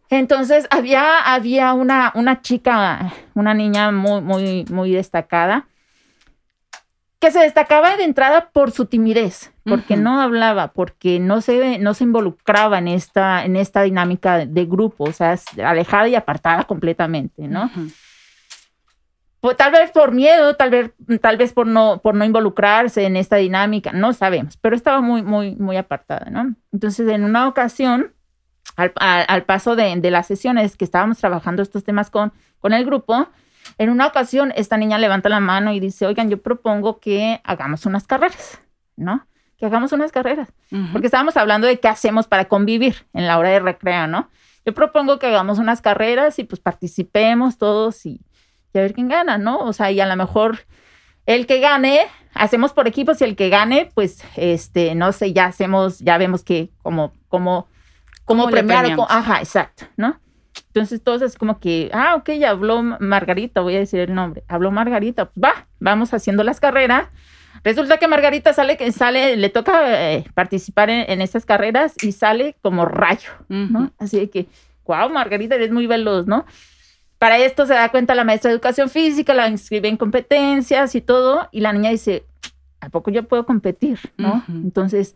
Entonces 0.09 0.69
había, 0.71 1.19
había 1.19 1.73
una, 1.73 2.13
una 2.15 2.43
chica, 2.43 3.13
una 3.35 3.55
niña 3.55 3.91
muy, 3.91 4.21
muy, 4.21 4.67
muy 4.71 4.93
destacada, 4.93 5.67
que 7.19 7.33
se 7.33 7.41
destacaba 7.41 7.97
de 7.97 8.05
entrada 8.05 8.51
por 8.53 8.71
su 8.71 8.87
timidez, 8.87 9.53
porque 9.65 9.97
no 9.97 10.21
hablaba, 10.21 10.69
porque 10.69 11.19
no 11.19 11.41
se, 11.41 11.81
no 11.81 11.95
se 11.95 12.05
involucraba 12.05 12.79
en 12.79 12.87
esta, 12.87 13.45
en 13.45 13.57
esta 13.57 13.83
dinámica 13.83 14.47
de 14.47 14.65
grupo, 14.65 15.05
o 15.05 15.13
sea, 15.13 15.37
alejada 15.65 16.09
y 16.09 16.15
apartada 16.15 16.65
completamente, 16.65 17.49
¿no? 17.49 17.69
Tal 19.57 19.73
vez 19.73 19.91
por 19.91 20.13
miedo, 20.13 20.55
tal 20.55 20.71
vez, 20.71 20.93
tal 21.21 21.37
vez 21.37 21.53
por 21.53 21.67
no, 21.67 22.01
por 22.01 22.15
no 22.15 22.25
involucrarse 22.25 23.05
en 23.05 23.17
esta 23.17 23.37
dinámica, 23.37 23.93
no 23.93 24.13
sabemos, 24.13 24.57
pero 24.57 24.77
estaba 24.77 25.01
muy, 25.01 25.23
muy, 25.23 25.57
muy 25.57 25.77
apartada, 25.77 26.31
¿no? 26.31 26.55
Entonces, 26.73 27.09
en 27.09 27.25
una 27.25 27.49
ocasión, 27.49 28.13
al, 28.77 29.45
paso 29.45 29.75
de, 29.75 29.97
de, 29.97 30.11
las 30.11 30.29
sesiones 30.29 30.77
que 30.77 30.85
estábamos 30.85 31.19
trabajando 31.19 31.61
estos 31.61 31.83
temas 31.83 32.09
con, 32.09 32.33
con 32.61 32.73
el 32.73 32.85
grupo, 32.85 33.29
en 33.79 33.91
una 33.91 34.07
ocasión 34.07 34.53
esta 34.55 34.77
niña 34.77 34.99
levanta 34.99 35.29
la 35.29 35.41
mano 35.41 35.73
y 35.73 35.81
dice, 35.81 36.07
oigan, 36.07 36.31
yo 36.31 36.41
propongo 36.41 37.01
que 37.01 37.41
hagamos 37.43 37.85
unas 37.85 38.07
carreras, 38.07 38.61
¿no? 38.97 39.27
Que 39.59 39.67
hagamos 39.67 39.93
unas 39.93 40.13
carreras. 40.13 40.53
Porque 40.93 41.07
estábamos 41.07 41.37
hablando 41.37 41.67
de 41.67 41.79
qué 41.79 41.89
hacemos 41.89 42.27
para 42.27 42.47
convivir 42.47 43.07
en 43.13 43.27
la 43.27 43.39
hora 43.39 43.51
de 43.51 43.61
recreo, 43.61 44.07
¿no? 44.07 44.31
Yo 44.65 44.73
propongo 44.73 45.19
que 45.19 45.27
hagamos 45.27 45.59
unas 45.59 45.81
carreras 45.81 46.39
y 46.39 46.45
pues 46.45 46.61
participemos 46.61 47.59
todos 47.59 48.07
y, 48.07 48.21
y 48.73 48.79
a 48.79 48.83
ver 48.83 48.95
quién 48.95 49.09
gana, 49.09 49.39
¿no? 49.39 49.59
O 49.59 49.73
sea, 49.73 49.91
y 49.91 50.01
a 50.01 50.07
lo 50.07 50.17
mejor 50.17 50.61
el 51.27 51.47
que 51.47 51.61
gane, 51.61 52.01
hacemos 52.35 52.73
por 52.73 52.89
equipos 52.89 53.21
y 53.21 53.25
el 53.25 53.37
que 53.37 53.49
gane, 53.49 53.91
pues, 53.95 54.25
este, 54.37 54.95
no 54.95 55.13
sé, 55.13 55.33
ya 55.33 55.47
hacemos, 55.47 55.99
ya 56.01 56.19
vemos 56.19 56.43
que 56.43 56.71
como, 56.83 57.13
como 57.29 57.69
como 58.25 58.49
premiar. 58.49 58.97
ajá, 59.09 59.41
exacto, 59.41 59.87
¿no? 59.97 60.19
Entonces 60.69 61.03
todos 61.03 61.23
es 61.23 61.37
como 61.37 61.61
que, 61.61 61.91
ah, 61.93 62.15
ok, 62.17 62.31
ya 62.33 62.51
habló 62.51 62.83
Margarita, 62.83 63.61
voy 63.61 63.77
a 63.77 63.81
decir 63.81 64.01
el 64.01 64.15
nombre, 64.15 64.43
habló 64.49 64.71
Margarita, 64.71 65.27
pues 65.27 65.45
va, 65.45 65.67
vamos 65.81 66.15
haciendo 66.15 66.45
las 66.45 66.61
carreras. 66.61 67.09
Resulta 67.65 67.99
que 67.99 68.09
Margarita 68.09 68.53
sale, 68.53 68.77
que 68.77 68.91
sale, 68.91 69.37
le 69.37 69.49
toca 69.49 70.13
eh, 70.13 70.25
participar 70.35 70.91
en, 70.91 71.21
estas 71.21 71.47
carreras 71.47 71.95
y 72.03 72.13
sale 72.13 72.57
como 72.61 72.87
rayo, 72.87 73.31
¿no? 73.49 73.93
Así 73.99 74.27
que, 74.29 74.49
wow, 74.85 75.09
Margarita, 75.11 75.55
eres 75.55 75.71
muy 75.71 75.87
veloz, 75.87 76.27
¿no? 76.27 76.45
Para 77.23 77.39
esto 77.39 77.67
se 77.67 77.75
da 77.75 77.89
cuenta 77.89 78.17
la 78.17 78.25
maestra 78.25 78.49
de 78.49 78.57
educación 78.57 78.89
física, 78.89 79.33
la 79.33 79.47
inscribe 79.47 79.87
en 79.87 79.97
competencias 79.97 80.97
y 80.97 81.01
todo, 81.01 81.49
y 81.53 81.61
la 81.61 81.73
niña 81.73 81.91
dice, 81.91 82.25
¿a 82.81 82.89
poco 82.89 83.13
yo 83.13 83.29
puedo 83.29 83.47
competir? 83.47 84.01
¿No? 84.17 84.43
Entonces, 84.49 85.15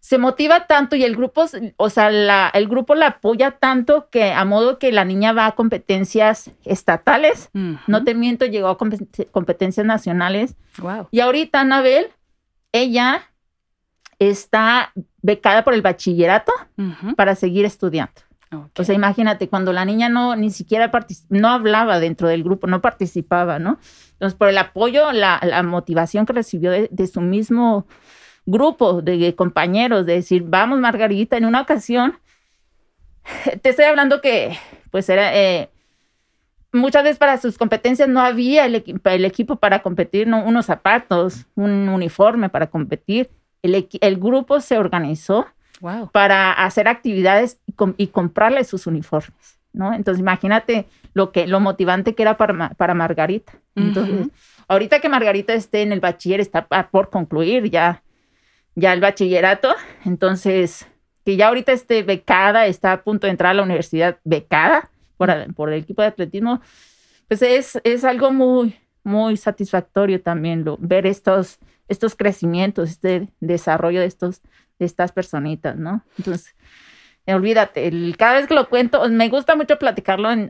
se 0.00 0.18
motiva 0.18 0.66
tanto 0.66 0.96
y 0.96 1.02
el 1.02 1.16
grupo, 1.16 1.46
o 1.78 1.88
sea, 1.88 2.10
la, 2.10 2.50
el 2.52 2.68
grupo 2.68 2.94
la 2.94 3.06
apoya 3.06 3.52
tanto 3.52 4.10
que 4.10 4.32
a 4.32 4.44
modo 4.44 4.78
que 4.78 4.92
la 4.92 5.06
niña 5.06 5.32
va 5.32 5.46
a 5.46 5.52
competencias 5.52 6.50
estatales, 6.66 7.48
no 7.54 8.04
te 8.04 8.14
miento, 8.14 8.44
llegó 8.44 8.68
a 8.68 8.76
competencias 8.76 9.86
nacionales. 9.86 10.56
Wow. 10.76 11.08
Y 11.10 11.20
ahorita 11.20 11.60
Anabel, 11.60 12.08
ella 12.70 13.22
está 14.18 14.92
becada 15.22 15.64
por 15.64 15.72
el 15.72 15.80
bachillerato 15.80 16.52
para 17.16 17.34
seguir 17.34 17.64
estudiando. 17.64 18.20
O 18.76 18.84
sea, 18.84 18.94
imagínate, 18.96 19.48
cuando 19.48 19.72
la 19.72 19.84
niña 19.84 20.08
no 20.08 20.34
ni 20.34 20.50
siquiera 20.50 20.90
no 21.28 21.48
hablaba 21.48 22.00
dentro 22.00 22.26
del 22.26 22.42
grupo, 22.42 22.66
no 22.66 22.80
participaba, 22.80 23.60
¿no? 23.60 23.78
Entonces, 24.12 24.36
por 24.36 24.48
el 24.48 24.58
apoyo, 24.58 25.12
la, 25.12 25.40
la 25.42 25.62
motivación 25.62 26.26
que 26.26 26.32
recibió 26.32 26.72
de 26.72 27.06
su 27.06 27.20
mismo 27.20 27.86
grupo 28.46 29.02
de 29.02 29.34
compañeros, 29.36 30.04
de 30.04 30.14
decir, 30.14 30.42
vamos 30.46 30.80
Margarita, 30.80 31.36
en 31.36 31.44
una 31.44 31.60
ocasión, 31.60 32.18
te 33.62 33.68
estoy 33.68 33.84
hablando 33.84 34.20
que 34.20 34.58
pues 34.90 35.08
era, 35.08 35.36
eh, 35.36 35.70
muchas 36.72 37.04
veces 37.04 37.18
para 37.18 37.38
sus 37.38 37.56
competencias 37.56 38.08
no 38.08 38.20
había 38.20 38.64
el, 38.66 38.82
el 39.04 39.24
equipo 39.24 39.56
para 39.56 39.82
competir, 39.82 40.26
no, 40.26 40.42
unos 40.42 40.66
zapatos, 40.66 41.46
un 41.54 41.88
uniforme 41.88 42.48
para 42.48 42.68
competir. 42.68 43.30
El, 43.62 43.88
el 44.00 44.16
grupo 44.16 44.60
se 44.60 44.78
organizó 44.78 45.46
para 46.12 46.52
hacer 46.52 46.88
actividades 46.88 47.58
y, 47.96 48.08
comprarle 48.08 48.64
sus 48.64 48.86
uniformes, 48.86 49.58
¿no? 49.72 49.94
Entonces 49.94 50.20
imagínate 50.20 50.86
lo 51.14 51.32
que 51.32 51.46
lo 51.46 51.60
motivante 51.60 52.14
que 52.14 52.22
era 52.22 52.36
para, 52.36 52.70
para 52.70 52.94
Margarita. 52.94 53.52
Entonces, 53.74 54.28
ahorita 54.68 55.00
que 55.00 55.08
Margarita 55.08 55.54
esté 55.54 55.82
en 55.82 55.92
el 55.92 56.00
bachiller, 56.00 56.40
está 56.40 56.66
por 56.66 57.10
concluir 57.10 57.70
ya 57.70 58.02
ya 58.74 58.92
el 58.92 59.00
bachillerato, 59.00 59.74
entonces, 60.04 60.86
que 61.24 61.36
ya 61.36 61.48
ahorita 61.48 61.72
esté 61.72 62.02
becada, 62.02 62.66
está 62.66 62.92
a 62.92 63.02
punto 63.02 63.26
de 63.26 63.32
entrar 63.32 63.50
a 63.50 63.54
la 63.54 63.62
universidad 63.62 64.18
becada 64.24 64.90
por, 65.16 65.54
por 65.54 65.72
el 65.72 65.80
equipo 65.80 66.02
de 66.02 66.08
atletismo, 66.08 66.60
pues 67.28 67.42
es, 67.42 67.80
es 67.84 68.04
algo 68.04 68.32
muy, 68.32 68.76
muy 69.04 69.36
satisfactorio 69.36 70.20
también 70.22 70.64
lo, 70.64 70.76
ver 70.78 71.06
estos, 71.06 71.58
estos 71.88 72.14
crecimientos, 72.14 72.90
este 72.90 73.28
desarrollo 73.40 74.00
de, 74.00 74.06
estos, 74.06 74.40
de 74.78 74.86
estas 74.86 75.12
personitas, 75.12 75.76
¿no? 75.76 76.02
Entonces, 76.18 76.54
olvídate, 77.34 77.88
el, 77.88 78.16
cada 78.18 78.34
vez 78.34 78.46
que 78.46 78.54
lo 78.54 78.68
cuento, 78.68 79.08
me 79.08 79.28
gusta 79.28 79.56
mucho 79.56 79.78
platicarlo 79.78 80.30
en, 80.30 80.48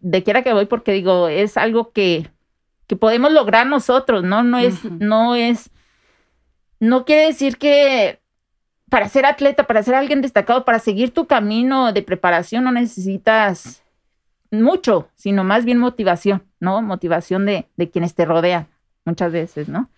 de 0.00 0.22
quiera 0.22 0.42
que 0.42 0.52
voy 0.52 0.66
porque 0.66 0.92
digo, 0.92 1.28
es 1.28 1.56
algo 1.56 1.92
que, 1.92 2.28
que 2.86 2.96
podemos 2.96 3.32
lograr 3.32 3.66
nosotros, 3.66 4.24
¿no? 4.24 4.42
No 4.42 4.58
es, 4.58 4.84
no 4.84 5.34
es 5.34 5.70
no 6.82 7.04
quiere 7.04 7.26
decir 7.26 7.58
que 7.58 8.18
para 8.90 9.08
ser 9.08 9.24
atleta, 9.24 9.68
para 9.68 9.84
ser 9.84 9.94
alguien 9.94 10.20
destacado, 10.20 10.64
para 10.64 10.80
seguir 10.80 11.14
tu 11.14 11.28
camino 11.28 11.92
de 11.92 12.02
preparación 12.02 12.64
no 12.64 12.72
necesitas 12.72 13.84
mucho, 14.50 15.08
sino 15.14 15.44
más 15.44 15.64
bien 15.64 15.78
motivación, 15.78 16.42
¿no? 16.58 16.82
Motivación 16.82 17.46
de, 17.46 17.68
de 17.76 17.88
quienes 17.88 18.14
te 18.14 18.24
rodean 18.24 18.66
muchas 19.04 19.32
veces, 19.32 19.68
¿no? 19.68 19.88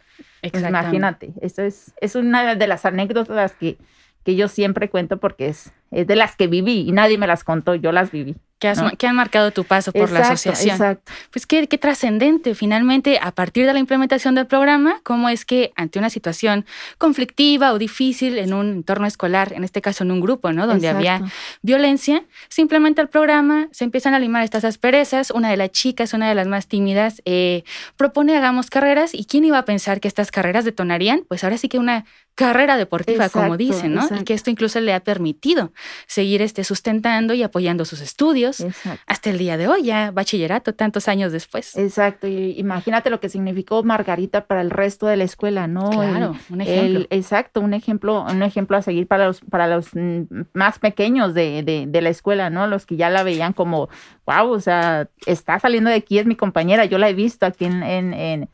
imagínate, 0.42 1.32
eso 1.40 1.62
es, 1.62 1.94
es 2.00 2.14
una 2.14 2.54
de 2.54 2.66
las 2.66 2.84
anécdotas 2.84 3.54
que, 3.54 3.78
que 4.24 4.36
yo 4.36 4.48
siempre 4.48 4.88
cuento 4.88 5.18
porque 5.18 5.48
es, 5.48 5.72
es 5.90 6.06
de 6.06 6.16
las 6.16 6.36
que 6.36 6.46
viví 6.46 6.80
y 6.88 6.92
nadie 6.92 7.18
me 7.18 7.26
las 7.26 7.44
contó, 7.44 7.74
yo 7.74 7.92
las 7.92 8.10
viví 8.10 8.36
que, 8.96 9.06
han 9.06 9.16
marcado 9.16 9.50
tu 9.50 9.64
paso 9.64 9.92
por 9.92 10.10
la 10.10 10.20
asociación. 10.20 10.76
Exacto. 10.76 11.12
Pues 11.30 11.46
qué, 11.46 11.66
qué 11.66 11.78
trascendente, 11.78 12.54
finalmente, 12.54 13.18
a 13.20 13.32
partir 13.32 13.66
de 13.66 13.72
la 13.72 13.78
implementación 13.78 14.34
del 14.34 14.46
programa, 14.46 15.00
cómo 15.02 15.28
es 15.28 15.44
que 15.44 15.72
ante 15.76 15.98
una 15.98 16.10
situación 16.10 16.64
conflictiva 16.98 17.72
o 17.72 17.78
difícil 17.78 18.38
en 18.38 18.54
un 18.54 18.70
entorno 18.70 19.06
escolar, 19.06 19.52
en 19.52 19.64
este 19.64 19.82
caso 19.82 20.04
en 20.04 20.10
un 20.10 20.20
grupo, 20.20 20.52
¿no? 20.52 20.66
Donde 20.66 20.88
había 20.88 21.22
violencia, 21.62 22.24
simplemente 22.48 23.00
el 23.00 23.08
programa, 23.08 23.68
se 23.72 23.84
empiezan 23.84 24.14
a 24.14 24.18
limar 24.18 24.44
estas 24.44 24.64
asperezas, 24.64 25.30
una 25.30 25.50
de 25.50 25.56
las 25.56 25.70
chicas, 25.70 26.14
una 26.14 26.28
de 26.28 26.34
las 26.34 26.46
más 26.46 26.66
tímidas, 26.66 27.20
eh, 27.24 27.64
propone 27.96 28.36
hagamos 28.36 28.70
carreras 28.70 29.14
y 29.14 29.24
quién 29.24 29.44
iba 29.44 29.58
a 29.58 29.64
pensar 29.64 30.00
que 30.00 30.08
estas 30.08 30.30
carreras 30.30 30.64
detonarían, 30.64 31.24
pues 31.28 31.44
ahora 31.44 31.58
sí 31.58 31.68
que 31.68 31.78
una 31.78 32.04
carrera 32.34 32.76
deportiva, 32.76 33.28
como 33.28 33.56
dicen, 33.56 33.94
¿no? 33.94 34.08
Y 34.20 34.24
que 34.24 34.34
esto 34.34 34.50
incluso 34.50 34.80
le 34.80 34.92
ha 34.94 35.00
permitido 35.00 35.72
seguir 36.06 36.42
este, 36.42 36.64
sustentando 36.64 37.34
y 37.34 37.42
apoyando 37.42 37.84
sus 37.84 38.00
estudios 38.00 38.64
hasta 39.06 39.30
el 39.30 39.38
día 39.38 39.56
de 39.56 39.68
hoy, 39.68 39.84
ya 39.84 40.10
bachillerato, 40.10 40.74
tantos 40.74 41.08
años 41.08 41.32
después. 41.32 41.76
Exacto, 41.76 42.26
y 42.26 42.58
imagínate 42.58 43.10
lo 43.10 43.20
que 43.20 43.28
significó 43.28 43.82
Margarita 43.82 44.46
para 44.46 44.60
el 44.60 44.70
resto 44.70 45.06
de 45.06 45.16
la 45.16 45.24
escuela, 45.24 45.66
¿no? 45.66 45.90
Claro, 45.90 46.36
un 46.50 46.60
ejemplo. 46.60 47.06
exacto, 47.10 47.60
un 47.60 47.74
ejemplo, 47.74 48.22
un 48.22 48.42
ejemplo 48.42 48.76
a 48.76 48.82
seguir 48.82 49.06
para 49.06 49.26
los, 49.26 49.40
para 49.40 49.66
los 49.66 49.94
mm, 49.94 50.22
más 50.52 50.78
pequeños 50.78 51.34
de, 51.34 51.62
de, 51.62 51.86
de 51.86 52.00
la 52.00 52.08
escuela, 52.08 52.50
¿no? 52.50 52.66
Los 52.66 52.86
que 52.86 52.96
ya 52.96 53.10
la 53.10 53.22
veían 53.22 53.52
como, 53.52 53.88
wow, 54.26 54.50
o 54.50 54.60
sea, 54.60 55.08
está 55.26 55.58
saliendo 55.60 55.90
de 55.90 55.96
aquí, 55.96 56.18
es 56.18 56.26
mi 56.26 56.36
compañera, 56.36 56.84
yo 56.84 56.98
la 56.98 57.08
he 57.08 57.14
visto 57.14 57.46
aquí 57.46 57.64
en, 57.64 57.82
en 57.82 58.04
en, 58.12 58.48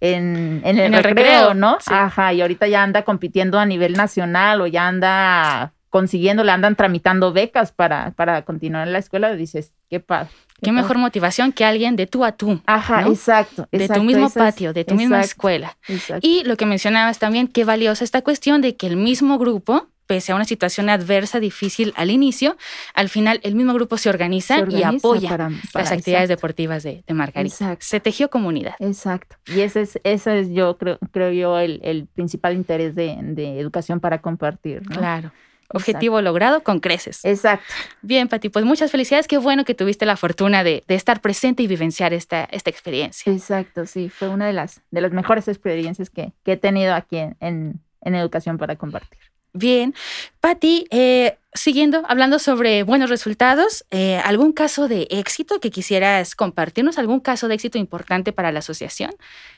el, 0.00 1.02
recreo, 1.02 1.54
¿no? 1.54 1.78
Ajá, 1.86 2.32
y 2.32 2.40
ahorita 2.40 2.66
ya 2.68 2.82
anda 2.82 3.02
compitiendo 3.02 3.58
a 3.58 3.66
nivel 3.66 3.94
nacional 3.94 4.60
o 4.60 4.66
ya 4.66 4.86
anda 4.88 5.72
consiguiendo, 5.90 6.42
le 6.42 6.50
andan 6.50 6.74
tramitando 6.74 7.32
becas 7.32 7.70
para, 7.70 8.10
para 8.12 8.42
continuar 8.42 8.86
en 8.86 8.92
la 8.92 8.98
escuela, 8.98 9.32
dices, 9.34 9.74
qué 9.88 10.00
padre. 10.00 10.28
Qué, 10.60 10.72
mejor 10.72 10.98
motivación 10.98 11.52
que 11.52 11.64
alguien 11.64 11.94
de 11.94 12.06
tú 12.06 12.24
a 12.24 12.32
tú. 12.32 12.60
Ajá, 12.66 13.02
exacto, 13.02 13.68
De 13.70 13.88
tu 13.88 14.02
mismo 14.02 14.30
patio, 14.30 14.72
de 14.72 14.84
tu 14.84 14.94
misma 14.94 15.20
escuela. 15.20 15.76
Y 16.20 16.42
lo 16.44 16.56
que 16.56 16.66
mencionabas 16.66 17.18
también, 17.18 17.46
qué 17.46 17.64
valiosa 17.64 18.02
esta 18.02 18.22
cuestión 18.22 18.60
de 18.60 18.76
que 18.76 18.86
el 18.86 18.96
mismo 18.96 19.38
grupo 19.38 19.88
pese 20.06 20.32
a 20.32 20.34
una 20.34 20.44
situación 20.44 20.90
adversa, 20.90 21.40
difícil 21.40 21.92
al 21.96 22.10
inicio, 22.10 22.56
al 22.94 23.08
final 23.08 23.40
el 23.42 23.54
mismo 23.54 23.74
grupo 23.74 23.96
se 23.96 24.08
organiza, 24.08 24.64
y 24.68 24.82
apoya 24.82 25.50
las 25.74 25.92
actividades 25.92 26.28
deportivas 26.28 26.82
de, 26.82 27.02
Margarita. 27.08 27.76
Se 27.80 28.00
tejió 28.00 28.30
comunidad. 28.30 28.74
Exacto. 28.80 29.36
Y 29.46 29.60
ese 29.60 29.82
es, 29.82 30.00
ese 30.04 30.40
es 30.40 30.50
yo 30.50 30.76
creo, 30.76 30.98
creo 31.12 31.32
yo, 31.32 31.58
el, 31.58 32.08
principal 32.14 32.54
interés 32.54 32.94
de, 32.94 33.14
educación 33.58 34.00
para 34.00 34.20
compartir. 34.20 34.82
Claro. 34.82 35.32
Objetivo 35.68 36.20
logrado 36.20 36.62
con 36.62 36.78
creces. 36.78 37.24
Exacto. 37.24 37.66
Bien, 38.02 38.28
Pati, 38.28 38.48
pues 38.48 38.64
muchas 38.64 38.90
felicidades. 38.90 39.26
Qué 39.26 39.38
bueno 39.38 39.64
que 39.64 39.74
tuviste 39.74 40.06
la 40.06 40.16
fortuna 40.16 40.62
de, 40.62 40.84
estar 40.88 41.20
presente 41.20 41.62
y 41.62 41.66
vivenciar 41.66 42.12
esta, 42.12 42.44
esta 42.44 42.70
experiencia. 42.70 43.32
Exacto, 43.32 43.86
sí, 43.86 44.08
fue 44.08 44.28
una 44.28 44.46
de 44.46 44.52
las, 44.52 44.82
de 44.90 45.00
las 45.00 45.12
mejores 45.12 45.48
experiencias 45.48 46.10
que, 46.10 46.32
he 46.44 46.56
tenido 46.56 46.94
aquí 46.94 47.18
en, 47.40 47.80
Educación 48.02 48.58
para 48.58 48.76
Compartir. 48.76 49.18
Bien, 49.56 49.94
Pati, 50.40 50.88
eh, 50.90 51.38
siguiendo 51.52 52.02
hablando 52.08 52.40
sobre 52.40 52.82
buenos 52.82 53.08
resultados, 53.08 53.84
eh, 53.92 54.20
¿algún 54.24 54.52
caso 54.52 54.88
de 54.88 55.06
éxito 55.10 55.60
que 55.60 55.70
quisieras 55.70 56.34
compartirnos? 56.34 56.98
¿Algún 56.98 57.20
caso 57.20 57.46
de 57.46 57.54
éxito 57.54 57.78
importante 57.78 58.32
para 58.32 58.50
la 58.50 58.58
asociación 58.58 59.12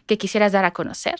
que 0.04 0.18
quisieras 0.18 0.52
dar 0.52 0.66
a 0.66 0.72
conocer? 0.72 1.16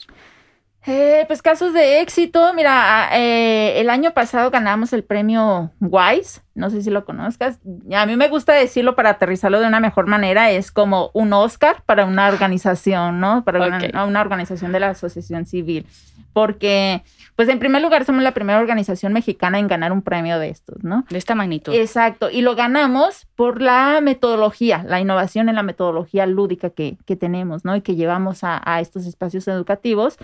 Eh, 0.89 1.25
pues 1.27 1.43
casos 1.43 1.73
de 1.73 2.01
éxito, 2.01 2.55
mira, 2.55 3.09
eh, 3.13 3.81
el 3.81 3.91
año 3.91 4.13
pasado 4.15 4.53
ganamos 4.53 4.93
el 4.93 5.03
premio 5.03 5.73
WISE, 5.81 6.43
no 6.55 6.71
sé 6.71 6.81
si 6.81 6.91
lo 6.91 7.05
conozcas, 7.05 7.59
a 7.93 8.07
mí 8.07 8.17
me 8.17 8.29
gusta 8.29 8.53
decirlo 8.53 8.95
para 8.95 9.11
aterrizarlo 9.11 9.59
de 9.59 9.67
una 9.67 9.81
mejor 9.81 10.07
manera, 10.07 10.53
es 10.53 10.71
como 10.71 11.11
un 11.13 11.33
Oscar 11.33 11.83
para 11.87 12.05
una 12.05 12.29
organización, 12.29 13.19
¿no? 13.19 13.43
Para 13.43 13.67
una, 14.07 14.21
organización 14.21 14.71
de 14.71 14.79
la 14.79 14.91
asociación 14.91 15.45
civil, 15.45 15.87
porque, 16.33 17.03
pues 17.37 17.49
en 17.51 17.59
primer 17.59 17.83
lugar 17.83 18.05
somos 18.05 18.23
la 18.23 18.33
primera 18.33 18.59
organización 18.59 19.13
mexicana 19.13 19.59
en 19.59 19.69
ganar 19.69 19.93
un 19.93 20.03
premio 20.03 20.39
de 20.39 20.49
estos, 20.49 20.83
¿no? 20.83 21.05
De 21.11 21.19
esta 21.19 21.35
magnitud. 21.35 21.75
Exacto, 21.75 22.31
y 22.31 22.41
lo 22.41 22.57
ganamos 22.57 23.27
por 23.37 23.61
la 23.61 24.01
metodología, 24.03 24.85
la 24.89 25.01
innovación 25.01 25.51
en 25.51 25.55
la 25.55 25.63
metodología 25.63 26.27
lúdica 26.27 26.71
que, 26.71 26.97
tenemos, 27.21 27.65
¿no? 27.65 27.77
Y 27.77 27.83
que 27.83 27.95
llevamos 27.95 28.43
a, 28.43 28.61
a 28.65 28.81
estos 28.81 29.07
espacios 29.07 29.47
educativos. 29.49 30.17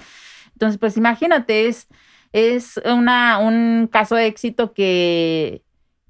Entonces, 0.53 0.79
pues 0.79 0.97
imagínate, 0.97 1.69
es, 1.69 1.87
es 2.33 2.81
una, 2.85 3.39
un 3.39 3.89
caso 3.93 4.15
de 4.15 4.27
éxito 4.27 4.73
que, 4.73 5.63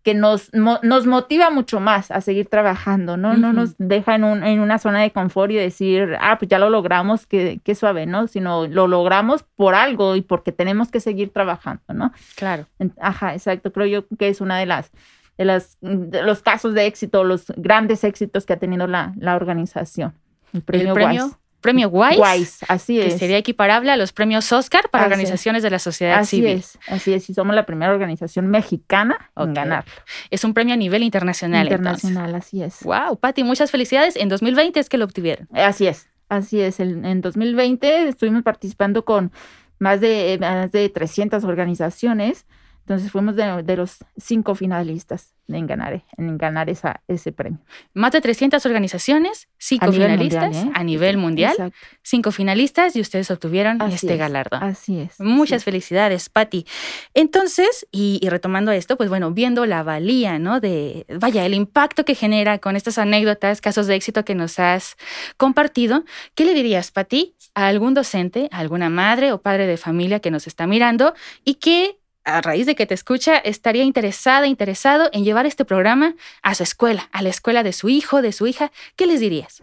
que 0.02 0.14
nos, 0.14 0.50
nos 0.52 1.06
motiva 1.06 1.50
mucho 1.50 1.78
más 1.78 2.10
a 2.10 2.20
seguir 2.20 2.48
trabajando, 2.48 3.16
¿no? 3.16 3.34
No 3.34 3.52
nos 3.52 3.76
deja 3.78 4.16
en, 4.16 4.24
un, 4.24 4.42
en, 4.42 4.60
una 4.60 4.78
zona 4.78 5.00
de 5.00 5.12
confort 5.12 5.52
y 5.52 5.56
decir, 5.56 6.16
ah, 6.20 6.38
pues 6.38 6.48
ya 6.48 6.58
lo 6.58 6.70
logramos, 6.70 7.26
qué, 7.26 7.60
qué 7.62 7.74
suave, 7.74 8.06
¿no? 8.06 8.26
Sino 8.26 8.66
lo 8.66 8.88
logramos 8.88 9.44
por 9.56 9.74
algo 9.74 10.16
y 10.16 10.22
porque 10.22 10.50
tenemos 10.50 10.90
que 10.90 11.00
seguir 11.00 11.32
trabajando, 11.32 11.82
¿no? 11.94 12.12
Claro. 12.34 12.66
Ajá, 13.00 13.34
exacto. 13.34 13.72
Creo 13.72 13.86
yo 13.86 14.04
que 14.18 14.28
es 14.28 14.40
una 14.40 14.58
de 14.58 14.66
las 14.66 14.90
de, 15.38 15.44
las, 15.44 15.78
de 15.80 16.22
los 16.22 16.42
casos 16.42 16.74
de 16.74 16.86
éxito, 16.86 17.24
los 17.24 17.46
grandes 17.56 18.04
éxitos 18.04 18.44
que 18.44 18.52
ha 18.52 18.58
tenido 18.58 18.86
la, 18.86 19.14
la 19.16 19.36
organización. 19.36 20.14
El 20.52 20.62
premio, 20.62 20.88
¿El 20.88 20.94
premio 20.94 21.38
WISE. 21.64 22.66
así 22.68 23.00
es. 23.00 23.14
Que 23.14 23.18
sería 23.18 23.38
equiparable 23.38 23.90
a 23.90 23.96
los 23.96 24.12
premios 24.12 24.50
Oscar 24.52 24.88
para 24.90 25.04
organizaciones 25.04 25.62
de 25.62 25.70
la 25.70 25.78
sociedad 25.78 26.24
civil. 26.24 26.58
Así 26.58 26.78
es, 26.78 26.88
así 26.88 27.14
es. 27.14 27.30
Y 27.30 27.34
somos 27.34 27.54
la 27.54 27.66
primera 27.66 27.92
organización 27.92 28.48
mexicana 28.48 29.30
en 29.36 29.54
ganarlo. 29.54 29.92
Es 30.30 30.44
un 30.44 30.54
premio 30.54 30.74
a 30.74 30.76
nivel 30.76 31.02
internacional. 31.02 31.66
Internacional, 31.66 32.34
así 32.34 32.62
es. 32.62 32.82
Wow, 32.82 33.18
Pati, 33.18 33.44
muchas 33.44 33.70
felicidades. 33.70 34.16
En 34.16 34.28
2020 34.28 34.80
es 34.80 34.88
que 34.88 34.98
lo 34.98 35.04
obtuvieron. 35.04 35.48
Así 35.52 35.86
es, 35.86 36.08
así 36.28 36.60
es. 36.60 36.80
En, 36.80 37.04
en 37.04 37.20
2020 37.20 38.08
estuvimos 38.08 38.42
participando 38.42 39.04
con 39.04 39.32
más 39.78 40.00
de, 40.00 40.38
más 40.40 40.72
de 40.72 40.88
300 40.88 41.44
organizaciones. 41.44 42.46
Entonces 42.82 43.10
fuimos 43.10 43.36
de, 43.36 43.62
de 43.62 43.76
los 43.76 43.98
cinco 44.16 44.54
finalistas 44.54 45.34
en 45.48 45.66
ganar, 45.66 46.02
en 46.16 46.38
ganar 46.38 46.70
esa, 46.70 47.02
ese 47.08 47.32
premio. 47.32 47.58
Más 47.94 48.12
de 48.12 48.20
300 48.20 48.64
organizaciones, 48.66 49.48
cinco 49.58 49.92
finalistas 49.92 50.56
¿eh? 50.56 50.70
a 50.74 50.84
nivel 50.84 51.16
mundial, 51.16 51.72
cinco 52.02 52.30
finalistas 52.30 52.96
y 52.96 53.00
ustedes 53.00 53.30
obtuvieron 53.30 53.80
este 53.82 54.16
galardón. 54.16 54.62
Así 54.62 55.00
es. 55.00 55.20
Muchas 55.20 55.64
felicidades, 55.64 56.28
Patti. 56.28 56.66
Entonces, 57.14 57.86
y, 57.90 58.20
retomando 58.28 58.72
esto, 58.72 58.96
pues 58.96 59.08
bueno, 59.08 59.32
viendo 59.32 59.66
la 59.66 59.82
valía, 59.82 60.38
¿no? 60.38 60.60
De, 60.60 61.06
vaya, 61.18 61.44
el 61.44 61.54
impacto 61.54 62.04
que 62.04 62.14
genera 62.14 62.58
con 62.58 62.76
estas 62.76 62.98
anécdotas, 62.98 63.60
casos 63.60 63.86
de 63.86 63.94
éxito 63.94 64.24
que 64.24 64.34
nos 64.34 64.58
has 64.58 64.96
compartido, 65.36 66.04
¿qué 66.34 66.44
le 66.44 66.54
dirías, 66.54 66.90
Patti, 66.90 67.34
a 67.54 67.66
algún 67.66 67.94
docente, 67.94 68.48
a 68.52 68.58
alguna 68.58 68.88
madre 68.88 69.32
o 69.32 69.42
padre 69.42 69.66
de 69.66 69.76
familia 69.76 70.20
que 70.20 70.30
nos 70.30 70.46
está 70.46 70.66
mirando 70.66 71.14
y 71.44 71.54
que 71.54 71.98
a 72.24 72.40
raíz 72.40 72.66
de 72.66 72.74
que 72.74 72.86
te 72.86 72.94
escucha, 72.94 73.36
estaría 73.36 73.82
interesada, 73.82 74.46
interesado 74.46 75.08
en 75.12 75.24
llevar 75.24 75.46
este 75.46 75.64
programa 75.64 76.14
a 76.42 76.54
su 76.54 76.62
escuela, 76.62 77.08
a 77.12 77.22
la 77.22 77.28
escuela 77.28 77.62
de 77.62 77.72
su 77.72 77.88
hijo, 77.88 78.22
de 78.22 78.32
su 78.32 78.46
hija, 78.46 78.70
¿qué 78.96 79.06
les 79.06 79.20
dirías? 79.20 79.62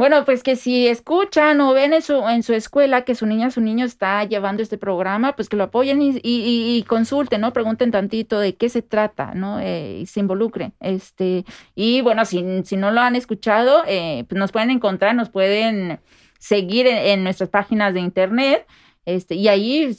Bueno, 0.00 0.24
pues 0.24 0.42
que 0.42 0.56
si 0.56 0.88
escuchan 0.88 1.60
o 1.60 1.74
ven 1.74 1.92
en 1.92 2.00
su, 2.00 2.26
en 2.26 2.42
su 2.42 2.54
escuela 2.54 3.02
que 3.02 3.14
su 3.14 3.26
niña, 3.26 3.50
su 3.50 3.60
niño 3.60 3.84
está 3.84 4.24
llevando 4.24 4.62
este 4.62 4.78
programa, 4.78 5.36
pues 5.36 5.50
que 5.50 5.58
lo 5.58 5.64
apoyen 5.64 6.00
y, 6.00 6.18
y, 6.22 6.82
consulten, 6.84 7.42
¿no? 7.42 7.52
Pregunten 7.52 7.90
tantito 7.90 8.40
de 8.40 8.56
qué 8.56 8.70
se 8.70 8.80
trata, 8.80 9.34
¿no? 9.34 9.60
Eh, 9.60 9.98
y 10.00 10.06
se 10.06 10.20
involucren. 10.20 10.72
Este, 10.80 11.44
y 11.74 12.00
bueno, 12.00 12.24
si, 12.24 12.42
si 12.64 12.78
no 12.78 12.92
lo 12.92 13.02
han 13.02 13.14
escuchado, 13.14 13.82
eh, 13.86 14.24
pues 14.26 14.38
nos 14.38 14.52
pueden 14.52 14.70
encontrar, 14.70 15.14
nos 15.14 15.28
pueden 15.28 16.00
seguir 16.38 16.86
en 16.86 17.22
nuestras 17.22 17.50
páginas 17.50 17.92
de 17.92 18.00
internet. 18.00 18.66
Este, 19.16 19.34
y 19.34 19.48
ahí 19.48 19.96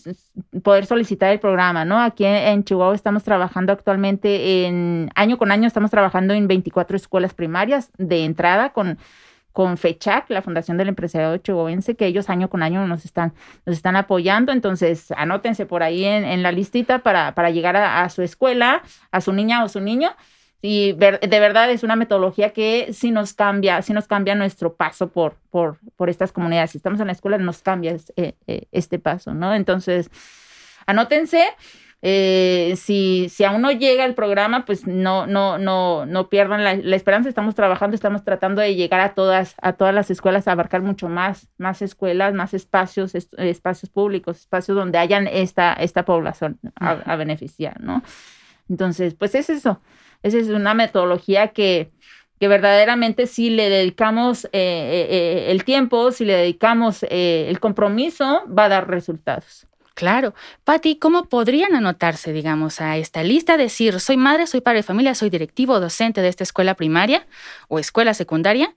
poder 0.63 0.85
solicitar 0.85 1.31
el 1.31 1.39
programa, 1.39 1.85
¿no? 1.85 1.99
Aquí 1.99 2.25
en, 2.25 2.63
Chihuahua 2.63 2.95
estamos 2.95 3.23
trabajando 3.23 3.73
actualmente 3.73 4.65
en, 4.65 5.09
año 5.15 5.37
con 5.37 5.51
año 5.51 5.67
estamos 5.67 5.91
trabajando 5.91 6.33
en 6.33 6.47
24 6.47 6.95
escuelas 6.95 7.33
primarias 7.33 7.91
de 7.97 8.23
entrada 8.23 8.69
con, 8.71 8.97
con 9.51 9.77
FECHAC, 9.77 10.29
la 10.29 10.41
Fundación 10.41 10.77
del 10.77 10.89
Empresariado 10.89 11.37
Chihuahuense, 11.37 11.95
que 11.95 12.05
ellos 12.05 12.29
año 12.29 12.49
con 12.49 12.63
año 12.63 12.87
nos 12.87 13.05
están, 13.05 13.33
nos 13.65 13.75
están 13.75 13.95
apoyando. 13.95 14.51
Entonces, 14.51 15.11
anótense 15.11 15.65
por 15.65 15.83
ahí 15.83 16.05
en, 16.05 16.41
la 16.41 16.51
listita 16.51 16.99
para, 16.99 17.35
para 17.35 17.49
llegar 17.49 17.75
a, 17.75 18.07
su 18.09 18.21
escuela, 18.21 18.81
a 19.11 19.21
su 19.21 19.33
niña 19.33 19.63
o 19.63 19.69
su 19.69 19.81
niño 19.81 20.11
y 20.61 20.93
de 20.93 21.39
verdad 21.39 21.71
es 21.71 21.81
una 21.81 21.95
metodología 21.95 22.51
que 22.51 22.93
sí 22.93 23.09
nos 23.09 23.33
cambia, 23.33 23.81
sí 23.81 23.93
nos 23.93 24.07
cambia 24.07 24.35
nuestro 24.35 24.75
paso 24.75 25.09
por, 25.09 25.35
por, 25.49 25.79
por 25.95 26.09
estas 26.09 26.31
comunidades. 26.31 26.71
Si 26.71 26.77
estamos 26.77 26.99
en 26.99 27.07
la 27.07 27.13
escuela, 27.13 27.39
nos 27.39 27.63
cambia 27.63 27.97
eh, 28.15 28.35
eh, 28.45 28.67
este 28.71 28.99
paso, 28.99 29.33
¿no? 29.33 29.55
Entonces, 29.55 30.11
anótense. 30.85 31.47
Eh, 32.03 32.73
si, 32.77 33.27
si 33.29 33.43
aún 33.43 33.61
no 33.61 33.71
llega 33.71 34.05
el 34.05 34.15
programa, 34.15 34.65
pues 34.65 34.87
no, 34.87 35.27
no, 35.27 35.57
no, 35.57 36.05
no 36.05 36.29
pierdan 36.29 36.63
la, 36.63 36.95
esperanza. 36.95 37.29
Estamos 37.29 37.55
trabajando, 37.55 37.95
estamos 37.95 38.23
tratando 38.23 38.61
de 38.61 38.75
llegar 38.75 39.01
a 39.01 39.15
todas, 39.15 39.55
a 39.63 39.73
todas 39.73 39.95
las 39.95 40.11
escuelas, 40.11 40.47
a 40.47 40.51
abarcar 40.51 40.81
mucho 40.83 41.09
más, 41.09 41.47
más 41.57 41.81
escuelas, 41.81 42.35
más 42.35 42.53
espacios, 42.53 43.15
espacios 43.15 43.89
públicos, 43.89 44.39
espacios 44.39 44.77
donde 44.77 44.99
hayan 44.99 45.27
esta, 45.27 45.73
esta 45.73 46.05
población 46.05 46.59
a, 46.79 46.91
a 46.91 47.15
beneficiar, 47.15 47.79
¿no? 47.81 48.03
Entonces, 48.69 49.15
pues 49.15 49.35
es 49.35 49.49
eso. 49.49 49.81
Esa 50.23 50.37
es 50.37 50.49
una 50.49 50.73
metodología 50.73 51.49
que, 51.49 51.91
que 52.41 52.47
verdaderamente 52.47 53.27
si 53.27 53.51
le 53.51 53.69
dedicamos 53.69 54.45
eh, 54.45 54.49
eh, 54.53 55.07
eh, 55.11 55.51
el 55.51 55.63
tiempo, 55.63 56.11
si 56.11 56.25
le 56.25 56.33
dedicamos 56.33 57.05
el 57.07 57.59
compromiso, 57.59 58.41
va 58.47 58.65
a 58.65 58.69
dar 58.69 58.89
resultados. 58.89 59.67
Claro. 59.93 60.33
Patti, 60.63 60.97
¿cómo 60.97 61.25
podrían 61.25 61.75
anotarse, 61.75 62.33
digamos, 62.33 62.81
a 62.81 62.97
esta 62.97 63.21
lista? 63.21 63.57
Decir, 63.57 63.99
soy 63.99 64.17
madre, 64.17 64.47
soy 64.47 64.61
padre 64.61 64.79
de 64.79 64.83
familia, 64.83 65.13
soy 65.13 65.29
directivo 65.29 65.73
o 65.73 65.79
docente 65.79 66.23
de 66.23 66.29
esta 66.29 66.43
escuela 66.43 66.73
primaria 66.73 67.27
o 67.67 67.77
escuela 67.77 68.15
secundaria. 68.15 68.73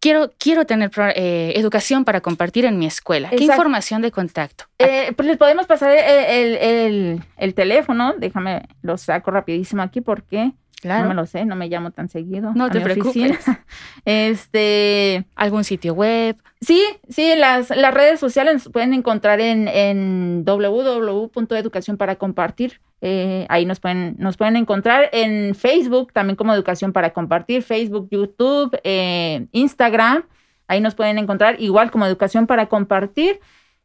Quiero, 0.00 0.32
quiero 0.36 0.66
tener 0.66 0.90
educación 1.14 2.04
para 2.04 2.20
compartir 2.20 2.64
en 2.64 2.76
mi 2.76 2.86
escuela. 2.86 3.30
¿Qué 3.30 3.44
información 3.44 4.02
de 4.02 4.10
contacto? 4.10 4.64
pues 4.78 5.28
les 5.28 5.36
podemos 5.36 5.66
pasar 5.66 5.92
el, 5.92 6.56
el, 6.56 7.22
el, 7.36 7.54
teléfono. 7.54 8.14
Déjame, 8.18 8.62
lo 8.82 8.98
saco 8.98 9.30
rapidísimo 9.30 9.82
aquí 9.82 10.00
porque 10.00 10.52
Claro. 10.82 11.04
No 11.04 11.08
me 11.08 11.14
lo 11.14 11.26
sé, 11.26 11.44
no 11.44 11.56
me 11.56 11.68
llamo 11.68 11.90
tan 11.90 12.08
seguido. 12.08 12.52
No 12.54 12.70
te 12.70 12.80
preocupes. 12.80 13.44
Este. 14.04 15.26
¿Algún 15.34 15.64
sitio 15.64 15.94
web? 15.94 16.36
Sí, 16.60 16.82
sí, 17.08 17.34
las, 17.36 17.70
las 17.70 17.92
redes 17.92 18.20
sociales 18.20 18.68
pueden 18.72 18.94
encontrar 18.94 19.40
en, 19.40 19.68
en 19.68 20.44
www.educación 20.44 21.96
para 21.96 22.16
compartir. 22.16 22.80
Eh, 23.02 23.46
ahí 23.48 23.66
nos 23.66 23.80
pueden, 23.80 24.16
nos 24.18 24.36
pueden 24.36 24.56
encontrar 24.56 25.10
en 25.12 25.54
Facebook, 25.54 26.12
también 26.12 26.36
como 26.36 26.54
Educación 26.54 26.92
para 26.92 27.12
Compartir, 27.12 27.62
Facebook, 27.62 28.08
YouTube, 28.10 28.78
eh, 28.84 29.46
Instagram. 29.52 30.24
Ahí 30.68 30.80
nos 30.80 30.94
pueden 30.94 31.18
encontrar 31.18 31.60
igual 31.60 31.90
como 31.90 32.06
Educación 32.06 32.46
para 32.46 32.66
Compartir. 32.66 33.40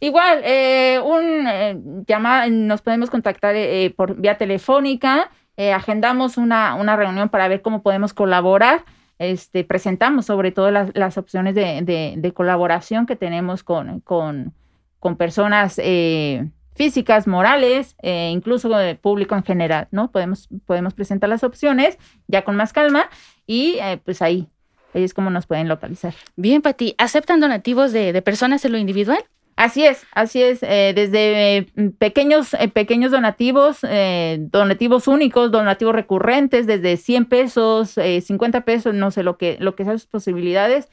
Igual, 0.00 0.40
eh, 0.44 0.98
un 1.04 1.46
eh, 1.46 1.76
llamada, 2.06 2.48
nos 2.48 2.80
podemos 2.82 3.10
contactar 3.10 3.54
eh, 3.54 3.92
por 3.94 4.16
vía 4.16 4.36
telefónica 4.36 5.30
eh, 5.60 5.74
agendamos 5.74 6.38
una, 6.38 6.74
una, 6.74 6.96
reunión 6.96 7.28
para 7.28 7.46
ver 7.46 7.60
cómo 7.60 7.82
podemos 7.82 8.14
colaborar. 8.14 8.82
Este, 9.18 9.62
presentamos 9.62 10.24
sobre 10.24 10.52
todo 10.52 10.70
las, 10.70 10.90
las 10.94 11.18
opciones 11.18 11.54
de, 11.54 11.82
de, 12.16 12.32
colaboración 12.32 13.04
que 13.04 13.14
tenemos 13.14 13.62
con, 13.62 14.00
con, 14.00 14.54
con 15.00 15.16
personas 15.18 15.78
eh, 15.84 16.48
físicas, 16.74 17.26
morales, 17.26 17.94
eh, 18.00 18.30
incluso 18.32 18.70
de 18.70 18.94
público 18.94 19.34
en 19.34 19.44
general, 19.44 19.86
¿no? 19.90 20.10
Podemos, 20.10 20.48
podemos 20.64 20.94
presentar 20.94 21.28
las 21.28 21.44
opciones 21.44 21.98
ya 22.26 22.42
con 22.42 22.56
más 22.56 22.72
calma 22.72 23.10
y 23.46 23.76
pues 24.06 24.22
ahí, 24.22 24.48
ahí 24.94 25.04
es 25.04 25.12
como 25.12 25.28
nos 25.28 25.46
pueden 25.46 25.68
localizar. 25.68 26.14
Bien, 26.36 26.62
Pati, 26.62 26.94
¿aceptan 26.96 27.38
donativos 27.38 27.92
de, 27.92 28.14
de 28.14 28.22
personas 28.22 28.64
en 28.64 28.72
lo 28.72 28.78
individual? 28.78 29.22
Así 29.60 29.84
es, 29.84 30.06
así 30.12 30.42
es. 30.42 30.62
Eh, 30.62 30.92
desde 30.94 31.66
mm, 31.74 31.90
pequeños, 31.98 32.54
eh, 32.54 32.68
pequeños 32.68 33.12
donativos, 33.12 33.80
eh, 33.82 34.38
donativos 34.40 35.06
únicos, 35.06 35.50
donativos 35.50 35.94
recurrentes, 35.94 36.66
desde 36.66 36.96
100 36.96 37.26
pesos, 37.26 37.90
50 37.90 38.62
pesos, 38.62 38.94
no 38.94 39.10
sé, 39.10 39.22
lo 39.22 39.36
que, 39.36 39.58
lo 39.60 39.76
que 39.76 39.84
sean 39.84 39.98
sus 39.98 40.08
posibilidades, 40.08 40.88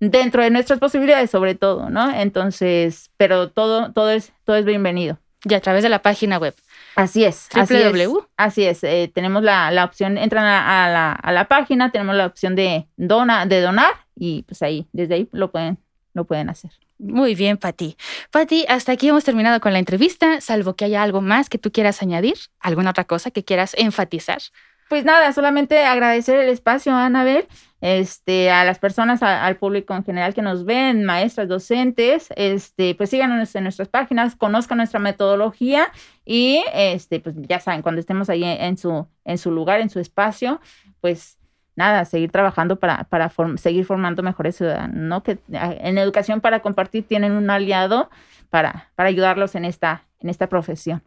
dentro 0.00 0.42
de 0.42 0.48
nuestras 0.48 0.78
posibilidades 0.78 1.30
sobre 1.30 1.54
todo, 1.54 1.90
¿no? 1.90 2.10
Entonces, 2.10 3.10
pero 3.18 3.50
todo, 3.50 3.92
todo, 3.92 4.08
es, 4.10 4.32
todo 4.44 4.56
es 4.56 4.64
bienvenido. 4.64 5.18
Y 5.44 5.52
a 5.52 5.60
través 5.60 5.82
de 5.82 5.90
la 5.90 6.00
página 6.00 6.38
web. 6.38 6.54
Así 6.96 7.26
es. 7.26 7.46
www. 7.54 8.26
Así 8.38 8.64
es. 8.64 8.80
tenemos 9.12 9.42
la, 9.42 9.70
la, 9.70 9.84
opción, 9.84 10.16
entran 10.16 10.46
a, 10.46 10.88
la, 10.88 11.12
a, 11.12 11.30
la, 11.30 11.46
página, 11.46 11.92
tenemos 11.92 12.16
la 12.16 12.24
opción 12.24 12.56
de, 12.56 12.88
dona, 12.96 13.44
de 13.44 13.60
donar 13.60 13.92
y 14.16 14.44
pues 14.44 14.62
ahí, 14.62 14.88
desde 14.92 15.14
ahí 15.14 15.28
lo 15.32 15.50
pueden, 15.50 15.78
pueden 16.24 16.50
hacer. 16.50 16.70
Muy 16.98 17.34
bien, 17.34 17.56
Pati. 17.58 17.96
Pati, 18.30 18.64
hasta 18.68 18.92
aquí 18.92 19.08
hemos 19.08 19.24
terminado 19.24 19.60
con 19.60 19.72
la 19.72 19.78
entrevista, 19.78 20.40
salvo 20.40 20.74
que 20.74 20.84
haya 20.84 21.02
algo 21.02 21.20
más 21.20 21.48
que 21.48 21.58
tú 21.58 21.70
quieras 21.70 22.02
añadir, 22.02 22.36
alguna 22.60 22.90
otra 22.90 23.04
cosa 23.04 23.30
que 23.30 23.44
quieras 23.44 23.74
enfatizar. 23.78 24.40
Pues 24.88 25.04
nada, 25.04 25.32
solamente 25.32 25.84
agradecer 25.84 26.40
el 26.40 26.48
espacio, 26.48 26.94
Anabel, 26.94 27.46
este, 27.80 28.50
a 28.50 28.64
las 28.64 28.78
personas, 28.78 29.22
al 29.22 29.56
público 29.56 29.94
en 29.94 30.02
general 30.02 30.34
que 30.34 30.42
nos 30.42 30.64
ven, 30.64 31.04
maestras, 31.04 31.46
docentes, 31.46 32.28
este, 32.36 32.94
pues 32.94 33.10
síganos 33.10 33.54
en 33.54 33.64
nuestras 33.64 33.88
páginas, 33.88 34.34
conozcan 34.34 34.78
nuestra 34.78 34.98
metodología 34.98 35.92
y, 36.24 36.64
este, 36.72 37.20
pues 37.20 37.36
ya 37.38 37.60
saben, 37.60 37.82
cuando 37.82 38.00
estemos 38.00 38.30
ahí 38.30 38.42
en 38.44 38.78
su, 38.78 39.06
en 39.24 39.38
su 39.38 39.50
lugar, 39.50 39.80
en 39.80 39.90
su 39.90 40.00
espacio, 40.00 40.60
pues 41.00 41.37
nada, 41.78 42.04
seguir 42.04 42.30
trabajando 42.30 42.76
para, 42.76 43.04
para 43.04 43.32
seguir 43.56 43.84
formando 43.86 44.22
mejores 44.22 44.56
ciudadanos, 44.56 44.96
¿no? 44.96 45.22
En 45.52 45.96
educación 45.96 46.40
para 46.40 46.60
compartir 46.60 47.04
tienen 47.04 47.32
un 47.32 47.48
aliado 47.48 48.10
para, 48.50 48.88
para 48.96 49.08
ayudarlos 49.08 49.54
en 49.54 49.64
esta, 49.64 50.02
en 50.20 50.28
esta 50.28 50.48
profesión. 50.48 51.02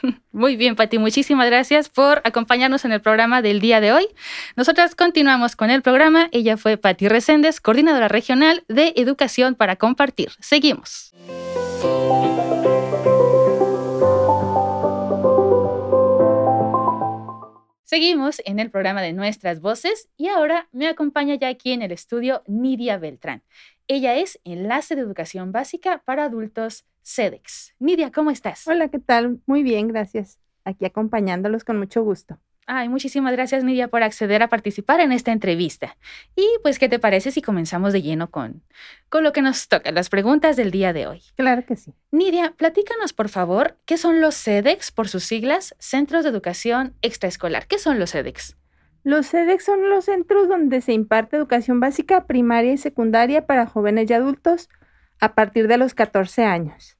Muy 0.32 0.54
bien, 0.54 0.76
Pati, 0.76 0.98
muchísimas 0.98 1.46
gracias 1.46 1.88
por 1.88 2.22
acompañarnos 2.24 2.84
en 2.84 2.92
el 2.92 3.00
programa 3.00 3.42
del 3.42 3.60
día 3.60 3.80
de 3.80 3.92
hoy. 3.92 4.06
Nosotras 4.54 4.94
continuamos 4.94 5.56
con 5.56 5.70
el 5.70 5.82
programa. 5.82 6.28
Ella 6.30 6.56
fue 6.56 6.76
Pati 6.76 7.08
Reséndez, 7.08 7.60
coordinadora 7.60 8.06
regional 8.06 8.62
de 8.68 8.92
Educación 8.94 9.56
para 9.56 9.74
Compartir. 9.74 10.30
Seguimos. 10.38 11.12
Seguimos 17.92 18.40
en 18.46 18.58
el 18.58 18.70
programa 18.70 19.02
de 19.02 19.12
Nuestras 19.12 19.60
Voces 19.60 20.08
y 20.16 20.28
ahora 20.28 20.66
me 20.72 20.88
acompaña 20.88 21.34
ya 21.34 21.48
aquí 21.48 21.72
en 21.72 21.82
el 21.82 21.92
estudio 21.92 22.42
Nidia 22.46 22.96
Beltrán. 22.96 23.42
Ella 23.86 24.16
es 24.16 24.40
enlace 24.44 24.96
de 24.96 25.02
educación 25.02 25.52
básica 25.52 26.02
para 26.06 26.24
adultos 26.24 26.86
CEDEX. 27.02 27.74
Nidia, 27.78 28.10
¿cómo 28.10 28.30
estás? 28.30 28.66
Hola, 28.66 28.88
¿qué 28.88 28.98
tal? 28.98 29.42
Muy 29.44 29.62
bien, 29.62 29.88
gracias. 29.88 30.38
Aquí 30.64 30.86
acompañándolos 30.86 31.64
con 31.64 31.76
mucho 31.76 32.02
gusto. 32.02 32.38
Ay, 32.66 32.88
muchísimas 32.88 33.32
gracias, 33.32 33.64
Nidia, 33.64 33.88
por 33.88 34.04
acceder 34.04 34.42
a 34.42 34.48
participar 34.48 35.00
en 35.00 35.10
esta 35.10 35.32
entrevista. 35.32 35.96
Y 36.36 36.46
pues, 36.62 36.78
¿qué 36.78 36.88
te 36.88 37.00
parece 37.00 37.32
si 37.32 37.42
comenzamos 37.42 37.92
de 37.92 38.02
lleno 38.02 38.30
con, 38.30 38.62
con 39.08 39.24
lo 39.24 39.32
que 39.32 39.42
nos 39.42 39.66
toca, 39.66 39.90
las 39.90 40.08
preguntas 40.08 40.56
del 40.56 40.70
día 40.70 40.92
de 40.92 41.08
hoy? 41.08 41.22
Claro 41.34 41.66
que 41.66 41.74
sí. 41.74 41.92
Nidia, 42.12 42.54
platícanos, 42.56 43.12
por 43.12 43.28
favor, 43.28 43.78
¿qué 43.84 43.98
son 43.98 44.20
los 44.20 44.36
CEDEX 44.36 44.92
por 44.92 45.08
sus 45.08 45.24
siglas? 45.24 45.74
Centros 45.80 46.22
de 46.22 46.30
Educación 46.30 46.94
Extraescolar. 47.02 47.66
¿Qué 47.66 47.78
son 47.78 47.98
los 47.98 48.12
CEDEX? 48.12 48.56
Los 49.02 49.26
CEDEX 49.26 49.64
son 49.64 49.90
los 49.90 50.04
centros 50.04 50.48
donde 50.48 50.80
se 50.80 50.92
imparte 50.92 51.36
educación 51.36 51.80
básica, 51.80 52.26
primaria 52.26 52.72
y 52.72 52.78
secundaria 52.78 53.46
para 53.46 53.66
jóvenes 53.66 54.08
y 54.08 54.14
adultos 54.14 54.68
a 55.18 55.34
partir 55.34 55.66
de 55.66 55.78
los 55.78 55.94
14 55.94 56.44
años. 56.44 56.96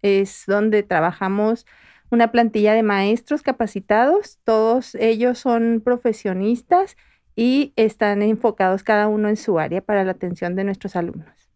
Es 0.00 0.44
donde 0.46 0.82
trabajamos 0.82 1.66
una 2.14 2.32
plantilla 2.32 2.72
de 2.72 2.82
maestros 2.82 3.42
capacitados, 3.42 4.38
todos 4.44 4.94
ellos 4.94 5.38
son 5.38 5.82
profesionistas 5.84 6.96
y 7.36 7.72
están 7.76 8.22
enfocados 8.22 8.82
cada 8.82 9.08
uno 9.08 9.28
en 9.28 9.36
su 9.36 9.58
área 9.58 9.82
para 9.82 10.04
la 10.04 10.12
atención 10.12 10.54
de 10.54 10.64
nuestros 10.64 10.96
alumnos. 10.96 11.50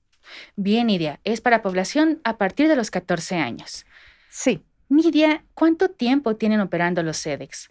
Bien, 0.57 0.89
Nidia, 0.89 1.21
es 1.25 1.41
para 1.41 1.63
población 1.63 2.21
a 2.25 2.37
partir 2.37 2.69
de 2.69 2.77
los 2.77 2.91
14 2.91 3.37
años. 3.37 3.87
Sí. 4.29 4.63
Nidia, 4.91 5.45
¿cuánto 5.55 5.91
tiempo 5.91 6.37
tienen 6.37 6.61
operando 6.61 7.03
los 7.03 7.23
CEDEX? 7.23 7.71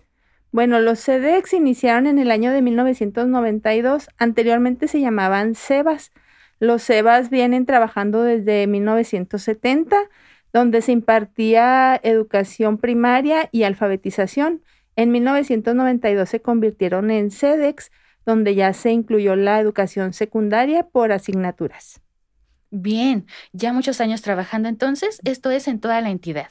Bueno, 0.52 0.80
los 0.80 1.04
CEDEX 1.04 1.54
iniciaron 1.54 2.08
en 2.08 2.20
el 2.20 2.32
año 2.32 2.52
de 2.52 2.62
1992, 2.62 4.08
anteriormente 4.18 4.88
se 4.88 5.02
llamaban 5.02 5.56
CEBAS. 5.56 6.12
Los 6.60 6.84
CEBAS 6.84 7.30
vienen 7.30 7.66
trabajando 7.66 8.24
desde 8.24 8.66
1970 8.68 9.98
donde 10.54 10.82
se 10.82 10.92
impartía 10.92 12.00
educación 12.04 12.78
primaria 12.78 13.50
y 13.52 13.64
alfabetización. 13.64 14.64
En 14.96 15.12
1992 15.12 16.28
se 16.28 16.42
convirtieron 16.42 17.12
en 17.12 17.32
CEDEX, 17.32 17.92
donde 18.26 18.56
ya 18.56 18.74
se 18.74 18.92
incluyó 18.92 19.36
la 19.36 19.60
educación 19.60 20.14
secundaria 20.14 20.84
por 20.84 21.12
asignaturas. 21.12 22.02
Bien, 22.70 23.26
ya 23.54 23.72
muchos 23.72 24.02
años 24.02 24.22
trabajando 24.22 24.68
entonces, 24.68 25.22
esto 25.24 25.52
es 25.52 25.68
en 25.68 25.80
toda 25.80 26.02
la 26.02 26.10
entidad. 26.10 26.50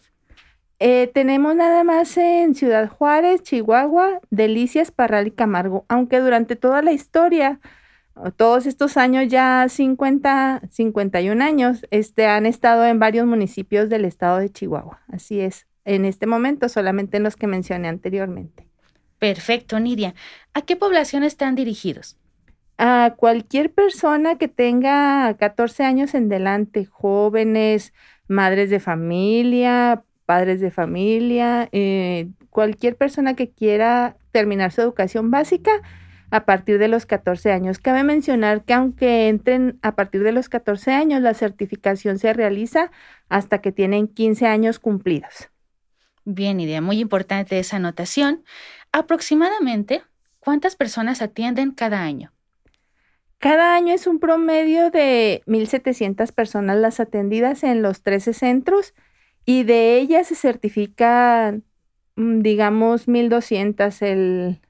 Eh, 0.78 1.10
tenemos 1.12 1.54
nada 1.54 1.84
más 1.84 2.16
en 2.16 2.54
Ciudad 2.54 2.88
Juárez, 2.88 3.42
Chihuahua, 3.42 4.20
Delicias, 4.30 4.90
Parral 4.90 5.26
y 5.26 5.30
Camargo, 5.30 5.86
aunque 5.88 6.20
durante 6.20 6.54
toda 6.56 6.82
la 6.82 6.92
historia 6.92 7.60
todos 8.36 8.66
estos 8.66 8.96
años, 8.96 9.28
ya 9.28 9.66
50, 9.68 10.62
51 10.70 11.44
años, 11.44 11.86
este, 11.90 12.26
han 12.26 12.46
estado 12.46 12.84
en 12.86 12.98
varios 12.98 13.26
municipios 13.26 13.88
del 13.88 14.04
estado 14.04 14.38
de 14.38 14.50
Chihuahua. 14.50 15.00
Así 15.08 15.40
es, 15.40 15.66
en 15.84 16.04
este 16.04 16.26
momento 16.26 16.68
solamente 16.68 17.18
en 17.18 17.22
los 17.22 17.36
que 17.36 17.46
mencioné 17.46 17.88
anteriormente. 17.88 18.66
Perfecto, 19.18 19.80
Nidia. 19.80 20.14
¿A 20.54 20.62
qué 20.62 20.76
población 20.76 21.24
están 21.24 21.54
dirigidos? 21.54 22.16
A 22.78 23.14
cualquier 23.16 23.72
persona 23.72 24.36
que 24.36 24.48
tenga 24.48 25.34
14 25.38 25.84
años 25.84 26.14
en 26.14 26.28
delante, 26.28 26.84
jóvenes, 26.84 27.94
madres 28.28 28.70
de 28.70 28.80
familia, 28.80 30.04
padres 30.26 30.60
de 30.60 30.70
familia, 30.70 31.68
eh, 31.72 32.28
cualquier 32.50 32.96
persona 32.96 33.34
que 33.34 33.50
quiera 33.50 34.16
terminar 34.32 34.72
su 34.72 34.82
educación 34.82 35.30
básica 35.30 35.82
a 36.30 36.44
partir 36.44 36.78
de 36.78 36.88
los 36.88 37.06
14 37.06 37.52
años. 37.52 37.78
Cabe 37.78 38.02
mencionar 38.02 38.64
que 38.64 38.74
aunque 38.74 39.28
entren 39.28 39.78
a 39.82 39.94
partir 39.94 40.22
de 40.22 40.32
los 40.32 40.48
14 40.48 40.92
años, 40.92 41.20
la 41.22 41.34
certificación 41.34 42.18
se 42.18 42.32
realiza 42.32 42.90
hasta 43.28 43.60
que 43.60 43.72
tienen 43.72 44.08
15 44.08 44.46
años 44.46 44.78
cumplidos. 44.78 45.50
Bien, 46.24 46.58
idea, 46.58 46.80
muy 46.80 46.98
importante 46.98 47.58
esa 47.58 47.76
anotación. 47.76 48.44
Aproximadamente, 48.92 50.02
¿cuántas 50.40 50.74
personas 50.74 51.22
atienden 51.22 51.70
cada 51.70 52.02
año? 52.02 52.32
Cada 53.38 53.76
año 53.76 53.94
es 53.94 54.06
un 54.06 54.18
promedio 54.18 54.90
de 54.90 55.42
1.700 55.46 56.32
personas 56.32 56.78
las 56.78 57.00
atendidas 57.00 57.62
en 57.62 57.82
los 57.82 58.02
13 58.02 58.32
centros 58.32 58.94
y 59.44 59.62
de 59.62 59.98
ellas 59.98 60.26
se 60.26 60.34
certifican, 60.34 61.62
mm, 62.16 62.40
digamos, 62.40 63.06
1.200. 63.06 64.02
El 64.02 64.60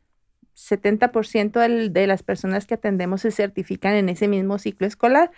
70% 0.57 1.91
de 1.91 2.07
las 2.07 2.23
personas 2.23 2.67
que 2.67 2.75
atendemos 2.75 3.21
se 3.21 3.31
certifican 3.31 3.95
en 3.95 4.09
ese 4.09 4.27
mismo 4.27 4.59
ciclo 4.59 4.87
escolar. 4.87 5.31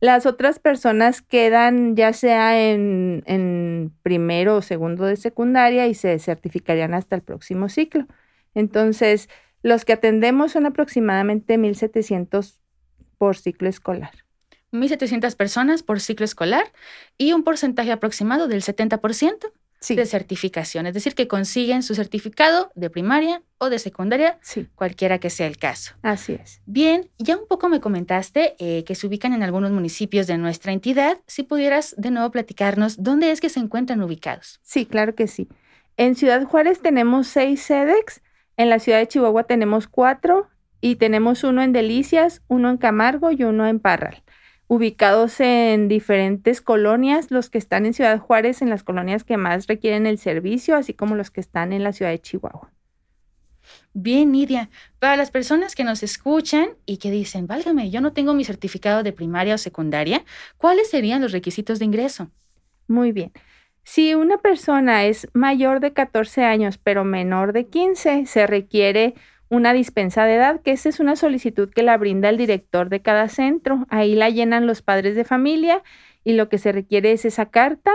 Las 0.00 0.26
otras 0.26 0.58
personas 0.58 1.22
quedan 1.22 1.94
ya 1.94 2.12
sea 2.12 2.60
en, 2.60 3.22
en 3.26 3.92
primero 4.02 4.56
o 4.56 4.62
segundo 4.62 5.04
de 5.04 5.16
secundaria 5.16 5.86
y 5.86 5.94
se 5.94 6.18
certificarían 6.18 6.92
hasta 6.92 7.14
el 7.14 7.22
próximo 7.22 7.68
ciclo. 7.68 8.06
Entonces, 8.54 9.28
los 9.62 9.84
que 9.84 9.92
atendemos 9.92 10.52
son 10.52 10.66
aproximadamente 10.66 11.56
1.700 11.56 12.58
por 13.16 13.36
ciclo 13.36 13.68
escolar. 13.68 14.10
1.700 14.72 15.36
personas 15.36 15.82
por 15.82 16.00
ciclo 16.00 16.24
escolar 16.24 16.72
y 17.16 17.32
un 17.32 17.44
porcentaje 17.44 17.92
aproximado 17.92 18.48
del 18.48 18.62
70% 18.62 19.52
de 19.88 20.06
certificación, 20.06 20.86
es 20.86 20.94
decir, 20.94 21.14
que 21.14 21.28
consiguen 21.28 21.82
su 21.82 21.94
certificado 21.94 22.70
de 22.74 22.90
primaria 22.90 23.42
o 23.58 23.70
de 23.70 23.78
secundaria, 23.78 24.38
cualquiera 24.74 25.18
que 25.18 25.30
sea 25.30 25.46
el 25.46 25.56
caso. 25.56 25.94
Así 26.02 26.34
es. 26.34 26.60
Bien, 26.66 27.10
ya 27.18 27.36
un 27.36 27.46
poco 27.46 27.68
me 27.68 27.80
comentaste 27.80 28.56
eh, 28.58 28.84
que 28.84 28.94
se 28.94 29.06
ubican 29.06 29.32
en 29.32 29.42
algunos 29.42 29.70
municipios 29.70 30.26
de 30.26 30.38
nuestra 30.38 30.72
entidad. 30.72 31.18
Si 31.26 31.42
pudieras 31.42 31.94
de 31.96 32.10
nuevo 32.10 32.30
platicarnos 32.30 33.02
dónde 33.02 33.30
es 33.30 33.40
que 33.40 33.48
se 33.48 33.60
encuentran 33.60 34.02
ubicados. 34.02 34.60
Sí, 34.62 34.84
claro 34.84 35.14
que 35.14 35.28
sí. 35.28 35.48
En 35.96 36.14
Ciudad 36.14 36.44
Juárez 36.44 36.80
tenemos 36.80 37.28
seis 37.28 37.62
SEDEX, 37.62 38.20
en 38.56 38.70
la 38.70 38.80
ciudad 38.80 38.98
de 38.98 39.08
Chihuahua 39.08 39.44
tenemos 39.44 39.86
cuatro 39.86 40.48
y 40.80 40.96
tenemos 40.96 41.44
uno 41.44 41.62
en 41.62 41.72
Delicias, 41.72 42.42
uno 42.48 42.70
en 42.70 42.76
Camargo 42.76 43.30
y 43.30 43.44
uno 43.44 43.66
en 43.66 43.78
Parral 43.80 44.22
ubicados 44.68 45.40
en 45.40 45.88
diferentes 45.88 46.60
colonias, 46.60 47.30
los 47.30 47.50
que 47.50 47.58
están 47.58 47.86
en 47.86 47.94
Ciudad 47.94 48.20
Juárez, 48.20 48.62
en 48.62 48.70
las 48.70 48.84
colonias 48.84 49.24
que 49.24 49.36
más 49.36 49.66
requieren 49.66 50.06
el 50.06 50.18
servicio, 50.18 50.76
así 50.76 50.94
como 50.94 51.16
los 51.16 51.30
que 51.30 51.40
están 51.40 51.72
en 51.72 51.82
la 51.82 51.92
ciudad 51.92 52.12
de 52.12 52.20
Chihuahua. 52.20 52.70
Bien, 53.94 54.30
Nidia. 54.30 54.70
Para 54.98 55.16
las 55.16 55.30
personas 55.30 55.74
que 55.74 55.84
nos 55.84 56.02
escuchan 56.02 56.68
y 56.86 56.98
que 56.98 57.10
dicen, 57.10 57.46
válgame, 57.46 57.90
yo 57.90 58.00
no 58.00 58.12
tengo 58.12 58.34
mi 58.34 58.44
certificado 58.44 59.02
de 59.02 59.12
primaria 59.12 59.54
o 59.54 59.58
secundaria, 59.58 60.24
¿cuáles 60.56 60.90
serían 60.90 61.22
los 61.22 61.32
requisitos 61.32 61.78
de 61.78 61.86
ingreso? 61.86 62.30
Muy 62.86 63.12
bien. 63.12 63.32
Si 63.84 64.14
una 64.14 64.36
persona 64.36 65.06
es 65.06 65.28
mayor 65.32 65.80
de 65.80 65.94
14 65.94 66.44
años 66.44 66.78
pero 66.78 67.04
menor 67.04 67.54
de 67.54 67.68
15, 67.68 68.26
se 68.26 68.46
requiere 68.46 69.14
una 69.50 69.72
dispensa 69.72 70.24
de 70.24 70.34
edad, 70.34 70.60
que 70.60 70.72
esa 70.72 70.88
es 70.88 71.00
una 71.00 71.16
solicitud 71.16 71.70
que 71.70 71.82
la 71.82 71.96
brinda 71.96 72.28
el 72.28 72.36
director 72.36 72.88
de 72.88 73.00
cada 73.00 73.28
centro. 73.28 73.86
Ahí 73.88 74.14
la 74.14 74.30
llenan 74.30 74.66
los 74.66 74.82
padres 74.82 75.16
de 75.16 75.24
familia 75.24 75.82
y 76.24 76.34
lo 76.34 76.48
que 76.48 76.58
se 76.58 76.72
requiere 76.72 77.12
es 77.12 77.24
esa 77.24 77.46
carta, 77.46 77.92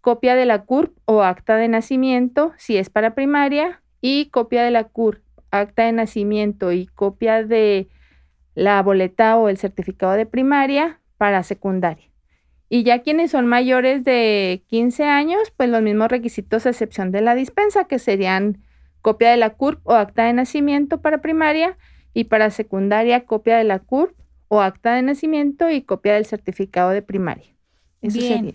copia 0.00 0.34
de 0.34 0.46
la 0.46 0.64
CURP 0.64 0.96
o 1.06 1.22
acta 1.22 1.56
de 1.56 1.68
nacimiento, 1.68 2.52
si 2.56 2.76
es 2.76 2.90
para 2.90 3.14
primaria, 3.14 3.82
y 4.00 4.26
copia 4.26 4.62
de 4.62 4.70
la 4.70 4.84
CURP, 4.84 5.22
acta 5.50 5.84
de 5.84 5.92
nacimiento 5.92 6.72
y 6.72 6.86
copia 6.86 7.44
de 7.44 7.88
la 8.54 8.82
boleta 8.82 9.36
o 9.36 9.48
el 9.48 9.56
certificado 9.56 10.12
de 10.12 10.26
primaria 10.26 11.00
para 11.16 11.42
secundaria. 11.42 12.06
Y 12.68 12.84
ya 12.84 13.02
quienes 13.02 13.32
son 13.32 13.46
mayores 13.46 14.04
de 14.04 14.62
15 14.68 15.04
años, 15.04 15.52
pues 15.56 15.68
los 15.68 15.82
mismos 15.82 16.08
requisitos 16.08 16.66
a 16.66 16.70
excepción 16.70 17.10
de 17.10 17.20
la 17.20 17.34
dispensa, 17.34 17.84
que 17.84 17.98
serían 17.98 18.62
copia 19.02 19.30
de 19.30 19.36
la 19.36 19.50
CURP 19.50 19.80
o 19.84 19.94
acta 19.94 20.24
de 20.24 20.32
nacimiento 20.32 21.00
para 21.00 21.20
primaria 21.20 21.76
y 22.14 22.24
para 22.24 22.50
secundaria 22.50 23.24
copia 23.24 23.56
de 23.56 23.64
la 23.64 23.78
CURP 23.78 24.14
o 24.48 24.60
acta 24.60 24.94
de 24.94 25.02
nacimiento 25.02 25.70
y 25.70 25.82
copia 25.82 26.14
del 26.14 26.26
certificado 26.26 26.90
de 26.90 27.02
primaria. 27.02 27.54
Eso 28.02 28.18
Bien. 28.18 28.54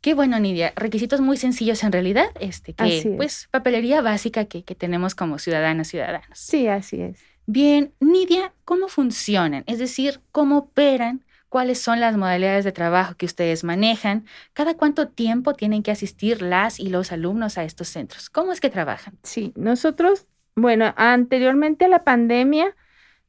Qué 0.00 0.14
bueno, 0.14 0.38
Nidia. 0.38 0.72
Requisitos 0.76 1.20
muy 1.20 1.36
sencillos 1.36 1.82
en 1.82 1.90
realidad, 1.90 2.28
este, 2.38 2.74
que 2.74 3.14
pues 3.16 3.48
papelería 3.50 4.02
básica 4.02 4.44
que, 4.44 4.62
que 4.62 4.74
tenemos 4.76 5.16
como 5.16 5.38
ciudadanas, 5.38 5.88
ciudadanos. 5.88 6.38
Sí, 6.38 6.68
así 6.68 7.00
es. 7.00 7.18
Bien, 7.46 7.92
Nidia, 8.00 8.52
¿cómo 8.64 8.88
funcionan? 8.88 9.64
Es 9.66 9.78
decir, 9.78 10.20
¿cómo 10.32 10.58
operan 10.58 11.24
cuáles 11.48 11.80
son 11.80 12.00
las 12.00 12.16
modalidades 12.16 12.64
de 12.64 12.72
trabajo 12.72 13.14
que 13.16 13.26
ustedes 13.26 13.64
manejan, 13.64 14.24
cada 14.52 14.74
cuánto 14.74 15.08
tiempo 15.08 15.54
tienen 15.54 15.82
que 15.82 15.90
asistir 15.90 16.42
las 16.42 16.80
y 16.80 16.88
los 16.88 17.12
alumnos 17.12 17.58
a 17.58 17.64
estos 17.64 17.88
centros. 17.88 18.30
¿Cómo 18.30 18.52
es 18.52 18.60
que 18.60 18.70
trabajan? 18.70 19.18
Sí, 19.22 19.52
nosotros, 19.56 20.26
bueno, 20.54 20.92
anteriormente 20.96 21.84
a 21.84 21.88
la 21.88 22.04
pandemia 22.04 22.74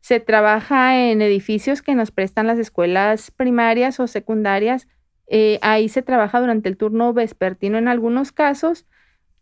se 0.01 0.19
trabaja 0.19 0.97
en 0.99 1.21
edificios 1.21 1.81
que 1.81 1.95
nos 1.95 2.11
prestan 2.11 2.47
las 2.47 2.59
escuelas 2.59 3.31
primarias 3.31 3.99
o 3.99 4.07
secundarias. 4.07 4.87
Eh, 5.27 5.59
ahí 5.61 5.89
se 5.89 6.01
trabaja 6.01 6.39
durante 6.39 6.69
el 6.69 6.77
turno 6.77 7.13
vespertino 7.13 7.77
en 7.77 7.87
algunos 7.87 8.31
casos 8.31 8.85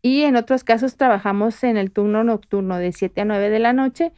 y 0.01 0.23
en 0.23 0.36
otros 0.36 0.63
casos 0.63 0.97
trabajamos 0.97 1.63
en 1.63 1.78
el 1.78 1.91
turno 1.91 2.23
nocturno 2.23 2.78
de 2.78 2.91
7 2.91 3.21
a 3.21 3.26
9 3.26 3.49
de 3.49 3.59
la 3.59 3.73
noche, 3.73 4.11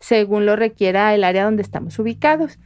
según 0.00 0.46
lo 0.46 0.56
requiera 0.56 1.14
el 1.14 1.24
área 1.24 1.44
donde 1.44 1.62
estamos 1.62 1.98
ubicados. 1.98 2.58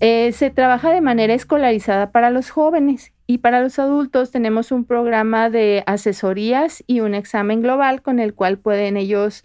Eh, 0.00 0.30
se 0.32 0.50
trabaja 0.50 0.92
de 0.92 1.00
manera 1.00 1.34
escolarizada 1.34 2.12
para 2.12 2.30
los 2.30 2.50
jóvenes 2.50 3.12
y 3.26 3.38
para 3.38 3.60
los 3.60 3.80
adultos 3.80 4.30
tenemos 4.30 4.70
un 4.70 4.84
programa 4.84 5.50
de 5.50 5.82
asesorías 5.86 6.84
y 6.86 7.00
un 7.00 7.14
examen 7.14 7.62
global 7.62 8.00
con 8.00 8.20
el 8.20 8.32
cual 8.34 8.58
pueden 8.58 8.96
ellos 8.96 9.44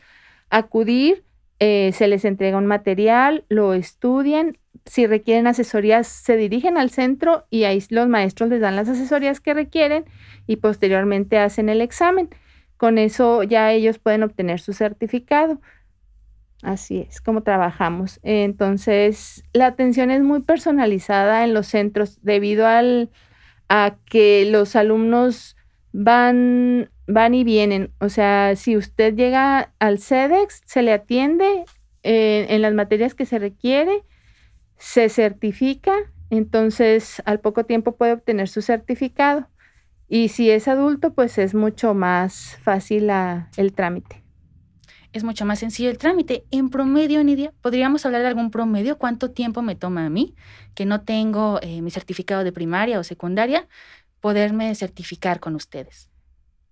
acudir, 0.51 1.23
eh, 1.59 1.91
se 1.93 2.07
les 2.07 2.23
entrega 2.23 2.57
un 2.57 2.67
material, 2.67 3.45
lo 3.49 3.73
estudian, 3.73 4.57
si 4.85 5.07
requieren 5.07 5.47
asesorías 5.47 6.07
se 6.07 6.37
dirigen 6.37 6.77
al 6.77 6.89
centro 6.91 7.45
y 7.49 7.63
ahí 7.63 7.83
los 7.89 8.07
maestros 8.07 8.49
les 8.49 8.61
dan 8.61 8.75
las 8.75 8.89
asesorías 8.89 9.39
que 9.39 9.53
requieren 9.53 10.05
y 10.45 10.57
posteriormente 10.57 11.37
hacen 11.39 11.69
el 11.69 11.81
examen. 11.81 12.29
Con 12.77 12.97
eso 12.97 13.43
ya 13.43 13.71
ellos 13.71 13.97
pueden 13.97 14.23
obtener 14.23 14.59
su 14.59 14.73
certificado. 14.73 15.61
Así 16.63 17.05
es 17.09 17.19
como 17.19 17.43
trabajamos. 17.43 18.21
Entonces, 18.23 19.43
la 19.51 19.67
atención 19.67 20.11
es 20.11 20.23
muy 20.23 20.41
personalizada 20.41 21.43
en 21.43 21.53
los 21.53 21.67
centros 21.67 22.19
debido 22.23 22.65
al, 22.65 23.09
a 23.67 23.97
que 24.05 24.47
los 24.49 24.77
alumnos 24.77 25.57
van, 25.91 26.89
van 27.05 27.33
y 27.33 27.43
vienen. 27.43 27.91
O 27.99 28.07
sea, 28.07 28.55
si 28.55 28.77
usted 28.77 29.13
llega 29.13 29.73
al 29.79 29.99
CEDEX, 29.99 30.61
se 30.65 30.81
le 30.83 30.93
atiende 30.93 31.65
eh, 32.01 32.47
en 32.49 32.61
las 32.61 32.73
materias 32.73 33.13
que 33.13 33.25
se 33.25 33.39
requiere, 33.39 34.03
se 34.77 35.09
certifica, 35.09 35.93
entonces 36.29 37.21
al 37.25 37.41
poco 37.41 37.65
tiempo 37.65 37.97
puede 37.97 38.13
obtener 38.13 38.47
su 38.47 38.61
certificado. 38.61 39.49
Y 40.07 40.29
si 40.29 40.49
es 40.49 40.69
adulto, 40.69 41.13
pues 41.13 41.37
es 41.37 41.55
mucho 41.55 41.93
más 41.93 42.57
fácil 42.61 43.09
el 43.57 43.73
trámite 43.73 44.22
es 45.13 45.23
mucho 45.23 45.45
más 45.45 45.59
sencillo 45.59 45.89
el 45.89 45.97
trámite. 45.97 46.43
En 46.51 46.69
promedio, 46.69 47.23
Nidia, 47.23 47.53
¿podríamos 47.61 48.05
hablar 48.05 48.21
de 48.21 48.27
algún 48.27 48.51
promedio? 48.51 48.97
¿Cuánto 48.97 49.31
tiempo 49.31 49.61
me 49.61 49.75
toma 49.75 50.05
a 50.05 50.09
mí, 50.09 50.35
que 50.75 50.85
no 50.85 51.01
tengo 51.01 51.59
eh, 51.61 51.81
mi 51.81 51.91
certificado 51.91 52.43
de 52.43 52.51
primaria 52.51 52.99
o 52.99 53.03
secundaria, 53.03 53.67
poderme 54.19 54.73
certificar 54.75 55.39
con 55.39 55.55
ustedes? 55.55 56.09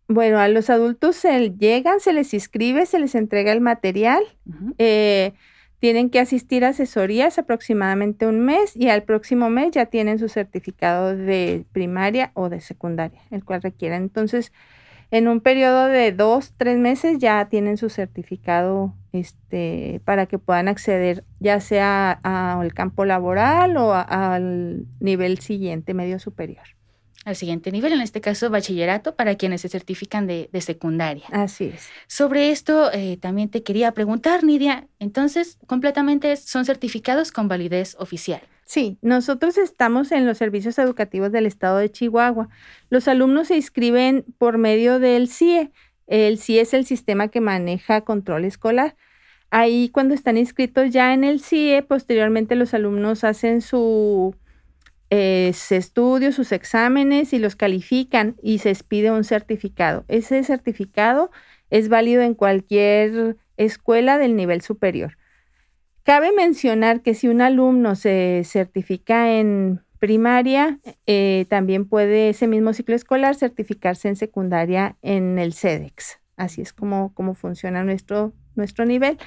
Bueno, 0.07 0.39
a 0.39 0.47
los 0.49 0.69
adultos 0.69 1.15
se 1.15 1.51
llegan, 1.51 1.99
se 1.99 2.11
les 2.11 2.33
inscribe, 2.33 2.85
se 2.85 2.99
les 2.99 3.15
entrega 3.15 3.53
el 3.53 3.61
material. 3.61 4.21
Eh, 4.77 5.33
tienen 5.79 6.09
que 6.09 6.19
asistir 6.19 6.65
a 6.65 6.69
asesorías 6.69 7.39
aproximadamente 7.39 8.27
un 8.27 8.41
mes 8.41 8.75
y 8.75 8.89
al 8.89 9.03
próximo 9.03 9.49
mes 9.49 9.71
ya 9.71 9.85
tienen 9.85 10.19
su 10.19 10.27
certificado 10.27 11.15
de 11.15 11.65
primaria 11.71 12.31
o 12.33 12.49
de 12.49 12.59
secundaria, 12.59 13.21
el 13.31 13.45
cual 13.45 13.61
requieren. 13.61 14.03
Entonces, 14.03 14.51
en 15.11 15.27
un 15.27 15.41
periodo 15.41 15.87
de 15.87 16.13
dos, 16.13 16.53
tres 16.57 16.77
meses 16.77 17.19
ya 17.19 17.47
tienen 17.49 17.77
su 17.77 17.89
certificado 17.89 18.95
este, 19.11 20.01
para 20.05 20.25
que 20.25 20.39
puedan 20.39 20.69
acceder 20.69 21.25
ya 21.39 21.59
sea 21.59 22.11
al 22.23 22.73
campo 22.73 23.03
laboral 23.03 23.75
o 23.75 23.93
al 23.93 24.85
nivel 25.01 25.39
siguiente, 25.39 25.93
medio 25.93 26.17
superior. 26.17 26.63
Al 27.23 27.35
siguiente 27.35 27.71
nivel, 27.71 27.93
en 27.93 28.01
este 28.01 28.19
caso 28.19 28.49
bachillerato, 28.49 29.15
para 29.15 29.35
quienes 29.35 29.61
se 29.61 29.69
certifican 29.69 30.25
de, 30.25 30.49
secundaria. 30.59 31.25
Así 31.31 31.65
es. 31.65 31.87
Sobre 32.07 32.49
esto 32.49 32.91
eh, 32.91 33.17
también 33.17 33.49
te 33.49 33.61
quería 33.61 33.91
preguntar, 33.91 34.43
Nidia. 34.43 34.87
Entonces, 34.97 35.59
completamente 35.67 36.35
son 36.37 36.65
certificados 36.65 37.31
con 37.31 37.47
validez 37.47 37.95
oficial. 37.99 38.41
Sí, 38.73 38.97
nosotros 39.01 39.57
estamos 39.57 40.13
en 40.13 40.25
los 40.25 40.37
servicios 40.37 40.79
educativos 40.79 41.33
del 41.33 41.45
estado 41.45 41.79
de 41.79 41.91
Chihuahua. 41.91 42.47
Los 42.89 43.09
alumnos 43.09 43.49
se 43.49 43.57
inscriben 43.57 44.23
por 44.37 44.57
medio 44.57 44.97
del 44.97 45.27
CIE. 45.27 45.73
El 46.07 46.37
CIE 46.37 46.61
es 46.61 46.73
el 46.73 46.85
sistema 46.85 47.27
que 47.27 47.41
maneja 47.41 48.05
control 48.05 48.45
escolar. 48.45 48.95
Ahí 49.49 49.89
cuando 49.89 50.13
están 50.13 50.37
inscritos 50.37 50.89
ya 50.91 51.13
en 51.13 51.25
el 51.25 51.41
CIE, 51.41 51.83
posteriormente 51.83 52.55
los 52.55 52.73
alumnos 52.73 53.25
hacen 53.25 53.59
su 53.59 54.37
eh, 55.09 55.53
estudios, 55.69 56.35
sus 56.35 56.53
exámenes 56.53 57.33
y 57.33 57.39
los 57.39 57.57
califican 57.57 58.37
y 58.41 58.59
se 58.59 58.69
expide 58.69 59.11
un 59.11 59.25
certificado. 59.25 60.05
Ese 60.07 60.41
certificado 60.45 61.29
es 61.71 61.89
válido 61.89 62.21
en 62.21 62.35
cualquier 62.35 63.35
escuela 63.57 64.17
del 64.17 64.37
nivel 64.37 64.61
superior. 64.61 65.17
Cabe 66.03 66.31
mencionar 66.31 67.01
que 67.01 67.13
si 67.13 67.27
un 67.27 67.41
alumno 67.41 67.95
se 67.95 68.41
certifica 68.45 69.31
en 69.37 69.81
primaria, 69.99 70.79
eh, 71.05 71.45
también 71.47 71.87
puede 71.87 72.29
ese 72.29 72.47
mismo 72.47 72.73
ciclo 72.73 72.95
escolar 72.95 73.35
certificarse 73.35 74.07
en 74.07 74.15
secundaria 74.15 74.97
en 75.03 75.37
el 75.37 75.53
CEDEX. 75.53 76.19
Así 76.37 76.61
es 76.61 76.73
como, 76.73 77.13
como 77.13 77.35
funciona 77.35 77.83
nuestro, 77.83 78.33
nuestro 78.55 78.85
nivel. 78.85 79.19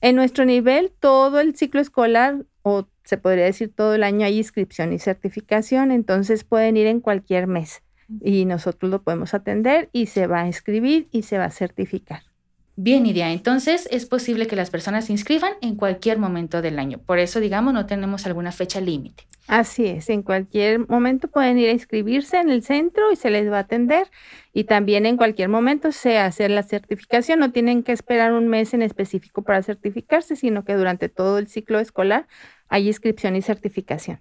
En 0.00 0.14
nuestro 0.14 0.44
nivel, 0.44 0.92
todo 1.00 1.40
el 1.40 1.56
ciclo 1.56 1.80
escolar, 1.80 2.44
o 2.62 2.86
se 3.02 3.18
podría 3.18 3.44
decir 3.44 3.74
todo 3.74 3.94
el 3.94 4.04
año, 4.04 4.24
hay 4.24 4.38
inscripción 4.38 4.92
y 4.92 5.00
certificación, 5.00 5.90
entonces 5.90 6.44
pueden 6.44 6.76
ir 6.76 6.86
en 6.86 7.00
cualquier 7.00 7.48
mes 7.48 7.82
y 8.20 8.44
nosotros 8.44 8.90
lo 8.90 9.02
podemos 9.02 9.34
atender 9.34 9.88
y 9.92 10.06
se 10.06 10.26
va 10.26 10.42
a 10.42 10.46
inscribir 10.46 11.08
y 11.10 11.22
se 11.22 11.38
va 11.38 11.46
a 11.46 11.50
certificar. 11.50 12.31
Bien, 12.76 13.04
Iria, 13.04 13.32
entonces 13.32 13.86
es 13.90 14.06
posible 14.06 14.46
que 14.46 14.56
las 14.56 14.70
personas 14.70 15.06
se 15.06 15.12
inscriban 15.12 15.52
en 15.60 15.76
cualquier 15.76 16.18
momento 16.18 16.62
del 16.62 16.78
año. 16.78 16.98
Por 16.98 17.18
eso, 17.18 17.38
digamos, 17.38 17.74
no 17.74 17.84
tenemos 17.84 18.24
alguna 18.24 18.50
fecha 18.50 18.80
límite. 18.80 19.24
Así 19.46 19.86
es, 19.86 20.08
en 20.08 20.22
cualquier 20.22 20.88
momento 20.88 21.28
pueden 21.28 21.58
ir 21.58 21.68
a 21.68 21.72
inscribirse 21.72 22.38
en 22.38 22.48
el 22.48 22.62
centro 22.62 23.12
y 23.12 23.16
se 23.16 23.28
les 23.28 23.50
va 23.50 23.58
a 23.58 23.60
atender. 23.60 24.10
Y 24.54 24.64
también 24.64 25.04
en 25.04 25.18
cualquier 25.18 25.50
momento 25.50 25.92
se 25.92 26.16
hace 26.16 26.48
la 26.48 26.62
certificación. 26.62 27.40
No 27.40 27.52
tienen 27.52 27.82
que 27.82 27.92
esperar 27.92 28.32
un 28.32 28.48
mes 28.48 28.72
en 28.72 28.80
específico 28.80 29.42
para 29.42 29.62
certificarse, 29.62 30.36
sino 30.36 30.64
que 30.64 30.74
durante 30.74 31.10
todo 31.10 31.38
el 31.38 31.48
ciclo 31.48 31.80
escolar 31.80 32.26
hay 32.68 32.86
inscripción 32.86 33.36
y 33.36 33.42
certificación. 33.42 34.20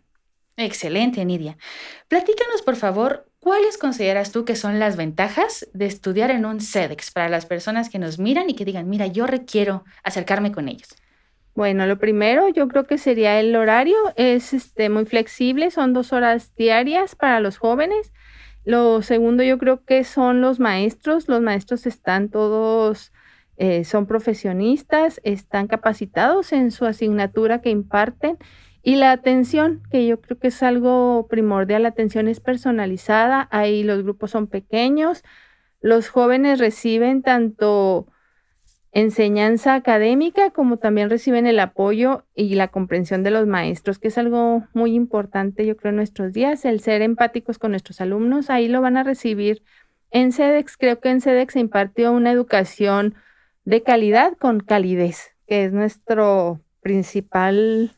Excelente, 0.57 1.23
Nidia. 1.23 1.57
Platícanos, 2.09 2.61
por 2.63 2.75
favor, 2.75 3.30
¿cuáles 3.41 3.77
consideras 3.77 4.31
tú 4.31 4.45
que 4.45 4.55
son 4.55 4.79
las 4.79 4.95
ventajas 4.95 5.67
de 5.73 5.87
estudiar 5.87 6.31
en 6.31 6.45
un 6.45 6.61
CEDEX 6.61 7.11
para 7.11 7.27
las 7.27 7.45
personas 7.45 7.89
que 7.89 7.99
nos 7.99 8.19
miran 8.19 8.49
y 8.49 8.55
que 8.55 8.63
digan, 8.63 8.89
mira, 8.89 9.07
yo 9.07 9.27
requiero 9.27 9.83
acercarme 10.03 10.53
con 10.53 10.69
ellos? 10.69 10.95
Bueno, 11.53 11.85
lo 11.85 11.97
primero 11.97 12.47
yo 12.47 12.69
creo 12.69 12.85
que 12.85 12.97
sería 12.97 13.39
el 13.39 13.53
horario, 13.55 13.97
es 14.15 14.53
este, 14.53 14.89
muy 14.89 15.05
flexible, 15.05 15.69
son 15.69 15.91
dos 15.91 16.13
horas 16.13 16.55
diarias 16.55 17.15
para 17.15 17.41
los 17.41 17.57
jóvenes. 17.57 18.13
Lo 18.63 19.01
segundo 19.01 19.43
yo 19.43 19.57
creo 19.57 19.83
que 19.83 20.03
son 20.05 20.39
los 20.39 20.59
maestros, 20.59 21.27
los 21.27 21.41
maestros 21.41 21.85
están 21.85 22.29
todos, 22.29 23.11
eh, 23.57 23.83
son 23.83 24.05
profesionistas, 24.05 25.19
están 25.23 25.67
capacitados 25.67 26.53
en 26.53 26.71
su 26.71 26.85
asignatura 26.85 27.61
que 27.61 27.69
imparten 27.69 28.37
y 28.83 28.95
la 28.95 29.11
atención, 29.11 29.83
que 29.91 30.05
yo 30.07 30.19
creo 30.21 30.39
que 30.39 30.47
es 30.47 30.63
algo 30.63 31.27
primordial, 31.29 31.83
la 31.83 31.89
atención 31.89 32.27
es 32.27 32.39
personalizada, 32.39 33.47
ahí 33.51 33.83
los 33.83 34.01
grupos 34.03 34.31
son 34.31 34.47
pequeños, 34.47 35.23
los 35.81 36.09
jóvenes 36.09 36.59
reciben 36.59 37.21
tanto 37.21 38.07
enseñanza 38.91 39.75
académica 39.75 40.49
como 40.51 40.77
también 40.77 41.09
reciben 41.09 41.47
el 41.47 41.59
apoyo 41.59 42.25
y 42.35 42.55
la 42.55 42.67
comprensión 42.69 43.23
de 43.23 43.31
los 43.31 43.47
maestros, 43.47 43.99
que 43.99 44.09
es 44.09 44.17
algo 44.17 44.63
muy 44.73 44.95
importante 44.95 45.65
yo 45.65 45.77
creo 45.77 45.91
en 45.91 45.95
nuestros 45.97 46.33
días, 46.33 46.65
el 46.65 46.81
ser 46.81 47.01
empáticos 47.01 47.57
con 47.57 47.71
nuestros 47.71 48.01
alumnos, 48.01 48.49
ahí 48.49 48.67
lo 48.67 48.81
van 48.81 48.97
a 48.97 49.03
recibir. 49.03 49.63
En 50.09 50.33
CEDEX, 50.33 50.75
creo 50.75 50.99
que 50.99 51.09
en 51.09 51.21
CEDEX 51.21 51.53
se 51.53 51.59
impartió 51.59 52.11
una 52.11 52.31
educación 52.31 53.15
de 53.63 53.81
calidad 53.81 54.35
con 54.37 54.59
calidez, 54.59 55.35
que 55.47 55.63
es 55.63 55.71
nuestro 55.71 56.59
principal 56.81 57.95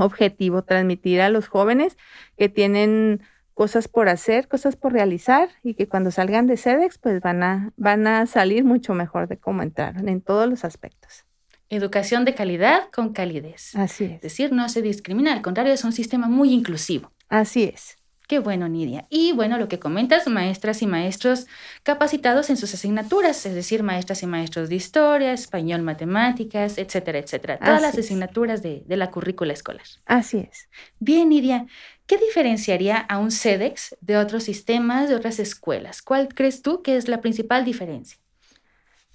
objetivo, 0.00 0.62
transmitir 0.62 1.20
a 1.20 1.28
los 1.28 1.48
jóvenes 1.48 1.96
que 2.36 2.48
tienen 2.48 3.22
cosas 3.54 3.88
por 3.88 4.08
hacer, 4.08 4.48
cosas 4.48 4.76
por 4.76 4.92
realizar 4.92 5.50
y 5.62 5.74
que 5.74 5.86
cuando 5.86 6.10
salgan 6.10 6.46
de 6.46 6.56
SEDEX 6.56 6.98
pues 6.98 7.20
van 7.20 7.42
a, 7.42 7.72
van 7.76 8.06
a 8.06 8.26
salir 8.26 8.64
mucho 8.64 8.94
mejor 8.94 9.28
de 9.28 9.36
cómo 9.36 9.62
entraron 9.62 10.08
en 10.08 10.20
todos 10.22 10.48
los 10.48 10.64
aspectos. 10.64 11.24
Educación 11.68 12.24
de 12.24 12.34
calidad 12.34 12.90
con 12.90 13.12
calidez. 13.12 13.76
Así 13.76 14.04
es. 14.04 14.12
Es 14.12 14.20
decir, 14.22 14.52
no 14.52 14.68
se 14.68 14.82
discrimina, 14.82 15.32
al 15.32 15.42
contrario, 15.42 15.72
es 15.72 15.84
un 15.84 15.92
sistema 15.92 16.26
muy 16.26 16.52
inclusivo. 16.52 17.12
Así 17.28 17.64
es. 17.64 17.99
Qué 18.30 18.38
bueno, 18.38 18.68
Nidia. 18.68 19.08
Y 19.10 19.32
bueno, 19.32 19.58
lo 19.58 19.66
que 19.66 19.80
comentas, 19.80 20.28
maestras 20.28 20.82
y 20.82 20.86
maestros 20.86 21.48
capacitados 21.82 22.48
en 22.48 22.56
sus 22.56 22.72
asignaturas, 22.72 23.44
es 23.44 23.56
decir, 23.56 23.82
maestras 23.82 24.22
y 24.22 24.28
maestros 24.28 24.68
de 24.68 24.76
historia, 24.76 25.32
español, 25.32 25.82
matemáticas, 25.82 26.78
etcétera, 26.78 27.18
etcétera. 27.18 27.58
Todas 27.58 27.82
las 27.82 27.98
asignaturas 27.98 28.62
de, 28.62 28.84
de, 28.86 28.96
la 28.96 29.10
currícula 29.10 29.52
escolar. 29.52 29.82
Así 30.06 30.46
es. 30.48 30.68
Bien, 31.00 31.28
Nidia, 31.28 31.66
¿qué 32.06 32.18
diferenciaría 32.18 32.98
a 32.98 33.18
un 33.18 33.32
CEDEX 33.32 33.96
de 34.00 34.16
otros 34.16 34.44
sistemas, 34.44 35.08
de 35.08 35.16
otras 35.16 35.40
escuelas? 35.40 36.00
¿Cuál 36.00 36.32
crees 36.32 36.62
tú 36.62 36.82
que 36.82 36.96
es 36.96 37.08
la 37.08 37.20
principal 37.20 37.64
diferencia? 37.64 38.16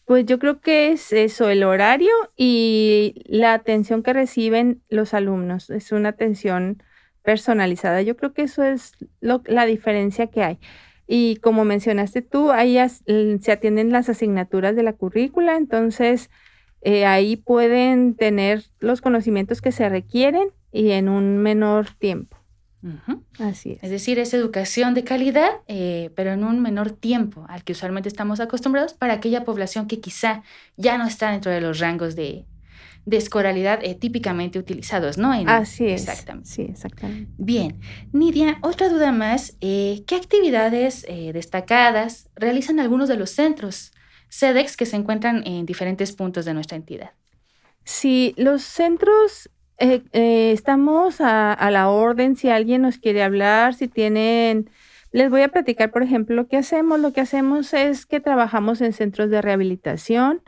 Pues 0.04 0.26
yo 0.26 0.40
creo 0.40 0.60
que 0.60 0.92
es 0.92 1.14
eso, 1.14 1.48
el 1.48 1.64
horario 1.64 2.12
y 2.36 3.24
la 3.28 3.54
atención 3.54 4.04
que 4.04 4.12
reciben 4.12 4.84
los 4.90 5.14
alumnos. 5.14 5.70
Es 5.70 5.94
una 5.94 6.10
atención 6.10 6.84
personalizada. 7.26 8.02
Yo 8.02 8.16
creo 8.16 8.34
que 8.34 8.44
eso 8.44 8.64
es 8.64 8.94
la 9.20 9.66
diferencia 9.66 10.28
que 10.28 10.44
hay. 10.44 10.60
Y 11.08 11.36
como 11.38 11.66
mencionaste 11.66 12.22
tú, 12.22 12.52
ahí 12.52 12.78
se 13.42 13.52
atienden 13.52 13.92
las 13.92 14.10
asignaturas 14.10 14.76
de 14.76 14.84
la 14.84 14.94
currícula, 14.94 15.56
entonces 15.56 16.30
eh, 16.82 17.06
ahí 17.06 17.36
pueden 17.36 18.16
tener 18.16 18.64
los 18.80 19.02
conocimientos 19.02 19.62
que 19.62 19.72
se 19.72 19.88
requieren 19.90 20.50
y 20.72 20.92
en 20.92 21.10
un 21.10 21.38
menor 21.38 21.90
tiempo. 21.92 22.38
Así 23.40 23.72
es. 23.72 23.84
Es 23.84 23.90
decir, 23.90 24.20
es 24.20 24.34
educación 24.36 24.94
de 24.94 25.04
calidad, 25.04 25.50
eh, 25.68 26.12
pero 26.16 26.34
en 26.34 26.44
un 26.44 26.62
menor 26.62 26.92
tiempo 26.92 27.44
al 27.50 27.64
que 27.64 27.72
usualmente 27.74 28.10
estamos 28.10 28.40
acostumbrados 28.40 28.94
para 28.94 29.14
aquella 29.14 29.44
población 29.44 29.88
que 29.88 30.00
quizá 30.00 30.44
ya 30.78 31.00
no 31.00 31.08
está 31.08 31.32
dentro 31.32 31.52
de 31.52 31.62
los 31.62 31.80
rangos 31.80 32.16
de, 32.16 32.46
de 33.06 33.18
escolaridad 33.18 33.80
eh, 33.84 33.96
típicamente 33.96 34.58
utilizados, 34.58 35.18
¿no? 35.18 35.32
Así 35.32 35.88
es. 35.88 36.02
Exactamente. 36.02 36.50
Sí, 36.50 36.64
exactamente. 36.64 37.32
Bien. 37.38 37.80
Nidia, 38.12 38.58
otra 38.62 38.90
duda 38.90 39.12
más. 39.12 39.56
Eh, 39.62 40.04
¿Qué 40.08 40.16
actividades 40.16 41.06
eh, 41.08 41.32
destacadas 41.32 42.30
realizan 42.36 42.80
algunos 42.80 43.08
de 43.08 43.18
los 43.18 43.30
centros 43.30 43.94
SEDEX 44.30 44.76
que 44.76 44.88
se 44.88 44.96
encuentran 44.96 45.46
en 45.46 45.66
diferentes 45.66 46.12
puntos 46.14 46.46
de 46.46 46.56
nuestra 46.56 46.78
entidad? 46.78 47.12
Sí, 47.84 48.34
los 48.38 48.64
centros 48.64 49.50
estamos 49.78 51.20
a, 51.20 51.52
a, 51.52 51.70
la 51.70 51.90
orden 51.90 52.38
si 52.38 52.48
alguien 52.48 52.82
nos 52.82 52.98
quiere 52.98 53.24
hablar, 53.24 53.74
si 53.74 53.88
tienen... 53.88 54.70
Les 55.12 55.30
voy 55.30 55.44
a 55.44 55.50
platicar, 55.50 55.92
por 55.92 56.02
ejemplo, 56.02 56.36
lo 56.36 56.48
que 56.48 56.58
hacemos. 56.58 57.00
Lo 57.00 57.14
que 57.14 57.22
hacemos 57.22 57.74
es 57.74 58.06
que 58.06 58.20
trabajamos 58.20 58.82
en 58.82 58.92
centros 58.92 59.30
de 59.30 59.42
rehabilitación, 59.42 60.42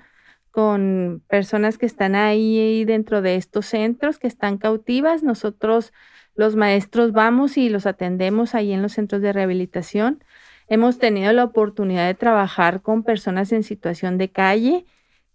con 0.58 1.22
personas 1.28 1.78
que 1.78 1.86
están 1.86 2.16
ahí 2.16 2.84
dentro 2.84 3.22
de 3.22 3.36
estos 3.36 3.68
centros, 3.68 4.18
que 4.18 4.26
están 4.26 4.58
cautivas. 4.58 5.22
Nosotros, 5.22 5.93
los 6.34 6.55
maestros, 6.55 7.12
vamos 7.12 7.58
y 7.58 7.70
los 7.70 7.86
atendemos 7.86 8.55
ahí 8.55 8.74
en 8.74 8.82
los 8.82 8.93
centros 8.93 9.22
de 9.22 9.34
rehabilitación. 9.34 10.24
Hemos 10.68 10.97
tenido 10.97 11.32
la 11.32 11.43
oportunidad 11.43 12.08
de 12.08 12.16
trabajar 12.16 12.82
con 12.82 13.03
personas 13.03 13.51
en 13.51 13.62
situación 13.62 14.18
de 14.18 14.32
calle, 14.32 14.86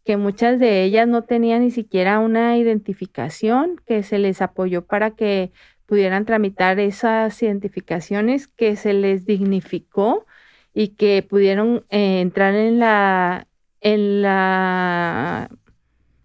que 0.04 0.16
muchas 0.16 0.58
de 0.58 0.82
ellas 0.82 1.06
no 1.06 1.22
tenían 1.22 1.62
ni 1.62 1.70
siquiera 1.70 2.18
una 2.18 2.58
identificación, 2.58 3.80
que 3.86 4.02
se 4.02 4.18
les 4.18 4.42
apoyó 4.42 4.86
para 4.86 5.12
que 5.12 5.52
pudieran 5.86 6.24
tramitar 6.24 6.80
esas 6.80 7.40
identificaciones, 7.44 8.48
que 8.48 8.74
se 8.74 8.92
les 8.92 9.24
dignificó 9.24 10.26
y 10.74 10.96
que 10.96 11.22
pudieron 11.22 11.86
eh, 11.90 12.20
entrar 12.22 12.56
en 12.56 12.80
la 12.80 13.46
en, 13.82 14.22
la, 14.22 15.50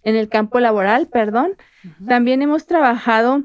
en 0.04 0.16
el 0.16 0.30
campo 0.30 0.60
laboral, 0.60 1.08
perdón. 1.08 1.58
También 2.08 2.42
hemos 2.42 2.66
trabajado 2.66 3.44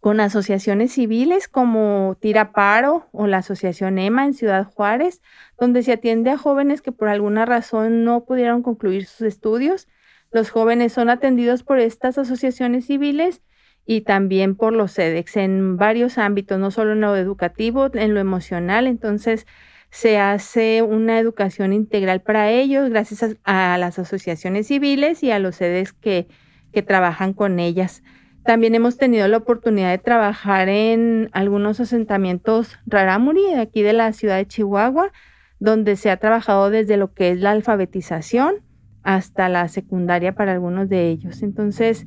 con 0.00 0.20
asociaciones 0.20 0.92
civiles 0.92 1.48
como 1.48 2.16
Tira 2.20 2.52
Paro 2.52 3.08
o 3.12 3.26
la 3.26 3.38
Asociación 3.38 3.98
EMA 3.98 4.26
en 4.26 4.34
Ciudad 4.34 4.70
Juárez, 4.72 5.20
donde 5.58 5.82
se 5.82 5.92
atiende 5.92 6.30
a 6.30 6.38
jóvenes 6.38 6.82
que 6.82 6.92
por 6.92 7.08
alguna 7.08 7.44
razón 7.46 8.04
no 8.04 8.24
pudieron 8.24 8.62
concluir 8.62 9.06
sus 9.06 9.22
estudios. 9.22 9.88
Los 10.30 10.50
jóvenes 10.50 10.92
son 10.92 11.10
atendidos 11.10 11.62
por 11.62 11.78
estas 11.78 12.18
asociaciones 12.18 12.86
civiles 12.86 13.40
y 13.86 14.02
también 14.02 14.56
por 14.56 14.72
los 14.72 14.92
SEDEX 14.92 15.36
en 15.38 15.76
varios 15.76 16.18
ámbitos, 16.18 16.58
no 16.58 16.70
solo 16.70 16.92
en 16.92 17.00
lo 17.00 17.16
educativo, 17.16 17.88
en 17.94 18.14
lo 18.14 18.20
emocional. 18.20 18.86
Entonces, 18.86 19.46
se 19.94 20.18
hace 20.18 20.82
una 20.82 21.20
educación 21.20 21.72
integral 21.72 22.20
para 22.20 22.50
ellos 22.50 22.90
gracias 22.90 23.36
a, 23.44 23.78
las 23.78 23.96
asociaciones 24.00 24.66
civiles 24.66 25.22
y 25.22 25.30
a 25.30 25.38
los 25.38 25.54
sedes 25.54 25.92
que, 25.92 26.26
que 26.72 26.82
trabajan 26.82 27.32
con 27.32 27.60
ellas. 27.60 28.02
También 28.44 28.74
hemos 28.74 28.98
tenido 28.98 29.28
la 29.28 29.36
oportunidad 29.36 29.90
de 29.90 29.98
trabajar 29.98 30.68
en 30.68 31.30
algunos 31.32 31.78
asentamientos 31.78 32.76
rarámuri 32.86 33.44
de 33.44 33.60
aquí 33.60 33.82
de 33.82 33.92
la 33.92 34.12
ciudad 34.12 34.36
de 34.36 34.48
Chihuahua, 34.48 35.12
donde 35.60 35.94
se 35.94 36.10
ha 36.10 36.16
trabajado 36.16 36.70
desde 36.70 36.96
lo 36.96 37.14
que 37.14 37.30
es 37.30 37.38
la 37.38 37.52
alfabetización 37.52 38.56
hasta 39.04 39.48
la 39.48 39.68
secundaria 39.68 40.34
para 40.34 40.50
algunos 40.54 40.88
de 40.88 41.08
ellos. 41.08 41.40
Entonces, 41.40 42.04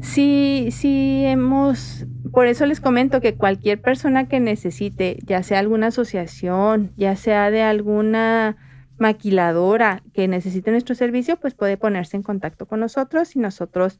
sí, 0.00 0.68
sí 0.70 1.22
hemos 1.24 2.06
por 2.32 2.46
eso 2.46 2.64
les 2.66 2.80
comento 2.80 3.20
que 3.20 3.34
cualquier 3.34 3.80
persona 3.80 4.28
que 4.28 4.38
necesite, 4.38 5.18
ya 5.24 5.42
sea 5.42 5.58
alguna 5.58 5.88
asociación, 5.88 6.92
ya 6.96 7.16
sea 7.16 7.50
de 7.50 7.62
alguna 7.62 8.56
maquiladora 8.98 10.02
que 10.12 10.28
necesite 10.28 10.70
nuestro 10.70 10.94
servicio, 10.94 11.38
pues 11.38 11.54
puede 11.54 11.76
ponerse 11.76 12.16
en 12.16 12.22
contacto 12.22 12.66
con 12.66 12.80
nosotros 12.80 13.34
y 13.34 13.40
nosotros 13.40 13.98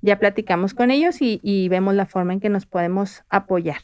ya 0.00 0.18
platicamos 0.18 0.74
con 0.74 0.90
ellos 0.90 1.16
y, 1.20 1.68
vemos 1.68 1.94
la 1.94 2.06
forma 2.06 2.34
en 2.34 2.40
que 2.40 2.50
nos 2.50 2.66
podemos 2.66 3.24
apoyar, 3.28 3.80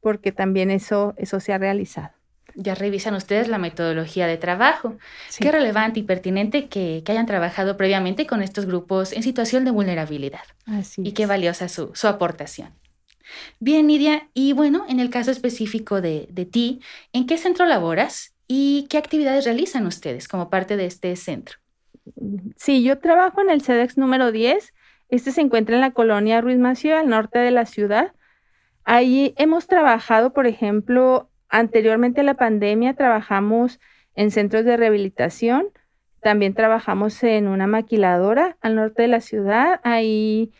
porque 0.00 0.32
también 0.32 0.70
eso, 0.70 1.14
eso 1.16 1.40
se 1.40 1.52
ha 1.52 1.58
realizado. 1.58 2.17
Ya 2.60 2.74
revisan 2.74 3.14
ustedes 3.14 3.46
la 3.46 3.58
metodología 3.58 4.26
de 4.26 4.36
trabajo. 4.36 4.96
Qué 5.38 5.52
relevante 5.52 6.00
y 6.00 6.02
pertinente 6.02 6.68
que, 6.68 7.04
hayan 7.06 7.26
trabajado 7.26 7.76
previamente 7.76 8.26
con 8.26 8.42
estos 8.42 8.66
grupos 8.66 9.12
en 9.12 9.22
situación 9.22 9.64
de 9.64 9.70
vulnerabilidad. 9.70 10.42
Así 10.66 11.02
y 11.04 11.12
qué 11.12 11.26
valiosa 11.26 11.68
su, 11.68 11.92
su 11.94 12.08
aportación. 12.08 12.70
Bien, 13.60 13.86
Nidia, 13.86 14.28
y 14.34 14.54
bueno, 14.54 14.84
en 14.88 14.98
el 14.98 15.08
caso 15.08 15.30
específico 15.30 16.00
de, 16.00 16.26
de 16.30 16.46
ti, 16.46 16.80
¿en 17.12 17.26
qué 17.26 17.38
centro 17.38 17.64
laboras 17.64 18.34
y 18.48 18.86
qué 18.90 18.98
actividades 18.98 19.44
realizan 19.44 19.86
ustedes 19.86 20.26
como 20.26 20.50
parte 20.50 20.76
de 20.76 20.86
este 20.86 21.14
centro? 21.14 21.58
Sí, 22.56 22.82
yo 22.82 22.98
trabajo 22.98 23.40
en 23.40 23.50
el 23.50 23.62
CEDEX 23.62 23.98
número 23.98 24.32
10. 24.32 24.74
Este 25.10 25.30
se 25.30 25.40
encuentra 25.40 25.76
en 25.76 25.80
la 25.80 25.92
colonia 25.92 26.40
Ruiz 26.40 26.58
Mació, 26.58 26.96
al 26.96 27.08
norte 27.08 27.38
de 27.38 27.50
la 27.50 27.66
ciudad. 27.66 28.12
Ahí 28.84 29.34
hemos 29.36 29.66
trabajado, 29.66 30.32
por 30.32 30.46
ejemplo, 30.46 31.27
anteriormente 31.48 32.20
a 32.20 32.24
la 32.24 32.34
pandemia, 32.34 32.94
trabajamos 32.94 33.80
en 34.14 34.30
centros 34.30 34.64
de 34.64 34.76
rehabilitación. 34.76 35.68
También 36.20 36.54
trabajamos 36.54 37.22
en 37.22 37.48
una 37.48 37.66
maquiladora 37.66 38.56
al 38.60 38.74
norte 38.74 39.02
de 39.02 39.08
la 39.08 39.20
ciudad. 39.20 39.80
Ahí 39.84 40.52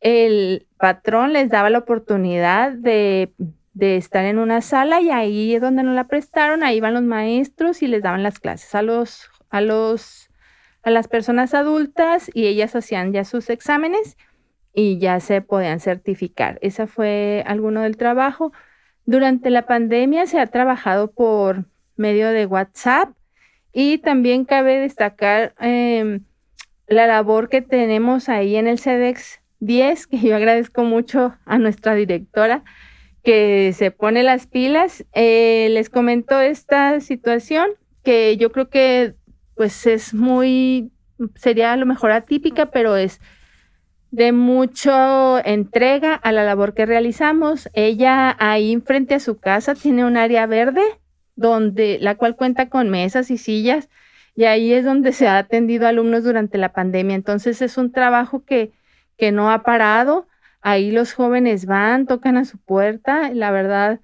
el 0.00 0.66
patrón 0.78 1.32
les 1.32 1.48
daba 1.48 1.70
la 1.70 1.78
oportunidad 1.78 2.72
de, 2.72 3.32
estar 3.80 4.24
en 4.24 4.38
una 4.38 4.60
sala 4.60 5.00
y 5.00 5.10
ahí 5.10 5.54
es 5.54 5.60
donde 5.60 5.82
nos 5.82 5.94
la 5.94 6.08
prestaron, 6.08 6.62
ahí 6.62 6.78
iban 6.78 6.94
los 6.94 7.02
maestros 7.02 7.82
y 7.82 7.86
les 7.86 8.02
daban 8.02 8.22
las 8.22 8.40
clases 8.40 8.74
a 8.74 8.82
los, 8.82 9.30
a 9.50 9.60
los, 9.60 10.30
a 10.82 10.90
las 10.90 11.08
personas 11.08 11.54
adultas 11.54 12.30
y 12.34 12.46
ellas 12.46 12.74
hacían 12.74 13.12
ya 13.12 13.24
sus 13.24 13.50
exámenes 13.50 14.16
y 14.74 14.98
ya 14.98 15.20
se 15.20 15.42
podían 15.42 15.80
certificar. 15.80 16.58
Ese 16.60 16.86
fue 16.86 17.44
alguno 17.46 17.82
del 17.82 17.96
trabajo. 17.96 18.52
Durante 19.08 19.48
la 19.48 19.62
pandemia 19.62 20.26
se 20.26 20.38
ha 20.38 20.48
trabajado 20.48 21.10
por 21.10 21.64
medio 21.96 22.28
de 22.28 22.44
WhatsApp 22.44 23.08
y 23.72 23.96
también 23.96 24.44
cabe 24.44 24.78
destacar 24.80 25.54
em, 25.60 26.24
la 26.86 27.06
labor 27.06 27.48
que 27.48 27.62
tenemos 27.62 28.28
ahí 28.28 28.56
en 28.56 28.66
el 28.66 28.78
CEDEX 28.78 29.40
10, 29.60 30.08
que 30.08 30.18
yo 30.18 30.36
agradezco 30.36 30.84
mucho 30.84 31.34
a 31.46 31.56
nuestra 31.56 31.94
directora 31.94 32.64
que 33.24 33.72
se 33.72 33.90
pone 33.90 34.22
las 34.24 34.46
pilas. 34.46 35.06
Eh, 35.14 35.68
les 35.70 35.88
comento 35.88 36.38
esta 36.38 37.00
situación 37.00 37.70
que 38.04 38.36
yo 38.36 38.52
creo 38.52 38.68
que 38.68 39.14
pues 39.54 39.86
es 39.86 40.12
muy, 40.12 40.92
sería 41.34 41.72
a 41.72 41.78
lo 41.78 41.86
mejor 41.86 42.10
atípica, 42.10 42.66
pero 42.66 42.94
es 42.94 43.22
de 44.10 44.32
mucha 44.32 45.40
entrega 45.40 46.14
a 46.14 46.32
la 46.32 46.44
labor 46.44 46.74
que 46.74 46.86
realizamos. 46.86 47.68
Ella 47.74 48.36
ahí 48.38 48.80
frente 48.80 49.14
a 49.14 49.20
su 49.20 49.38
casa 49.38 49.74
tiene 49.74 50.04
un 50.04 50.16
área 50.16 50.46
verde 50.46 50.82
donde 51.36 51.98
la 52.00 52.16
cual 52.16 52.36
cuenta 52.36 52.68
con 52.68 52.88
mesas 52.90 53.30
y 53.30 53.38
sillas 53.38 53.88
y 54.34 54.44
ahí 54.44 54.72
es 54.72 54.84
donde 54.84 55.12
se 55.12 55.28
ha 55.28 55.38
atendido 55.38 55.86
alumnos 55.86 56.24
durante 56.24 56.58
la 56.58 56.72
pandemia. 56.72 57.16
Entonces 57.16 57.62
es 57.62 57.76
un 57.78 57.92
trabajo 57.92 58.44
que 58.44 58.72
que 59.18 59.32
no 59.32 59.50
ha 59.50 59.62
parado. 59.62 60.28
Ahí 60.62 60.90
los 60.90 61.12
jóvenes 61.12 61.66
van, 61.66 62.06
tocan 62.06 62.38
a 62.38 62.44
su 62.46 62.58
puerta. 62.58 63.30
La 63.34 63.50
verdad, 63.50 64.00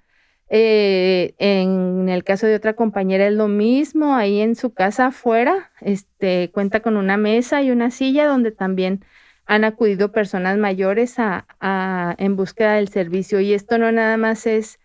eh, 0.49 1.33
en 1.39 2.09
el 2.09 2.23
caso 2.23 2.45
de 2.47 2.55
otra 2.55 2.75
compañera 2.75 3.27
es 3.27 3.33
lo 3.33 3.47
mismo. 3.47 4.15
Ahí 4.15 4.41
en 4.41 4.55
su 4.55 4.73
casa 4.73 5.07
afuera, 5.07 5.71
este, 5.81 6.51
cuenta 6.53 6.81
con 6.81 6.97
una 6.97 7.17
mesa 7.17 7.63
y 7.63 7.71
una 7.71 7.89
silla 7.91 8.27
donde 8.27 8.51
también 8.51 9.03
han 9.45 9.63
acudido 9.63 10.11
personas 10.11 10.57
mayores 10.57 11.15
a, 11.17 12.15
en 12.17 12.35
búsqueda 12.35 12.73
del 12.73 12.87
servicio. 12.87 13.39
Y 13.39 13.53
esto 13.53 13.77
no 13.77 13.91
nada 13.91 14.17
más 14.17 14.47
es, 14.47 14.79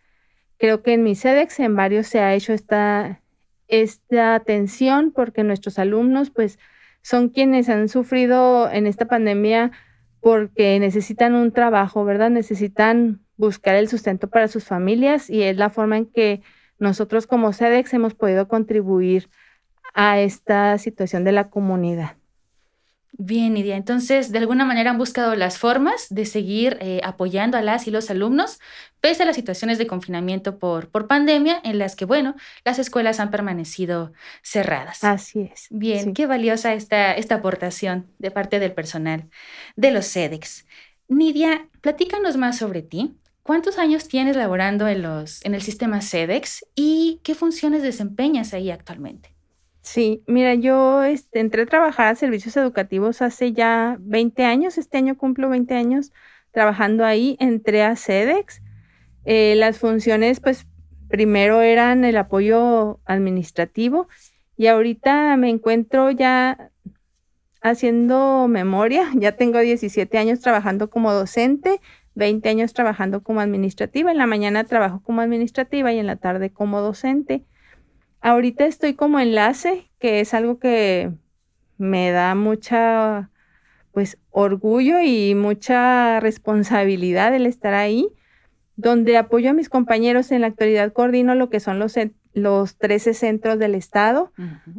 creo 0.58 0.82
que 0.82 0.94
en 0.94 1.02
mi 1.02 1.14
SEDEX, 1.14 1.60
en 1.60 1.76
varios 1.76 2.06
se 2.06 2.20
ha 2.20 2.34
hecho 2.34 2.52
esta, 2.52 3.20
esta 3.68 4.34
atención 4.34 5.12
porque 5.12 5.44
nuestros 5.44 5.78
alumnos, 5.78 6.30
pues, 6.30 6.58
son 7.02 7.30
quienes 7.30 7.68
han 7.70 7.88
sufrido 7.88 8.70
en 8.70 8.86
esta 8.86 9.06
pandemia 9.06 9.72
porque 10.20 10.78
necesitan 10.78 11.34
un 11.34 11.50
trabajo, 11.52 12.04
¿verdad? 12.04 12.28
Necesitan 12.28 13.20
buscar 13.38 13.74
el 13.76 13.88
sustento 13.88 14.28
para 14.28 14.48
sus 14.48 14.64
familias 14.64 15.30
y 15.30 15.42
es 15.42 15.56
la 15.56 15.70
forma 15.70 15.96
en 15.96 16.06
que 16.06 16.42
nosotros 16.78 17.26
como 17.26 17.54
SEDEX 17.54 17.94
hemos 17.94 18.14
podido 18.14 18.48
contribuir 18.48 19.30
a 19.94 20.20
esta 20.20 20.76
situación 20.76 21.24
de 21.24 21.32
la 21.32 21.48
comunidad. 21.48 22.19
Bien, 23.12 23.52
Nidia. 23.52 23.76
Entonces, 23.76 24.30
de 24.30 24.38
alguna 24.38 24.64
manera 24.64 24.90
han 24.90 24.98
buscado 24.98 25.34
las 25.34 25.58
formas 25.58 26.06
de 26.10 26.24
seguir 26.26 26.78
eh, 26.80 27.00
apoyando 27.02 27.58
a 27.58 27.62
las 27.62 27.86
y 27.86 27.90
los 27.90 28.08
alumnos, 28.10 28.60
pese 29.00 29.24
a 29.24 29.26
las 29.26 29.36
situaciones 29.36 29.78
de 29.78 29.86
confinamiento 29.86 30.58
por, 30.58 30.88
por 30.90 31.06
pandemia, 31.06 31.60
en 31.64 31.78
las 31.78 31.96
que, 31.96 32.04
bueno, 32.04 32.34
las 32.64 32.78
escuelas 32.78 33.18
han 33.20 33.30
permanecido 33.30 34.12
cerradas. 34.42 35.02
Así 35.02 35.50
es. 35.52 35.66
Bien, 35.70 36.14
qué 36.14 36.26
valiosa 36.26 36.72
esta, 36.72 37.12
esta 37.12 37.36
aportación 37.36 38.10
de 38.18 38.30
parte 38.30 38.58
del 38.58 38.72
personal 38.72 39.28
de 39.76 39.90
los 39.90 40.06
SEDEX. 40.06 40.66
Nidia, 41.08 41.68
platícanos 41.80 42.36
más 42.36 42.58
sobre 42.58 42.82
ti. 42.82 43.16
¿Cuántos 43.42 43.78
años 43.78 44.06
tienes 44.06 44.36
laborando 44.36 44.86
en, 44.86 45.02
los, 45.02 45.44
en 45.44 45.54
el 45.54 45.62
sistema 45.62 46.00
SEDEX 46.00 46.64
y 46.76 47.20
qué 47.24 47.34
funciones 47.34 47.82
desempeñas 47.82 48.54
ahí 48.54 48.70
actualmente? 48.70 49.34
Sí, 49.82 50.22
mira, 50.26 50.54
yo 50.54 51.02
este, 51.04 51.40
entré 51.40 51.62
a 51.62 51.66
trabajar 51.66 52.08
a 52.08 52.14
servicios 52.14 52.56
educativos 52.56 53.22
hace 53.22 53.52
ya 53.52 53.96
20 54.00 54.44
años, 54.44 54.78
este 54.78 54.98
año 54.98 55.16
cumplo 55.16 55.48
20 55.48 55.74
años 55.74 56.12
trabajando 56.52 57.04
ahí, 57.04 57.36
entré 57.40 57.82
a 57.82 57.96
SEDEX. 57.96 58.62
Eh, 59.24 59.54
las 59.56 59.78
funciones, 59.78 60.40
pues, 60.40 60.66
primero 61.08 61.62
eran 61.62 62.04
el 62.04 62.16
apoyo 62.16 63.00
administrativo 63.06 64.08
y 64.56 64.68
ahorita 64.68 65.36
me 65.36 65.50
encuentro 65.50 66.10
ya 66.10 66.70
haciendo 67.62 68.48
memoria, 68.48 69.10
ya 69.16 69.32
tengo 69.36 69.58
17 69.60 70.18
años 70.18 70.40
trabajando 70.40 70.90
como 70.90 71.12
docente, 71.12 71.80
20 72.14 72.48
años 72.48 72.72
trabajando 72.74 73.22
como 73.22 73.40
administrativa, 73.40 74.10
en 74.10 74.18
la 74.18 74.26
mañana 74.26 74.64
trabajo 74.64 75.02
como 75.02 75.20
administrativa 75.20 75.92
y 75.92 75.98
en 75.98 76.06
la 76.06 76.16
tarde 76.16 76.52
como 76.52 76.80
docente. 76.80 77.44
Ahorita 78.20 78.66
estoy 78.66 78.94
como 78.94 79.18
enlace, 79.20 79.90
que 79.98 80.20
es 80.20 80.34
algo 80.34 80.58
que 80.58 81.10
me 81.78 82.10
da 82.10 82.34
mucha, 82.34 83.30
pues, 83.92 84.18
orgullo 84.30 85.00
y 85.00 85.34
mucha 85.34 86.20
responsabilidad 86.20 87.34
el 87.34 87.46
estar 87.46 87.74
ahí, 87.74 88.08
donde 88.76 89.16
apoyo 89.16 89.50
a 89.50 89.54
mis 89.54 89.68
compañeros. 89.68 90.30
En 90.32 90.42
la 90.42 90.48
actualidad, 90.48 90.92
coordino 90.92 91.34
lo 91.34 91.48
que 91.50 91.60
son 91.60 91.78
los, 91.78 91.94
los 92.34 92.76
13 92.76 93.14
centros 93.14 93.58
del 93.58 93.74
estado, 93.74 94.32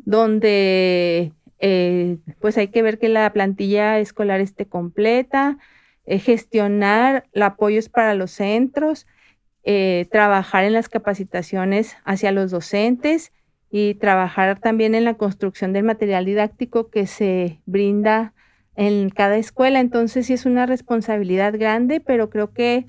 donde 0.05 1.33
eh, 1.61 2.17
pues 2.39 2.57
hay 2.57 2.69
que 2.69 2.81
ver 2.81 2.97
que 2.97 3.07
la 3.07 3.31
plantilla 3.31 3.99
escolar 3.99 4.41
esté 4.41 4.65
completa, 4.65 5.59
eh, 6.05 6.17
gestionar 6.17 7.25
los 7.33 7.45
apoyos 7.45 7.87
para 7.87 8.15
los 8.15 8.31
centros, 8.31 9.05
eh, 9.63 10.07
trabajar 10.11 10.63
en 10.63 10.73
las 10.73 10.89
capacitaciones 10.89 11.95
hacia 12.03 12.31
los 12.31 12.49
docentes 12.49 13.31
y 13.69 13.93
trabajar 13.95 14.59
también 14.59 14.95
en 14.95 15.05
la 15.05 15.13
construcción 15.13 15.71
del 15.71 15.83
material 15.83 16.25
didáctico 16.25 16.89
que 16.89 17.05
se 17.07 17.61
brinda 17.65 18.33
en 18.75 19.09
cada 19.09 19.37
escuela. 19.37 19.79
Entonces 19.79 20.25
sí 20.25 20.33
es 20.33 20.45
una 20.45 20.65
responsabilidad 20.65 21.57
grande, 21.57 21.99
pero 21.99 22.29
creo 22.29 22.51
que, 22.51 22.87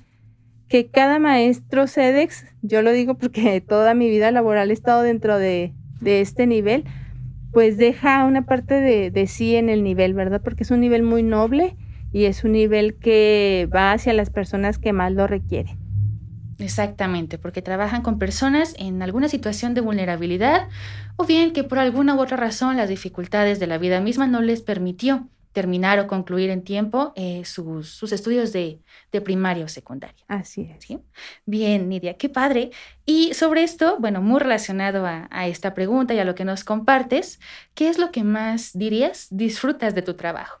que 0.67 0.87
cada 0.87 1.19
maestro 1.19 1.87
SEDEX, 1.87 2.45
yo 2.61 2.81
lo 2.81 2.91
digo 2.91 3.15
porque 3.15 3.61
toda 3.67 3.93
mi 3.93 4.09
vida 4.09 4.31
laboral 4.31 4.71
he 4.71 4.73
estado 4.73 5.03
dentro 5.03 5.37
de, 5.37 5.73
este 6.03 6.47
nivel, 6.47 6.83
pues 7.53 7.77
deja 7.77 8.25
una 8.25 8.45
parte 8.45 8.73
de, 8.73 9.11
de 9.11 9.27
sí 9.27 9.55
en 9.55 9.69
el 9.69 9.83
nivel, 9.83 10.15
¿verdad? 10.15 10.41
Porque 10.43 10.63
es 10.63 10.71
un 10.71 10.81
nivel 10.81 11.03
muy 11.03 11.23
noble 11.23 11.77
y 12.11 12.25
es 12.25 12.43
un 12.43 12.53
nivel 12.53 12.95
que 12.95 13.69
va 13.73 13.93
hacia 13.93 14.11
las 14.13 14.29
personas 14.31 14.79
que 14.79 14.91
más 14.91 15.13
lo 15.13 15.27
requieren. 15.27 15.82
Exactamente, 16.63 17.37
porque 17.37 17.61
trabajan 17.61 18.01
con 18.01 18.17
personas 18.17 18.73
en 18.77 19.01
alguna 19.01 19.27
situación 19.27 19.73
de 19.73 19.81
vulnerabilidad 19.81 20.69
o 21.17 21.25
bien 21.25 21.51
que 21.51 21.65
por 21.65 21.77
alguna 21.77 22.15
u 22.15 22.21
otra 22.21 22.37
razón 22.37 22.77
las 22.77 22.87
dificultades 22.87 23.59
de 23.59 23.67
la 23.67 23.77
vida 23.77 23.99
misma 23.99 24.27
no 24.27 24.41
les 24.41 24.61
permitió 24.61 25.27
terminar 25.51 25.99
o 25.99 26.07
concluir 26.07 26.49
en 26.49 26.63
tiempo 26.63 27.11
eh, 27.17 27.43
sus, 27.43 28.01
estudios 28.11 28.53
de, 28.53 28.79
primaria 29.23 29.65
o 29.65 29.67
secundaria. 29.67 30.23
Así 30.29 30.71
es. 30.75 30.87
Bien, 31.45 31.89
Nidia, 31.89 32.15
qué 32.15 32.29
padre. 32.29 32.71
Y 33.05 33.33
sobre 33.33 33.63
esto, 33.63 33.97
bueno, 33.99 34.21
muy 34.21 34.39
relacionado 34.39 35.05
a, 35.05 35.27
a 35.31 35.47
esta 35.47 35.73
pregunta 35.73 36.13
y 36.13 36.19
a 36.19 36.25
lo 36.25 36.33
que 36.33 36.45
nos 36.45 36.63
compartes, 36.63 37.41
¿qué 37.75 37.89
es 37.89 37.99
lo 37.99 38.11
que 38.11 38.23
más 38.23 38.71
dirías 38.73 39.27
disfrutas 39.29 39.93
de 39.93 40.01
tu 40.01 40.13
trabajo? 40.13 40.59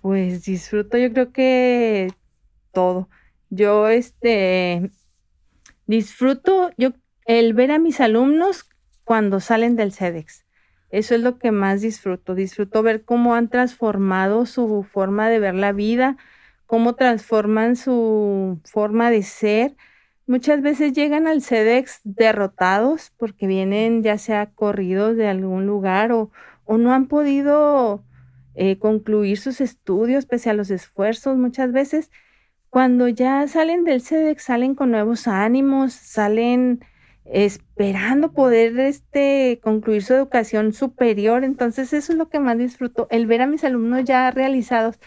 Pues 0.00 0.44
disfruto 0.44 0.96
yo 0.96 1.12
creo 1.12 1.32
que 1.32 2.12
todo 2.72 3.08
Yo 3.50 3.88
este 3.88 4.90
disfruto 5.86 6.70
yo 6.78 6.92
el 7.26 7.52
ver 7.52 7.72
a 7.72 7.78
mis 7.78 8.00
alumnos 8.00 8.68
cuando 9.04 9.40
salen 9.40 9.76
del 9.76 9.92
CEDEX. 9.92 10.46
Eso 10.90 11.14
es 11.14 11.20
lo 11.20 11.38
que 11.38 11.52
más 11.52 11.80
disfruto. 11.80 12.34
Disfruto 12.34 12.82
ver 12.82 13.04
cómo 13.04 13.34
han 13.34 13.48
transformado 13.48 14.46
su 14.46 14.84
forma 14.84 15.28
de 15.28 15.38
ver 15.38 15.54
la 15.54 15.72
vida, 15.72 16.16
cómo 16.66 16.94
transforman 16.94 17.76
su 17.76 18.60
forma 18.64 19.10
de 19.10 19.22
ser. 19.22 19.76
Muchas 20.26 20.62
veces 20.62 20.92
llegan 20.92 21.26
al 21.26 21.42
CEDEX 21.42 22.00
derrotados 22.04 23.12
porque 23.16 23.46
vienen 23.46 24.02
ya 24.02 24.18
sea 24.18 24.50
corridos 24.52 25.16
de 25.16 25.28
algún 25.28 25.66
lugar 25.66 26.12
o, 26.12 26.30
o 26.64 26.78
no 26.78 26.92
han 26.92 27.06
podido 27.06 28.04
eh, 28.54 28.78
concluir 28.78 29.38
sus 29.38 29.60
estudios 29.60 30.26
pese 30.26 30.50
a 30.50 30.54
los 30.54 30.70
esfuerzos. 30.70 31.36
Muchas 31.36 31.72
veces 31.72 32.10
cuando 32.70 33.08
ya 33.08 33.46
salen 33.48 33.84
del 33.84 34.00
CEDEX 34.00 34.44
salen 34.44 34.74
con 34.76 34.92
nuevos 34.92 35.26
ánimos, 35.26 35.92
salen 35.92 36.84
esperando 37.24 38.32
poder 38.32 38.78
este, 38.78 39.60
concluir 39.62 40.02
su 40.02 40.14
educación 40.14 40.72
superior. 40.72 41.44
Entonces 41.44 41.92
eso 41.92 42.12
es 42.12 42.18
lo 42.18 42.28
que 42.28 42.38
más 42.38 42.56
disfruto, 42.56 43.08
el 43.10 43.26
ver 43.26 43.42
a 43.42 43.46
mis 43.46 43.64
alumnos 43.64 44.04
ya 44.04 44.30
realizados. 44.30 44.98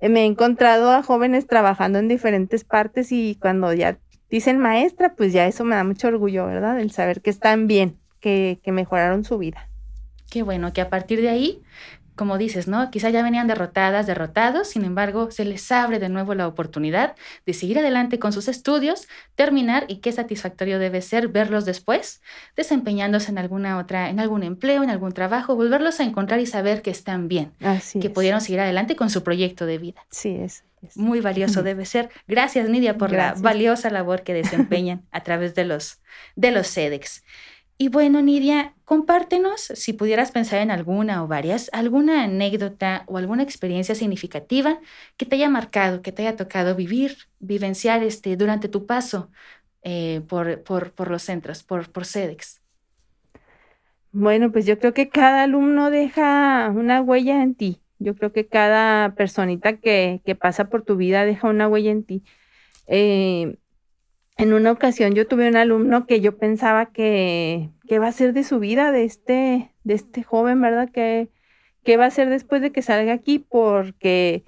Eh, 0.00 0.10
me 0.10 0.22
he 0.22 0.24
encontrado 0.26 0.92
a 0.92 1.02
jóvenes 1.02 1.46
trabajando 1.46 1.98
en 1.98 2.08
diferentes 2.08 2.64
partes 2.64 3.10
y 3.12 3.36
cuando 3.40 3.72
ya 3.72 3.98
dicen 4.30 4.58
maestra, 4.58 5.14
pues 5.14 5.32
ya 5.32 5.46
eso 5.46 5.64
me 5.64 5.74
da 5.74 5.84
mucho 5.84 6.08
orgullo, 6.08 6.46
¿verdad? 6.46 6.78
El 6.80 6.90
saber 6.90 7.22
que 7.22 7.30
están 7.30 7.66
bien, 7.66 7.96
que, 8.20 8.60
que 8.62 8.72
mejoraron 8.72 9.24
su 9.24 9.38
vida. 9.38 9.68
Qué 10.30 10.42
bueno, 10.42 10.72
que 10.72 10.80
a 10.82 10.90
partir 10.90 11.22
de 11.22 11.30
ahí 11.30 11.62
como 12.16 12.38
dices, 12.38 12.66
¿no? 12.66 12.90
Quizá 12.90 13.10
ya 13.10 13.22
venían 13.22 13.46
derrotadas, 13.46 14.06
derrotados, 14.06 14.68
sin 14.68 14.84
embargo, 14.84 15.30
se 15.30 15.44
les 15.44 15.70
abre 15.70 15.98
de 15.98 16.08
nuevo 16.08 16.34
la 16.34 16.48
oportunidad 16.48 17.14
de 17.46 17.54
seguir 17.54 17.78
adelante 17.78 18.18
con 18.18 18.32
sus 18.32 18.48
estudios, 18.48 19.06
terminar 19.34 19.84
y 19.88 19.98
qué 19.98 20.10
satisfactorio 20.12 20.78
debe 20.78 21.02
ser 21.02 21.28
verlos 21.28 21.64
después, 21.64 22.22
desempeñándose 22.56 23.30
en 23.30 23.38
alguna 23.38 23.78
otra, 23.78 24.10
en 24.10 24.18
algún 24.20 24.42
empleo, 24.42 24.82
en 24.82 24.90
algún 24.90 25.12
trabajo, 25.12 25.54
volverlos 25.54 26.00
a 26.00 26.04
encontrar 26.04 26.40
y 26.40 26.46
saber 26.46 26.82
que 26.82 26.90
están 26.90 27.28
bien, 27.28 27.52
Así 27.60 28.00
que 28.00 28.08
es. 28.08 28.12
pudieron 28.12 28.40
seguir 28.40 28.60
adelante 28.60 28.96
con 28.96 29.10
su 29.10 29.22
proyecto 29.22 29.66
de 29.66 29.78
vida. 29.78 30.04
Sí, 30.10 30.30
es. 30.40 30.64
es. 30.82 30.96
Muy 30.96 31.20
valioso 31.20 31.62
debe 31.62 31.84
ser. 31.84 32.08
Gracias, 32.26 32.68
Nidia, 32.68 32.96
por 32.96 33.10
Gracias. 33.10 33.40
la 33.42 33.42
valiosa 33.50 33.90
labor 33.90 34.22
que 34.22 34.34
desempeñan 34.34 35.02
a 35.12 35.20
través 35.22 35.54
de 35.54 35.64
los, 35.64 36.00
de 36.34 36.50
los 36.50 36.66
CEDEX. 36.66 37.22
Y 37.78 37.88
bueno, 37.88 38.22
Nidia, 38.22 38.74
compártenos, 38.84 39.60
si 39.60 39.92
pudieras 39.92 40.32
pensar 40.32 40.60
en 40.60 40.70
alguna 40.70 41.22
o 41.22 41.28
varias, 41.28 41.68
alguna 41.74 42.24
anécdota 42.24 43.04
o 43.06 43.18
alguna 43.18 43.42
experiencia 43.42 43.94
significativa 43.94 44.80
que 45.18 45.26
te 45.26 45.36
haya 45.36 45.50
marcado, 45.50 46.00
que 46.00 46.12
te 46.12 46.22
haya 46.22 46.36
tocado 46.36 46.74
vivir, 46.74 47.16
vivenciar 47.38 48.02
este, 48.02 48.36
durante 48.36 48.68
tu 48.68 48.86
paso 48.86 49.30
eh, 49.82 50.22
por, 50.28 50.62
por, 50.62 50.92
por 50.92 51.10
los 51.10 51.22
centros, 51.22 51.62
por, 51.64 51.90
por 51.92 52.06
CEDEX. 52.06 52.62
Bueno, 54.12 54.50
pues 54.50 54.64
yo 54.66 54.78
creo 54.78 54.94
que 54.94 55.10
cada 55.10 55.42
alumno 55.42 55.90
deja 55.90 56.70
una 56.74 57.02
huella 57.02 57.42
en 57.42 57.54
ti. 57.54 57.82
Yo 57.98 58.14
creo 58.16 58.32
que 58.32 58.46
cada 58.48 59.14
personita 59.14 59.76
que, 59.78 60.22
que 60.24 60.34
pasa 60.34 60.68
por 60.70 60.82
tu 60.82 60.96
vida 60.96 61.24
deja 61.26 61.48
una 61.48 61.68
huella 61.68 61.90
en 61.90 62.04
ti. 62.04 62.24
Eh, 62.86 63.58
en 64.36 64.52
una 64.52 64.70
ocasión 64.70 65.14
yo 65.14 65.26
tuve 65.26 65.48
un 65.48 65.56
alumno 65.56 66.06
que 66.06 66.20
yo 66.20 66.36
pensaba 66.36 66.86
que, 66.86 67.70
que 67.88 67.98
va 67.98 68.08
a 68.08 68.12
ser 68.12 68.32
de 68.32 68.44
su 68.44 68.58
vida, 68.58 68.92
de 68.92 69.04
este, 69.04 69.72
de 69.84 69.94
este 69.94 70.22
joven, 70.22 70.60
¿verdad? 70.60 70.90
Que, 70.90 71.30
que 71.84 71.96
va 71.96 72.06
a 72.06 72.10
ser 72.10 72.28
después 72.28 72.60
de 72.60 72.72
que 72.72 72.82
salga 72.82 73.14
aquí, 73.14 73.38
porque 73.38 74.44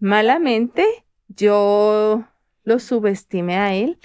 malamente 0.00 0.84
yo 1.28 2.24
lo 2.64 2.78
subestimé 2.78 3.56
a 3.56 3.74
él. 3.74 3.98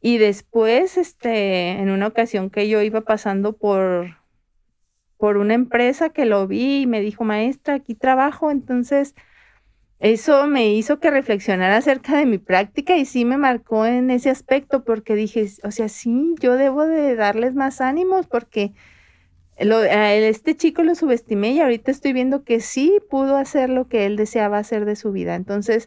Y 0.00 0.18
después, 0.18 0.96
este, 0.96 1.70
en 1.70 1.90
una 1.90 2.06
ocasión 2.06 2.48
que 2.48 2.68
yo 2.68 2.80
iba 2.80 3.00
pasando 3.00 3.54
por, 3.54 4.16
por 5.16 5.36
una 5.36 5.54
empresa 5.54 6.10
que 6.10 6.26
lo 6.26 6.46
vi 6.46 6.82
y 6.82 6.86
me 6.86 7.00
dijo, 7.00 7.24
maestra, 7.24 7.74
aquí 7.74 7.94
trabajo. 7.94 8.50
Entonces, 8.50 9.14
eso 10.00 10.46
me 10.46 10.72
hizo 10.72 10.98
que 10.98 11.10
reflexionara 11.10 11.76
acerca 11.76 12.16
de 12.16 12.26
mi 12.26 12.38
práctica 12.38 12.96
y 12.96 13.04
sí 13.04 13.24
me 13.26 13.36
marcó 13.36 13.84
en 13.86 14.10
ese 14.10 14.30
aspecto 14.30 14.82
porque 14.84 15.14
dije, 15.14 15.46
o 15.62 15.70
sea, 15.70 15.88
sí, 15.88 16.34
yo 16.40 16.56
debo 16.56 16.86
de 16.86 17.14
darles 17.16 17.54
más 17.54 17.80
ánimos 17.82 18.26
porque 18.26 18.72
a 19.58 20.14
este 20.14 20.56
chico 20.56 20.82
lo 20.82 20.94
subestimé 20.94 21.50
y 21.52 21.60
ahorita 21.60 21.90
estoy 21.90 22.14
viendo 22.14 22.44
que 22.44 22.60
sí 22.60 22.98
pudo 23.10 23.36
hacer 23.36 23.68
lo 23.68 23.88
que 23.88 24.06
él 24.06 24.16
deseaba 24.16 24.58
hacer 24.58 24.86
de 24.86 24.96
su 24.96 25.12
vida. 25.12 25.34
Entonces, 25.34 25.86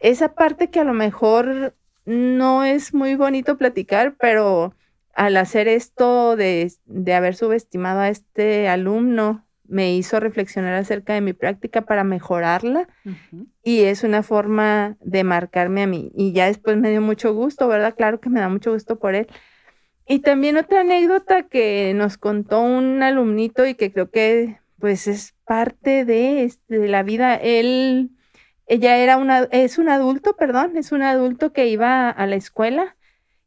esa 0.00 0.34
parte 0.34 0.70
que 0.70 0.80
a 0.80 0.84
lo 0.84 0.94
mejor 0.94 1.76
no 2.06 2.64
es 2.64 2.94
muy 2.94 3.16
bonito 3.16 3.58
platicar, 3.58 4.16
pero 4.18 4.74
al 5.14 5.36
hacer 5.36 5.68
esto 5.68 6.36
de, 6.36 6.72
de 6.86 7.14
haber 7.14 7.34
subestimado 7.36 8.00
a 8.00 8.08
este 8.08 8.68
alumno, 8.68 9.44
me 9.70 9.94
hizo 9.94 10.18
reflexionar 10.20 10.74
acerca 10.74 11.14
de 11.14 11.20
mi 11.20 11.32
práctica 11.32 11.82
para 11.82 12.02
mejorarla 12.04 12.88
y 13.62 13.82
es 13.82 14.02
una 14.02 14.22
forma 14.22 14.96
de 15.00 15.24
marcarme 15.24 15.82
a 15.82 15.86
mí. 15.86 16.10
Y 16.14 16.32
ya 16.32 16.46
después 16.46 16.76
me 16.76 16.90
dio 16.90 17.00
mucho 17.00 17.32
gusto, 17.32 17.68
¿verdad? 17.68 17.94
Claro 17.96 18.20
que 18.20 18.28
me 18.28 18.40
da 18.40 18.48
mucho 18.48 18.72
gusto 18.72 18.98
por 18.98 19.14
él. 19.14 19.28
Y 20.06 20.18
también 20.18 20.56
otra 20.56 20.80
anécdota 20.80 21.44
que 21.44 21.92
nos 21.94 22.18
contó 22.18 22.60
un 22.60 23.02
alumnito 23.02 23.64
y 23.64 23.74
que 23.74 23.92
creo 23.92 24.10
que 24.10 24.58
pues 24.80 25.06
es 25.06 25.34
parte 25.44 26.04
de, 26.04 26.42
este, 26.42 26.78
de 26.80 26.88
la 26.88 27.04
vida. 27.04 27.36
Él, 27.36 28.10
ella 28.66 28.96
era 28.96 29.18
una, 29.18 29.44
es 29.52 29.78
un 29.78 29.88
adulto, 29.88 30.34
perdón, 30.36 30.76
es 30.76 30.90
un 30.90 31.02
adulto 31.02 31.52
que 31.52 31.68
iba 31.68 32.10
a 32.10 32.26
la 32.26 32.34
escuela 32.34 32.96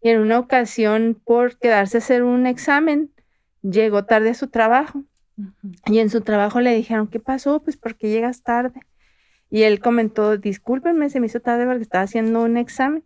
y 0.01 0.09
en 0.09 0.21
una 0.21 0.39
ocasión 0.39 1.19
por 1.21 1.57
quedarse 1.57 1.97
a 1.97 1.99
hacer 1.99 2.23
un 2.23 2.47
examen 2.47 3.11
llegó 3.61 4.05
tarde 4.05 4.29
a 4.29 4.33
su 4.35 4.47
trabajo. 4.47 5.03
Y 5.85 5.99
en 5.99 6.09
su 6.09 6.21
trabajo 6.21 6.61
le 6.61 6.75
dijeron, 6.75 7.07
¿qué 7.07 7.19
pasó? 7.19 7.61
Pues 7.61 7.77
porque 7.77 8.09
llegas 8.09 8.43
tarde. 8.43 8.79
Y 9.49 9.63
él 9.63 9.79
comentó, 9.79 10.37
discúlpenme, 10.37 11.09
se 11.09 11.19
me 11.19 11.27
hizo 11.27 11.39
tarde 11.39 11.65
porque 11.65 11.83
estaba 11.83 12.03
haciendo 12.03 12.41
un 12.41 12.57
examen. 12.57 13.03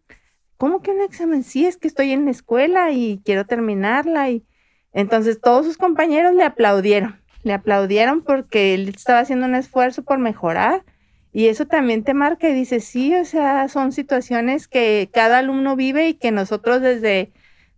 ¿Cómo 0.58 0.82
que 0.82 0.92
un 0.92 1.02
examen? 1.02 1.44
Sí, 1.44 1.66
es 1.66 1.78
que 1.78 1.88
estoy 1.88 2.12
en 2.12 2.26
la 2.26 2.32
escuela 2.32 2.92
y 2.92 3.22
quiero 3.24 3.46
terminarla. 3.46 4.30
Y 4.30 4.46
entonces 4.94 5.40
todos 5.42 5.66
sus 5.66 5.78
compañeros 5.78 6.34
le 6.34 6.44
aplaudieron. 6.44 7.22
Le 7.44 7.54
aplaudieron 7.54 8.24
porque 8.24 8.74
él 8.74 8.90
estaba 8.90 9.20
haciendo 9.20 9.46
un 9.46 9.56
esfuerzo 9.56 10.04
por 10.04 10.20
mejorar. 10.20 10.84
Y 11.32 11.48
eso 11.48 11.68
también 11.68 12.04
te 12.04 12.14
marca 12.14 12.50
y 12.50 12.54
dice, 12.54 12.80
sí, 12.80 13.14
o 13.14 13.26
sea, 13.26 13.68
son 13.68 13.92
situaciones 13.92 14.68
que 14.68 15.10
cada 15.14 15.40
alumno 15.40 15.76
vive 15.76 16.10
y 16.10 16.14
que 16.16 16.32
nosotros 16.32 16.82
desde 16.82 17.32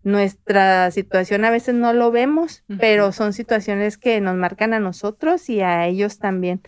nuestra 0.03 0.91
situación 0.91 1.45
a 1.45 1.51
veces 1.51 1.75
no 1.75 1.93
lo 1.93 2.11
vemos, 2.11 2.63
pero 2.79 3.11
son 3.11 3.33
situaciones 3.33 3.97
que 3.97 4.21
nos 4.21 4.35
marcan 4.35 4.73
a 4.73 4.79
nosotros 4.79 5.49
y 5.49 5.61
a 5.61 5.87
ellos 5.87 6.19
también. 6.19 6.61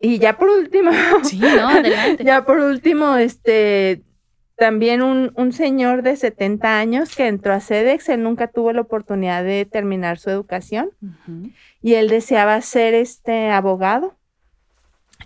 Y 0.00 0.18
ya 0.18 0.36
por 0.36 0.48
último, 0.48 0.90
Sí, 1.22 1.38
no, 1.40 1.68
adelante. 1.68 2.24
ya 2.24 2.44
por 2.44 2.58
último, 2.58 3.16
este, 3.16 4.02
también 4.56 5.02
un, 5.02 5.32
un 5.36 5.52
señor 5.52 6.02
de 6.02 6.16
70 6.16 6.78
años 6.78 7.16
que 7.16 7.26
entró 7.26 7.52
a 7.52 7.60
CEDEX, 7.60 8.08
él 8.08 8.22
nunca 8.22 8.46
tuvo 8.46 8.72
la 8.72 8.82
oportunidad 8.82 9.42
de 9.42 9.64
terminar 9.64 10.18
su 10.18 10.30
educación 10.30 10.90
y 11.82 11.94
él 11.94 12.08
deseaba 12.08 12.60
ser 12.60 12.94
este 12.94 13.50
abogado. 13.50 14.14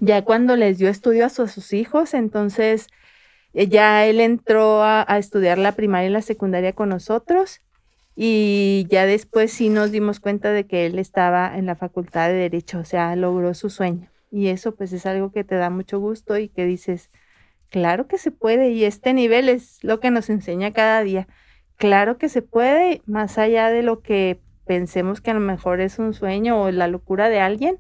Ya 0.01 0.22
cuando 0.22 0.57
les 0.57 0.79
dio 0.79 0.89
estudio 0.89 1.26
a 1.26 1.29
sus, 1.29 1.72
hijos, 1.72 2.14
entonces 2.14 2.89
ya 3.55 4.07
él 4.07 4.20
entró 4.20 4.82
a, 4.82 5.05
a 5.07 5.18
estudiar 5.18 5.59
la 5.59 5.72
primaria 5.72 6.09
y 6.09 6.12
la 6.12 6.22
secundaria 6.22 6.72
con 6.72 6.90
nosotros 6.90 7.61
y 8.20 8.84
ya 8.90 9.07
después 9.07 9.53
sí 9.53 9.68
nos 9.68 9.92
dimos 9.92 10.18
cuenta 10.18 10.51
de 10.51 10.66
que 10.66 10.86
él 10.86 10.99
estaba 10.99 11.57
en 11.57 11.66
la 11.66 11.76
facultad 11.76 12.26
de 12.26 12.34
derecho, 12.34 12.80
o 12.80 12.84
sea, 12.84 13.14
logró 13.14 13.55
su 13.55 13.70
sueño. 13.70 14.11
Y 14.32 14.49
eso 14.49 14.74
pues 14.74 14.92
es 14.92 15.07
algo 15.07 15.30
que 15.30 15.44
te 15.44 15.55
da 15.55 15.70
mucho 15.70 16.01
gusto 16.01 16.36
y 16.36 16.49
que 16.49 16.64
dices, 16.64 17.11
claro 17.70 18.09
que 18.09 18.18
se 18.18 18.32
puede 18.32 18.70
y 18.70 18.82
este 18.82 19.14
nivel 19.14 19.49
es 19.49 19.78
lo 19.84 20.01
que 20.01 20.11
nos 20.11 20.30
enseña 20.30 20.72
cada 20.72 21.01
día. 21.05 21.28
Claro 21.76 22.18
que 22.18 22.28
se 22.28 22.42
puede, 22.42 23.03
más 23.07 23.38
allá 23.38 23.70
de 23.70 23.84
lo 23.84 24.01
que 24.01 24.40
pensemos 24.66 25.20
que 25.20 25.30
a 25.30 25.34
lo 25.34 25.40
mejor 25.40 25.80
es 25.80 26.01
un 26.01 26.12
sueño 26.12 26.61
o 26.61 26.72
la 26.72 26.88
locura 26.88 27.28
de 27.28 27.38
alguien, 27.38 27.78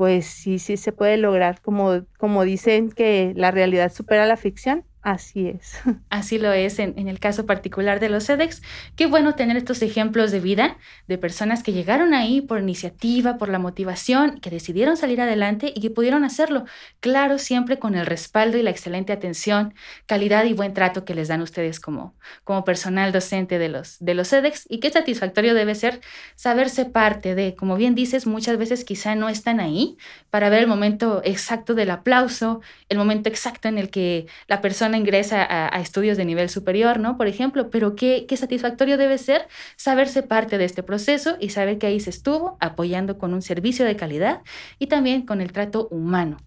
pues 0.00 0.24
sí, 0.24 0.58
sí 0.58 0.78
se 0.78 0.92
puede 0.92 1.18
lograr, 1.18 1.60
como, 1.60 2.06
como 2.18 2.44
dicen 2.44 2.90
que 2.90 3.34
la 3.36 3.50
realidad 3.50 3.92
supera 3.92 4.24
la 4.24 4.38
ficción, 4.38 4.86
así 5.02 5.48
es. 5.48 5.78
Así 6.10 6.38
lo 6.38 6.52
es 6.52 6.78
en, 6.78 7.08
el 7.08 7.18
caso 7.18 7.46
particular 7.46 8.00
de 8.00 8.08
los 8.08 8.26
CEDEX. 8.26 8.62
Qué 8.96 9.06
bueno 9.06 9.34
tener 9.34 9.56
estos 9.56 9.82
ejemplos 9.82 10.30
de 10.30 10.40
vida 10.40 10.76
de 11.08 11.18
personas 11.18 11.62
que 11.62 11.72
llegaron 11.72 12.14
ahí 12.14 12.40
por 12.40 12.60
iniciativa, 12.60 13.38
por 13.38 13.48
la 13.48 13.58
motivación, 13.58 14.38
que 14.40 14.50
decidieron 14.50 14.96
salir 14.96 15.20
adelante 15.20 15.72
y 15.74 15.80
que 15.80 15.90
pudieron 15.90 16.24
hacerlo. 16.24 16.64
Claro, 17.00 17.38
siempre 17.38 17.78
con 17.78 17.94
el 17.94 18.06
respaldo 18.06 18.58
y 18.58 18.62
la 18.62 18.70
excelente 18.70 19.12
atención, 19.12 19.74
calidad 20.06 20.44
y 20.44 20.52
buen 20.52 20.74
trato 20.74 21.04
que 21.04 21.14
les 21.14 21.28
dan 21.28 21.42
ustedes 21.42 21.80
como, 21.80 22.14
como 22.44 22.64
personal 22.64 23.12
docente 23.12 23.58
de 23.58 23.68
los, 23.68 23.96
de 24.00 24.14
los 24.14 24.28
CEDEX. 24.28 24.66
Y 24.68 24.80
qué 24.80 24.90
satisfactorio 24.90 25.54
debe 25.54 25.74
ser 25.74 26.00
saberse 26.34 26.84
parte 26.84 27.34
de, 27.34 27.54
como 27.54 27.76
bien 27.76 27.94
dices, 27.94 28.26
muchas 28.26 28.58
veces 28.58 28.84
quizá 28.84 29.14
no 29.14 29.28
están 29.28 29.60
ahí 29.60 29.96
para 30.30 30.48
ver 30.48 30.60
el 30.60 30.66
momento 30.66 31.22
exacto 31.24 31.74
del 31.74 31.90
aplauso, 31.90 32.60
el 32.88 32.98
momento 32.98 33.28
exacto 33.28 33.68
en 33.68 33.78
el 33.78 33.90
que 33.90 34.26
la 34.46 34.60
persona 34.60 34.89
persona 34.90 34.98
ingresa 34.98 35.46
a, 35.48 35.80
estudios 35.80 36.16
de 36.16 36.24
nivel 36.24 36.48
superior, 36.48 36.98
¿no? 36.98 37.16
Por 37.16 37.26
ejemplo, 37.26 37.70
pero 37.70 37.94
qué, 37.94 38.26
qué 38.28 38.36
satisfactorio 38.36 38.96
debe 38.96 39.18
ser 39.18 39.46
saberse 39.76 40.22
parte 40.22 40.58
de 40.58 40.64
este 40.64 40.82
proceso 40.82 41.36
y 41.40 41.50
saber 41.50 41.78
que 41.78 41.86
ahí 41.86 42.00
se 42.00 42.10
estuvo 42.10 42.56
apoyando 42.60 43.18
con 43.18 43.34
un 43.34 43.42
servicio 43.42 43.84
de 43.84 43.96
calidad 43.96 44.42
y 44.78 44.86
también 44.86 45.22
con 45.22 45.40
el 45.40 45.52
trato 45.52 45.88
humano 45.88 46.38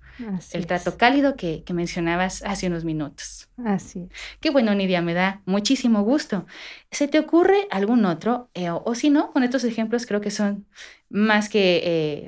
el 0.53 0.67
trato 0.67 0.97
cálido 0.97 1.35
que, 1.35 1.63
mencionabas 1.73 2.43
hace 2.43 2.67
unos 2.67 2.85
minutos. 2.85 3.49
Así 3.65 4.09
Qué 4.39 4.51
bueno, 4.51 4.75
Nidia, 4.75 5.01
me 5.01 5.13
da 5.13 5.41
muchísimo 5.45 6.03
gusto. 6.03 6.45
¿Se 6.91 7.07
te 7.07 7.19
ocurre 7.19 7.67
algún 7.71 8.05
otro? 8.05 8.49
Eh, 8.53 8.69
o, 8.69 8.93
si 8.95 9.09
no, 9.09 9.31
con 9.31 9.43
estos 9.43 9.63
ejemplos 9.63 10.05
creo 10.05 10.21
que 10.21 10.29
son 10.29 10.67
más 11.09 11.49
que 11.49 11.81
eh, 11.83 12.25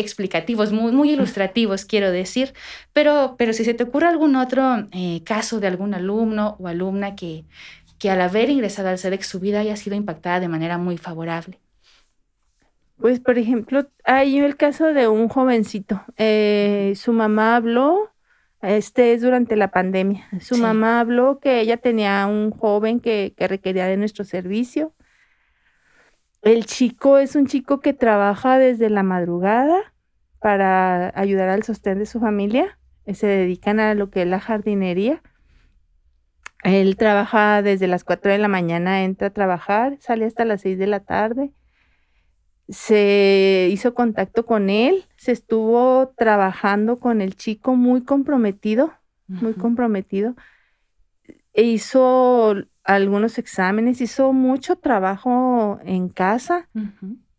explicativos, 0.00 0.72
muy, 0.72 0.92
muy 0.92 1.10
ilustrativos, 1.12 1.84
quiero 1.84 2.10
decir. 2.10 2.54
Pero, 2.92 3.36
pero 3.38 3.52
si 3.52 3.64
se 3.64 3.74
te 3.74 3.84
ocurre 3.84 4.08
algún 4.08 4.36
otro 4.36 4.86
eh, 4.92 5.22
caso 5.24 5.60
de 5.60 5.68
algún 5.68 5.94
alumno 5.94 6.56
o 6.58 6.68
alumna 6.68 7.14
que, 7.14 7.44
que 8.00 8.10
al 8.10 8.20
haber 8.22 8.50
ingresado 8.50 8.88
al 8.88 8.98
SEDEX 8.98 9.26
su 9.26 9.40
vida 9.40 9.60
haya 9.60 9.76
sido 9.76 9.94
impactada 9.94 10.40
de 10.40 10.48
manera 10.48 10.78
muy 10.78 10.96
favorable. 10.96 11.60
Pues, 12.96 13.20
por 13.20 13.38
ejemplo, 13.38 13.86
hay 14.04 14.38
el 14.38 14.56
caso 14.56 14.92
de 14.92 15.08
un 15.08 15.28
jovencito. 15.28 16.02
Eh, 16.16 16.94
su 16.96 17.12
mamá 17.12 17.56
habló, 17.56 18.10
este 18.62 19.14
es 19.14 19.22
durante 19.22 19.56
la 19.56 19.70
pandemia, 19.70 20.28
su 20.40 20.56
mamá 20.58 21.00
habló 21.00 21.40
que 21.40 21.60
ella 21.60 21.78
tenía 21.78 22.26
un 22.26 22.50
joven 22.50 23.00
que, 23.00 23.34
que 23.36 23.48
requería 23.48 23.86
de 23.86 23.96
nuestro 23.96 24.24
servicio. 24.24 24.92
El 26.42 26.64
chico 26.64 27.18
es 27.18 27.36
un 27.36 27.46
chico 27.46 27.80
que 27.80 27.92
trabaja 27.92 28.58
desde 28.58 28.88
la 28.88 29.02
madrugada 29.02 29.89
para 30.40 31.12
ayudar 31.18 31.48
al 31.48 31.62
sostén 31.62 31.98
de 31.98 32.06
su 32.06 32.20
familia. 32.20 32.78
Eh, 33.04 33.14
se 33.14 33.26
dedican 33.26 33.80
a 33.80 33.94
lo 33.94 34.10
que 34.10 34.22
es 34.22 34.28
la 34.28 34.40
jardinería. 34.40 35.22
Él 36.62 36.96
trabaja 36.96 37.62
desde 37.62 37.86
las 37.86 38.04
4 38.04 38.32
de 38.32 38.38
la 38.38 38.48
mañana, 38.48 39.04
entra 39.04 39.28
a 39.28 39.32
trabajar, 39.32 39.96
sale 40.00 40.26
hasta 40.26 40.44
las 40.44 40.60
6 40.60 40.78
de 40.78 40.86
la 40.86 41.00
tarde 41.00 41.52
se 42.70 43.68
hizo 43.72 43.94
contacto 43.94 44.46
con 44.46 44.70
él, 44.70 45.04
se 45.16 45.32
estuvo 45.32 46.12
trabajando 46.16 47.00
con 47.00 47.20
el 47.20 47.34
chico 47.34 47.74
muy 47.74 48.04
comprometido, 48.04 48.92
muy 49.26 49.54
comprometido. 49.54 50.36
E 51.52 51.62
hizo 51.62 52.54
algunos 52.84 53.38
exámenes, 53.38 54.00
hizo 54.00 54.32
mucho 54.32 54.76
trabajo 54.76 55.80
en 55.84 56.08
casa 56.08 56.68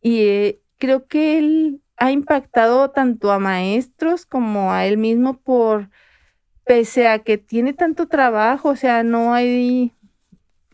y 0.02 0.20
eh, 0.20 0.62
creo 0.78 1.08
que 1.08 1.38
él 1.38 1.82
ha 2.02 2.12
impactado 2.12 2.89
tanto 2.89 3.32
a 3.32 3.38
maestros 3.38 4.26
como 4.26 4.72
a 4.74 4.88
él 4.88 4.97
mismo 4.97 5.38
por, 5.38 5.91
pese 6.66 7.08
a 7.08 7.20
que 7.20 7.38
tiene 7.38 7.74
tanto 7.74 8.08
trabajo, 8.08 8.70
o 8.70 8.76
sea, 8.76 9.04
no 9.04 9.36
hay 9.36 9.93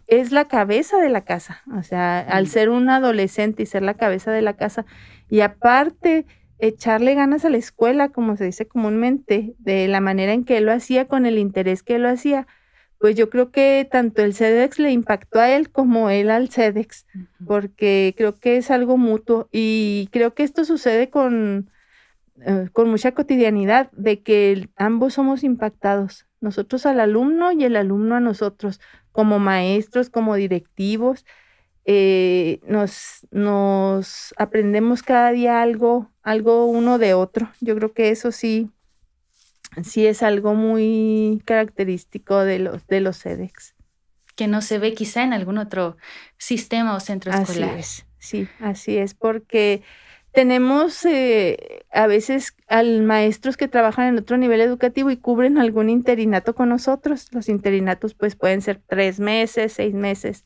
es 0.08 0.32
la 0.32 0.48
cabeza 0.48 1.00
de 1.00 1.10
la 1.10 1.26
casa, 1.26 1.64
o 1.78 1.84
sea, 1.84 2.20
al 2.20 2.48
ser 2.48 2.70
un 2.70 2.90
adolescente 2.90 3.64
y 3.64 3.66
ser 3.66 3.84
la 3.84 3.96
cabeza 3.96 4.32
de 4.32 4.42
la 4.42 4.56
casa, 4.56 4.86
y 5.30 5.42
aparte 5.42 6.26
echarle 6.60 7.14
ganas 7.14 7.44
a 7.44 7.50
la 7.50 7.58
escuela, 7.58 8.08
como 8.08 8.38
se 8.38 8.46
dice 8.46 8.66
comúnmente, 8.66 9.54
de 9.60 9.90
la 9.90 10.00
manera 10.00 10.32
en 10.32 10.46
que 10.46 10.56
él 10.56 10.66
lo 10.68 10.72
hacía, 10.72 11.10
con 11.10 11.26
el 11.26 11.40
interés 11.40 11.84
que 11.84 11.96
él 11.96 12.04
lo 12.04 12.10
hacía, 12.10 12.48
pues 13.00 13.16
yo 13.16 13.30
creo 13.30 13.52
que 13.52 13.88
tanto 13.90 14.22
el 14.22 14.34
CEDEX 14.34 14.80
le 14.80 14.92
impactó 14.92 15.40
a 15.40 15.50
él 15.52 15.70
como 15.70 16.10
él 16.10 16.30
al 16.30 16.50
CEDEX, 16.50 17.06
porque 17.46 18.14
creo 18.18 18.36
que 18.36 18.58
es 18.58 18.72
algo 18.72 18.98
mutuo 18.98 19.48
y 19.52 20.10
creo 20.12 20.34
que 20.34 20.44
esto 20.44 20.66
sucede 20.66 21.10
con, 21.10 21.70
eh, 22.42 22.70
con 22.74 22.90
mucha 22.90 23.14
cotidianidad, 23.14 23.92
de 23.92 24.22
que 24.22 24.70
ambos 24.76 25.16
somos 25.16 25.44
impactados, 25.44 26.26
nosotros 26.42 26.86
al 26.86 27.00
alumno 27.00 27.52
y 27.52 27.64
el 27.64 27.76
alumno 27.76 28.16
a 28.16 28.20
nosotros 28.20 28.80
como 29.12 29.40
maestros, 29.40 30.10
como 30.10 30.36
directivos, 30.36 31.26
eh, 31.90 32.60
nos, 32.68 33.26
nos 33.32 34.34
aprendemos 34.38 35.04
cada 35.04 35.32
día 35.32 35.62
algo, 35.62 36.12
algo 36.22 36.66
uno 36.66 36.98
de 36.98 37.14
otro. 37.14 37.50
Yo 37.62 37.76
creo 37.76 37.94
que 37.94 38.10
eso 38.10 38.32
sí, 38.32 38.70
sí 39.84 40.06
es 40.06 40.24
algo 40.24 40.54
muy 40.54 41.42
característico 41.46 42.44
de 42.44 42.60
los, 42.60 42.86
de 42.88 43.02
los 43.02 43.22
CEDEX. 43.22 43.76
Que 44.36 44.48
no 44.48 44.62
se 44.62 44.78
ve 44.78 44.94
quizá 44.94 45.24
en 45.24 45.34
algún 45.34 45.58
otro 45.58 45.98
sistema 46.38 46.96
o 46.96 47.00
centro 47.00 47.32
escolar. 47.32 47.70
Así 47.72 47.80
es, 47.80 48.06
sí, 48.18 48.48
así 48.60 48.98
es, 48.98 49.14
porque 49.14 49.82
tenemos 50.32 51.04
eh, 51.06 51.84
a 51.92 52.06
veces 52.06 52.56
al 52.68 53.02
maestros 53.02 53.58
que 53.58 53.68
trabajan 53.68 54.08
en 54.08 54.20
otro 54.20 54.38
nivel 54.38 54.62
educativo 54.62 55.10
y 55.10 55.18
cubren 55.18 55.58
algún 55.58 55.90
interinato 55.90 56.54
con 56.54 56.70
nosotros. 56.70 57.28
Los 57.32 57.50
interinatos 57.50 58.14
pues 58.14 58.36
pueden 58.36 58.62
ser 58.62 58.80
tres 58.88 59.20
meses, 59.20 59.74
seis 59.74 59.96
meses. 59.96 60.46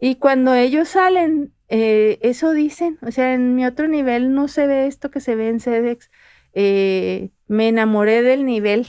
Y 0.00 0.14
cuando 0.14 0.54
ellos 0.54 0.88
salen, 0.88 1.52
eh, 1.68 2.18
eso 2.22 2.52
dicen, 2.52 2.98
o 3.02 3.10
sea, 3.10 3.34
en 3.34 3.54
mi 3.54 3.66
otro 3.66 3.88
nivel 3.88 4.32
no 4.32 4.48
se 4.48 4.66
ve 4.66 4.86
esto 4.86 5.10
que 5.10 5.20
se 5.20 5.34
ve 5.34 5.50
en 5.50 5.60
CEDEX. 5.60 6.10
Eh, 6.54 7.28
me 7.50 7.66
enamoré 7.66 8.22
del 8.22 8.44
nivel. 8.44 8.86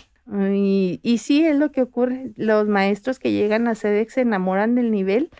Y, 0.53 0.99
y 1.01 1.18
sí, 1.18 1.43
es 1.43 1.55
lo 1.57 1.72
que 1.72 1.82
ocurre. 1.82 2.32
Los 2.36 2.68
maestros 2.68 3.18
que 3.18 3.32
llegan 3.32 3.68
a 3.68 3.74
CEDEX 3.74 4.14
se 4.14 4.22
enamoran 4.22 4.76
del 4.76 4.91
nivel 4.91 5.32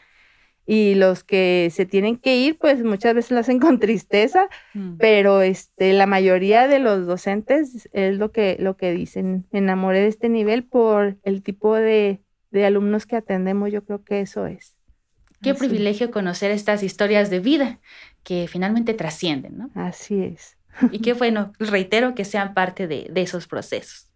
y 0.66 0.96
los 0.96 1.24
que 1.24 1.70
se 1.72 1.86
tienen 1.86 2.18
que 2.18 2.38
ir, 2.38 2.58
pues 2.58 2.84
muchas 2.84 3.14
veces 3.14 3.32
lo 3.32 3.40
hacen 3.40 3.60
con 3.60 3.80
tristeza, 3.80 4.48
mm. 4.74 4.98
pero 4.98 5.44
este, 5.44 5.94
la 5.94 6.08
mayoría 6.08 6.68
de 6.68 6.80
los 6.80 7.06
docentes 7.06 7.90
es 7.94 8.18
lo 8.18 8.32
que, 8.32 8.58
lo 8.60 8.76
que 8.76 8.92
dicen, 8.92 9.46
me 9.52 9.60
enamoré 9.60 10.00
de 10.00 10.08
este 10.08 10.28
nivel 10.28 10.64
por 10.64 11.18
el 11.24 11.44
tipo 11.44 11.76
de, 11.76 12.22
alumnos 12.54 13.06
que 13.06 13.18
atendemos, 13.18 13.72
yo 13.72 13.84
creo 13.86 14.04
que 14.04 14.22
eso 14.22 14.48
es. 14.48 14.76
Qué 15.44 15.54
privilegio 15.54 16.10
conocer 16.10 16.52
estas 16.52 16.84
historias 16.84 17.30
de 17.30 17.40
vida 17.40 17.80
que 18.24 18.48
finalmente 18.48 18.94
trascienden, 18.94 19.58
¿no? 19.58 19.72
Así 19.76 20.24
es. 20.24 20.58
Y 20.92 21.00
qué 21.00 21.14
bueno, 21.14 21.54
reitero 21.60 22.16
que 22.16 22.26
sean 22.26 22.54
parte 22.54 22.88
de, 22.88 23.08
de 23.12 23.22
esos 23.22 23.48
procesos. 23.48 24.12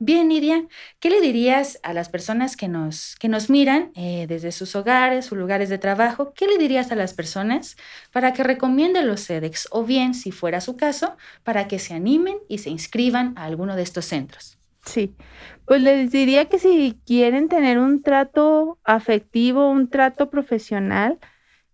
Bien, 0.00 0.28
Nidia, 0.28 0.64
¿qué 1.00 1.10
le 1.10 1.20
dirías 1.20 1.80
a 1.82 1.92
las 1.92 2.08
personas 2.08 2.56
que 2.56 2.68
nos, 2.68 3.16
que 3.16 3.26
nos 3.28 3.50
miran 3.50 3.90
eh, 3.96 4.26
desde 4.28 4.52
sus 4.52 4.76
hogares, 4.76 5.26
sus 5.26 5.36
lugares 5.36 5.68
de 5.70 5.78
trabajo? 5.78 6.32
¿Qué 6.34 6.46
le 6.46 6.56
dirías 6.56 6.92
a 6.92 6.94
las 6.94 7.14
personas 7.14 7.76
para 8.12 8.32
que 8.32 8.44
recomienden 8.44 9.08
los 9.08 9.26
CEDEX 9.26 9.66
o 9.72 9.82
bien, 9.82 10.14
si 10.14 10.30
fuera 10.30 10.60
su 10.60 10.76
caso, 10.76 11.16
para 11.42 11.66
que 11.66 11.80
se 11.80 11.94
animen 11.94 12.38
y 12.48 12.58
se 12.58 12.70
inscriban 12.70 13.34
a 13.36 13.44
alguno 13.44 13.74
de 13.74 13.82
estos 13.82 14.04
centros? 14.04 14.58
Sí, 14.84 15.16
pues 15.66 15.82
les 15.82 16.10
diría 16.12 16.48
que 16.48 16.58
si 16.58 17.00
quieren 17.04 17.48
tener 17.48 17.78
un 17.78 18.02
trato 18.02 18.78
afectivo, 18.84 19.68
un 19.68 19.90
trato 19.90 20.30
profesional, 20.30 21.18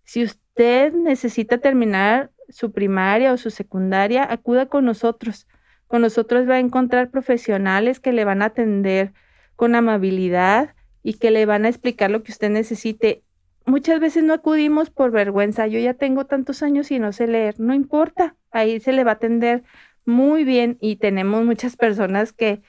si 0.03 0.23
usted 0.23 0.93
necesita 0.93 1.59
terminar 1.59 2.31
su 2.49 2.71
primaria 2.71 3.33
o 3.33 3.37
su 3.37 3.49
secundaria, 3.49 4.23
acuda 4.29 4.67
con 4.67 4.85
nosotros. 4.85 5.47
Con 5.87 6.01
nosotros 6.01 6.49
va 6.49 6.55
a 6.55 6.59
encontrar 6.59 7.11
profesionales 7.11 7.99
que 7.99 8.13
le 8.13 8.25
van 8.25 8.41
a 8.41 8.45
atender 8.45 9.13
con 9.55 9.75
amabilidad 9.75 10.75
y 11.03 11.13
que 11.15 11.31
le 11.31 11.45
van 11.45 11.65
a 11.65 11.69
explicar 11.69 12.11
lo 12.11 12.23
que 12.23 12.31
usted 12.31 12.49
necesite. 12.49 13.23
Muchas 13.65 13.99
veces 13.99 14.23
no 14.23 14.33
acudimos 14.33 14.89
por 14.89 15.11
vergüenza. 15.11 15.67
Yo 15.67 15.79
ya 15.79 15.93
tengo 15.93 16.25
tantos 16.25 16.63
años 16.63 16.91
y 16.91 16.99
no 16.99 17.11
sé 17.11 17.27
leer. 17.27 17.59
No 17.59 17.73
importa. 17.73 18.35
Ahí 18.51 18.79
se 18.79 18.93
le 18.93 19.03
va 19.03 19.11
a 19.11 19.15
atender 19.15 19.63
muy 20.05 20.43
bien 20.43 20.77
y 20.81 20.97
tenemos 20.97 21.45
muchas 21.45 21.75
personas 21.77 22.31
que, 22.33 22.61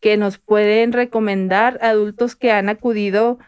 que 0.00 0.16
nos 0.16 0.38
pueden 0.38 0.92
recomendar, 0.92 1.78
adultos 1.82 2.36
que 2.36 2.52
han 2.52 2.68
acudido 2.68 3.38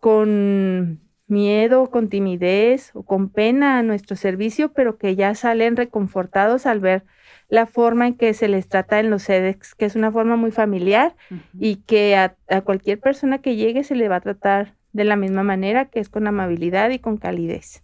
con 0.00 1.00
miedo, 1.28 1.90
con 1.90 2.08
timidez 2.08 2.90
o 2.94 3.02
con 3.02 3.28
pena 3.28 3.78
a 3.78 3.82
nuestro 3.82 4.16
servicio, 4.16 4.72
pero 4.72 4.98
que 4.98 5.14
ya 5.14 5.34
salen 5.34 5.76
reconfortados 5.76 6.66
al 6.66 6.80
ver 6.80 7.04
la 7.48 7.66
forma 7.66 8.06
en 8.06 8.14
que 8.14 8.34
se 8.34 8.48
les 8.48 8.68
trata 8.68 9.00
en 9.00 9.10
los 9.10 9.22
SEDEX, 9.22 9.74
que 9.74 9.84
es 9.84 9.96
una 9.96 10.10
forma 10.10 10.36
muy 10.36 10.50
familiar 10.50 11.14
y 11.58 11.76
que 11.76 12.16
a, 12.16 12.34
cualquier 12.62 13.00
persona 13.00 13.38
que 13.38 13.56
llegue 13.56 13.84
se 13.84 13.94
le 13.94 14.08
va 14.08 14.16
a 14.16 14.20
tratar 14.20 14.74
de 14.92 15.04
la 15.04 15.16
misma 15.16 15.42
manera, 15.42 15.86
que 15.86 16.00
es 16.00 16.08
con 16.08 16.26
amabilidad 16.26 16.90
y 16.90 16.98
con 16.98 17.16
calidez. 17.16 17.82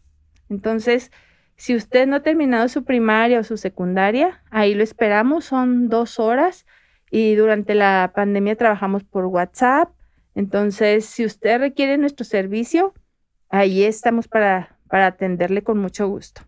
Entonces, 0.50 1.10
si 1.56 1.74
usted 1.74 2.06
no 2.06 2.16
ha 2.16 2.22
terminado 2.22 2.68
su 2.68 2.84
primaria 2.84 3.40
o 3.40 3.44
su 3.44 3.56
secundaria, 3.56 4.42
ahí 4.50 4.74
lo 4.74 4.82
esperamos, 4.82 5.44
son 5.44 5.88
dos 5.88 6.18
horas 6.18 6.66
y 7.10 7.34
durante 7.36 7.74
la 7.74 8.12
pandemia 8.14 8.56
trabajamos 8.56 9.04
por 9.04 9.26
WhatsApp. 9.26 9.90
Entonces, 10.34 11.06
si 11.06 11.24
usted 11.24 11.60
requiere 11.60 11.96
nuestro 11.96 12.24
servicio, 12.24 12.92
ahí 13.54 13.84
estamos 13.84 14.26
para, 14.26 14.76
para 14.88 15.06
atenderle 15.06 15.62
con 15.62 15.78
mucho 15.78 16.08
gusto. 16.08 16.42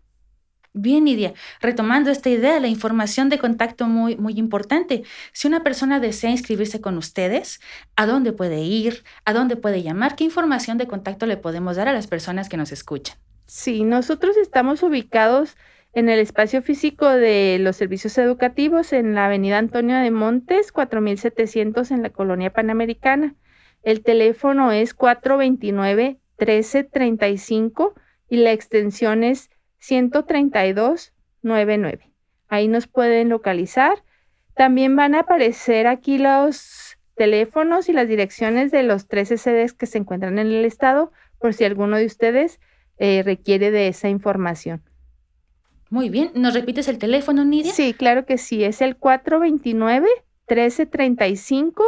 Bien, 0.73 1.05
Nidia, 1.05 1.33
retomando 1.61 2.11
esta 2.11 2.29
idea, 2.29 2.59
la 2.59 2.67
información 2.67 3.29
de 3.29 3.39
contacto 3.39 3.87
muy, 3.87 4.15
muy 4.17 4.37
importante. 4.37 5.03
Si 5.31 5.47
una 5.47 5.63
persona 5.63 5.99
desea 5.99 6.29
inscribirse 6.29 6.81
con 6.81 6.97
ustedes, 6.97 7.61
¿a 7.95 8.05
dónde 8.05 8.33
puede 8.33 8.59
ir? 8.59 9.03
¿A 9.25 9.33
dónde 9.33 9.55
puede 9.55 9.81
llamar? 9.81 10.15
¿Qué 10.15 10.25
información 10.25 10.77
de 10.77 10.85
contacto 10.85 11.25
le 11.25 11.37
podemos 11.37 11.77
dar 11.77 11.87
a 11.87 11.93
las 11.93 12.07
personas 12.07 12.49
que 12.49 12.57
nos 12.57 12.71
escuchan? 12.71 13.17
Sí, 13.47 13.83
nosotros 13.83 14.37
estamos 14.37 14.83
ubicados 14.83 15.55
en 15.93 16.09
el 16.09 16.19
espacio 16.19 16.61
físico 16.61 17.07
de 17.07 17.57
los 17.59 17.77
servicios 17.77 18.17
educativos 18.17 18.93
en 18.93 19.15
la 19.15 19.25
avenida 19.27 19.57
Antonio 19.57 19.95
de 19.95 20.11
Montes, 20.11 20.71
4700 20.73 21.89
en 21.89 22.03
la 22.03 22.09
colonia 22.11 22.51
panamericana. 22.51 23.33
El 23.81 24.03
teléfono 24.03 24.71
es 24.73 24.93
429-1335 26.37 27.93
y 28.29 28.37
la 28.37 28.51
extensión 28.51 29.23
es 29.23 29.49
13299. 29.79 32.11
Ahí 32.47 32.67
nos 32.67 32.87
pueden 32.87 33.29
localizar. 33.29 34.03
También 34.55 34.95
van 34.95 35.13
a 35.15 35.21
aparecer 35.21 35.87
aquí 35.87 36.17
los 36.17 36.97
teléfonos 37.15 37.89
y 37.89 37.93
las 37.93 38.07
direcciones 38.07 38.71
de 38.71 38.83
los 38.83 39.07
13 39.07 39.37
sedes 39.37 39.73
que 39.73 39.85
se 39.85 39.97
encuentran 39.97 40.39
en 40.39 40.47
el 40.47 40.63
estado 40.65 41.11
por 41.39 41.53
si 41.53 41.63
alguno 41.65 41.97
de 41.97 42.05
ustedes 42.05 42.59
eh, 42.97 43.23
requiere 43.23 43.71
de 43.71 43.87
esa 43.87 44.09
información. 44.09 44.83
Muy 45.89 46.09
bien, 46.09 46.31
¿nos 46.35 46.53
repites 46.53 46.89
el 46.89 46.97
teléfono, 46.97 47.45
Nidia? 47.45 47.71
Sí, 47.71 47.93
claro 47.93 48.25
que 48.25 48.37
sí, 48.37 48.61
es 48.63 48.81
el 48.81 48.99
429-1335 48.99 51.83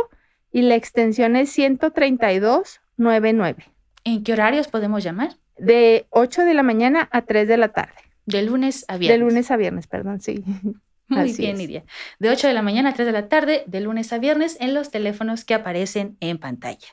y 0.51 0.61
la 0.61 0.75
extensión 0.75 1.35
es 1.35 1.53
13299. 1.53 3.65
¿En 4.03 4.23
qué 4.23 4.33
horarios 4.33 4.67
podemos 4.67 5.03
llamar? 5.03 5.37
De 5.57 6.07
8 6.09 6.43
de 6.43 6.53
la 6.53 6.63
mañana 6.63 7.09
a 7.11 7.21
3 7.23 7.47
de 7.47 7.57
la 7.57 7.69
tarde. 7.69 7.93
De 8.25 8.41
lunes 8.43 8.85
a 8.87 8.97
viernes. 8.97 9.19
De 9.19 9.25
lunes 9.25 9.51
a 9.51 9.57
viernes, 9.57 9.87
perdón, 9.87 10.21
sí. 10.21 10.43
Muy 11.09 11.33
bien, 11.33 11.57
Nidia. 11.57 11.83
De 12.19 12.29
8 12.29 12.47
de 12.47 12.53
la 12.53 12.61
mañana 12.61 12.89
a 12.89 12.93
3 12.93 13.07
de 13.07 13.11
la 13.11 13.27
tarde, 13.27 13.63
de 13.65 13.81
lunes 13.81 14.13
a 14.13 14.19
viernes, 14.19 14.57
en 14.59 14.75
los 14.75 14.91
teléfonos 14.91 15.43
que 15.43 15.55
aparecen 15.55 16.17
en 16.19 16.37
pantalla. 16.37 16.87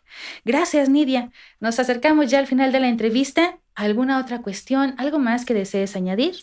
Gracias, 0.45 0.89
Nidia. 0.89 1.31
Nos 1.61 1.79
acercamos 1.79 2.31
ya 2.31 2.39
al 2.39 2.47
final 2.47 2.73
de 2.73 2.81
la 2.81 2.89
entrevista. 2.89 3.59
¿Alguna 3.75 4.19
otra 4.19 4.41
cuestión, 4.41 4.95
algo 4.97 5.19
más 5.19 5.45
que 5.45 5.53
desees 5.53 5.97
añadir? 5.97 6.37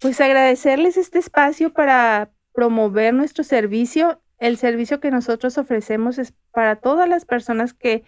Pues 0.00 0.20
agradecerles 0.20 0.96
este 0.96 1.20
espacio 1.20 1.72
para 1.72 2.30
promover 2.52 3.14
nuestro 3.14 3.44
servicio. 3.44 4.20
El 4.38 4.56
servicio 4.56 4.98
que 4.98 5.12
nosotros 5.12 5.56
ofrecemos 5.58 6.18
es 6.18 6.34
para 6.50 6.76
todas 6.76 7.08
las 7.08 7.24
personas 7.24 7.74
que 7.74 8.02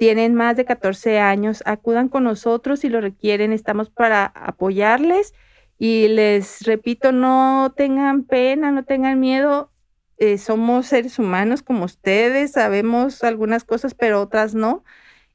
tienen 0.00 0.34
más 0.34 0.56
de 0.56 0.64
14 0.64 1.18
años. 1.18 1.62
Acudan 1.66 2.08
con 2.08 2.24
nosotros 2.24 2.80
si 2.80 2.88
lo 2.88 3.02
requieren. 3.02 3.52
Estamos 3.52 3.90
para 3.90 4.24
apoyarles. 4.24 5.34
Y 5.78 6.08
les 6.08 6.62
repito, 6.62 7.12
no 7.12 7.74
tengan 7.76 8.24
pena, 8.24 8.70
no 8.70 8.82
tengan 8.86 9.20
miedo. 9.20 9.70
Eh, 10.16 10.38
somos 10.38 10.86
seres 10.86 11.18
humanos 11.18 11.62
como 11.62 11.84
ustedes, 11.84 12.52
sabemos 12.52 13.22
algunas 13.24 13.64
cosas, 13.64 13.92
pero 13.92 14.22
otras 14.22 14.54
no. 14.54 14.84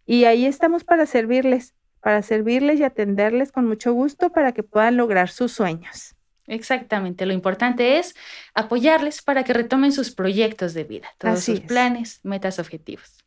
Y 0.08 0.26
ahí 0.26 0.48
estamos 0.48 0.84
para 0.84 1.06
servirles 1.06 1.76
para 2.00 2.24
servirles 2.24 2.80
y 2.80 2.84
atenderles 2.84 3.52
con 3.52 3.68
mucho 3.68 3.94
gusto 3.94 4.32
para 4.32 4.52
que 4.52 4.62
puedan 4.64 4.98
lograr 4.98 5.30
sus 5.30 5.52
sueños. 5.52 6.16
Exactamente, 6.48 7.26
lo 7.26 7.34
importante 7.34 7.98
es 7.98 8.16
apoyarles 8.54 9.24
para 9.24 9.44
que 9.44 9.54
retomen 9.54 9.92
sus 9.92 10.12
proyectos 10.12 10.74
de 10.76 10.84
vida, 10.84 11.08
todos 11.18 11.44
sus 11.44 11.62
planes, 11.62 12.20
metas, 12.24 12.60
objetivos. 12.60 13.25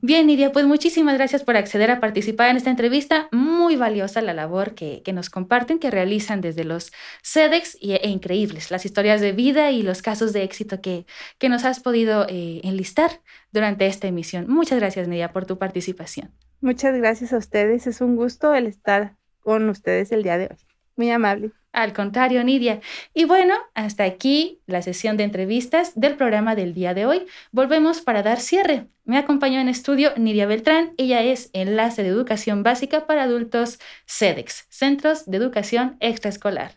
Bien, 0.00 0.26
Nidia, 0.26 0.52
pues 0.52 0.66
muchísimas 0.66 1.14
gracias 1.14 1.44
por 1.44 1.56
acceder 1.56 1.90
a 1.90 2.00
participar 2.00 2.50
en 2.50 2.56
esta 2.56 2.70
entrevista. 2.70 3.28
Muy 3.32 3.76
valiosa 3.76 4.22
la 4.22 4.34
labor 4.34 4.74
que, 4.74 5.02
nos 5.12 5.30
comparten, 5.30 5.78
que 5.78 5.90
realizan 5.90 6.40
desde 6.40 6.64
los 6.64 6.92
CEDEX 7.22 7.76
e, 7.80 8.08
increíbles 8.08 8.70
las 8.70 8.84
historias 8.84 9.20
de 9.20 9.32
vida 9.32 9.70
y 9.70 9.82
los 9.82 10.02
casos 10.02 10.32
de 10.32 10.42
éxito 10.42 10.80
que, 10.80 11.06
que 11.38 11.48
nos 11.48 11.64
has 11.64 11.80
podido 11.80 12.26
eh, 12.28 12.60
enlistar 12.64 13.20
durante 13.52 13.86
esta 13.86 14.06
emisión. 14.06 14.46
Muchas 14.48 14.78
gracias, 14.78 15.08
Nidia, 15.08 15.32
por 15.32 15.46
tu 15.46 15.58
participación. 15.58 16.32
Muchas 16.60 16.96
gracias 16.96 17.32
a 17.32 17.38
ustedes. 17.38 17.86
Es 17.86 18.00
un 18.00 18.16
gusto 18.16 18.54
el 18.54 18.66
estar 18.66 19.16
con 19.40 19.68
ustedes 19.68 20.12
el 20.12 20.22
día 20.22 20.38
de 20.38 20.44
hoy. 20.44 20.71
Muy 20.96 21.10
amable. 21.10 21.52
Al 21.72 21.94
contrario, 21.94 22.44
Nidia. 22.44 22.80
Y 23.14 23.24
bueno, 23.24 23.54
hasta 23.74 24.04
aquí 24.04 24.60
la 24.66 24.82
sesión 24.82 25.16
de 25.16 25.24
entrevistas 25.24 25.92
del 25.98 26.16
programa 26.16 26.54
del 26.54 26.74
día 26.74 26.92
de 26.92 27.06
hoy. 27.06 27.26
Volvemos 27.50 28.02
para 28.02 28.22
dar 28.22 28.40
cierre. 28.40 28.88
Me 29.04 29.16
acompañó 29.16 29.58
en 29.58 29.68
estudio 29.68 30.12
Nidia 30.16 30.46
Beltrán. 30.46 30.92
Ella 30.98 31.22
es 31.22 31.48
enlace 31.54 32.02
de 32.02 32.10
educación 32.10 32.62
básica 32.62 33.06
para 33.06 33.22
adultos 33.22 33.78
CEDEX, 34.06 34.66
Centros 34.68 35.24
de 35.24 35.38
Educación 35.38 35.96
Extraescolar. 36.00 36.72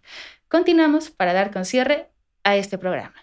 Continuamos 0.47 1.09
para 1.09 1.33
dar 1.33 1.51
con 1.51 1.65
cierre 1.65 2.07
a 2.43 2.55
este 2.55 2.77
programa. 2.77 3.15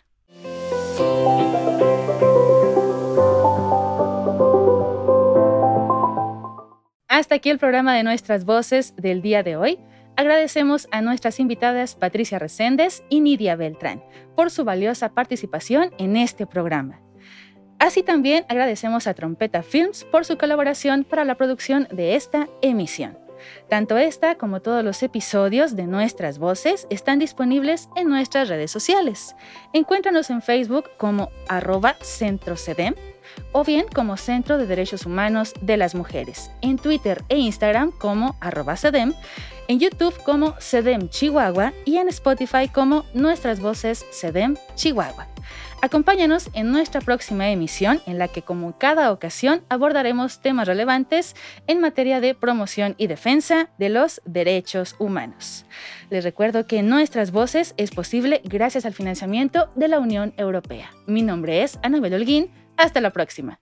Hasta 7.08 7.34
aquí 7.36 7.50
el 7.50 7.58
programa 7.58 7.94
de 7.94 8.02
nuestras 8.02 8.44
voces 8.44 8.94
del 8.96 9.22
día 9.22 9.42
de 9.42 9.56
hoy. 9.56 9.78
Agradecemos 10.16 10.88
a 10.90 11.00
nuestras 11.00 11.40
invitadas 11.40 11.94
Patricia 11.94 12.38
Reséndez 12.38 13.02
y 13.08 13.20
Nidia 13.20 13.56
Beltrán 13.56 14.02
por 14.36 14.50
su 14.50 14.64
valiosa 14.64 15.14
participación 15.14 15.90
en 15.98 16.16
este 16.16 16.46
programa. 16.46 17.00
Así 17.78 18.02
también 18.02 18.44
agradecemos 18.48 19.06
a 19.06 19.14
Trompeta 19.14 19.62
Films 19.62 20.04
por 20.04 20.24
su 20.24 20.38
colaboración 20.38 21.04
para 21.04 21.24
la 21.24 21.36
producción 21.36 21.88
de 21.90 22.14
esta 22.14 22.48
emisión. 22.60 23.18
Tanto 23.68 23.98
esta 23.98 24.36
como 24.36 24.60
todos 24.60 24.84
los 24.84 25.02
episodios 25.02 25.74
de 25.74 25.88
Nuestras 25.88 26.38
Voces 26.38 26.86
están 26.90 27.18
disponibles 27.18 27.88
en 27.96 28.08
nuestras 28.08 28.48
redes 28.48 28.70
sociales. 28.70 29.34
Encuéntranos 29.72 30.30
en 30.30 30.42
Facebook 30.42 30.90
como 30.96 31.30
arroba 31.48 31.96
centrocedem 32.02 32.94
o 33.52 33.64
bien 33.64 33.86
como 33.92 34.16
Centro 34.16 34.58
de 34.58 34.66
Derechos 34.66 35.06
Humanos 35.06 35.54
de 35.60 35.76
las 35.76 35.94
Mujeres, 35.94 36.50
en 36.60 36.76
Twitter 36.76 37.22
e 37.28 37.38
Instagram 37.38 37.92
como 37.92 38.36
arroba 38.40 38.76
CEDEM, 38.76 39.14
en 39.68 39.78
YouTube 39.78 40.14
como 40.24 40.54
CEDEM 40.60 41.08
Chihuahua 41.08 41.72
y 41.84 41.96
en 41.98 42.08
Spotify 42.08 42.68
como 42.72 43.04
Nuestras 43.14 43.60
Voces 43.60 44.04
CEDEM 44.10 44.56
Chihuahua. 44.74 45.28
Acompáñanos 45.84 46.48
en 46.52 46.70
nuestra 46.70 47.00
próxima 47.00 47.50
emisión 47.50 48.00
en 48.06 48.16
la 48.16 48.28
que 48.28 48.42
como 48.42 48.78
cada 48.78 49.10
ocasión 49.10 49.64
abordaremos 49.68 50.40
temas 50.40 50.68
relevantes 50.68 51.34
en 51.66 51.80
materia 51.80 52.20
de 52.20 52.36
promoción 52.36 52.94
y 52.98 53.08
defensa 53.08 53.68
de 53.78 53.88
los 53.88 54.22
derechos 54.24 54.94
humanos. 55.00 55.64
Les 56.08 56.22
recuerdo 56.22 56.68
que 56.68 56.84
Nuestras 56.84 57.32
Voces 57.32 57.74
es 57.78 57.90
posible 57.90 58.42
gracias 58.44 58.86
al 58.86 58.94
financiamiento 58.94 59.70
de 59.74 59.88
la 59.88 59.98
Unión 59.98 60.34
Europea. 60.36 60.90
Mi 61.08 61.22
nombre 61.22 61.64
es 61.64 61.80
Anabel 61.82 62.14
Holguín 62.14 62.52
hasta 62.76 63.00
la 63.00 63.10
próxima. 63.10 63.61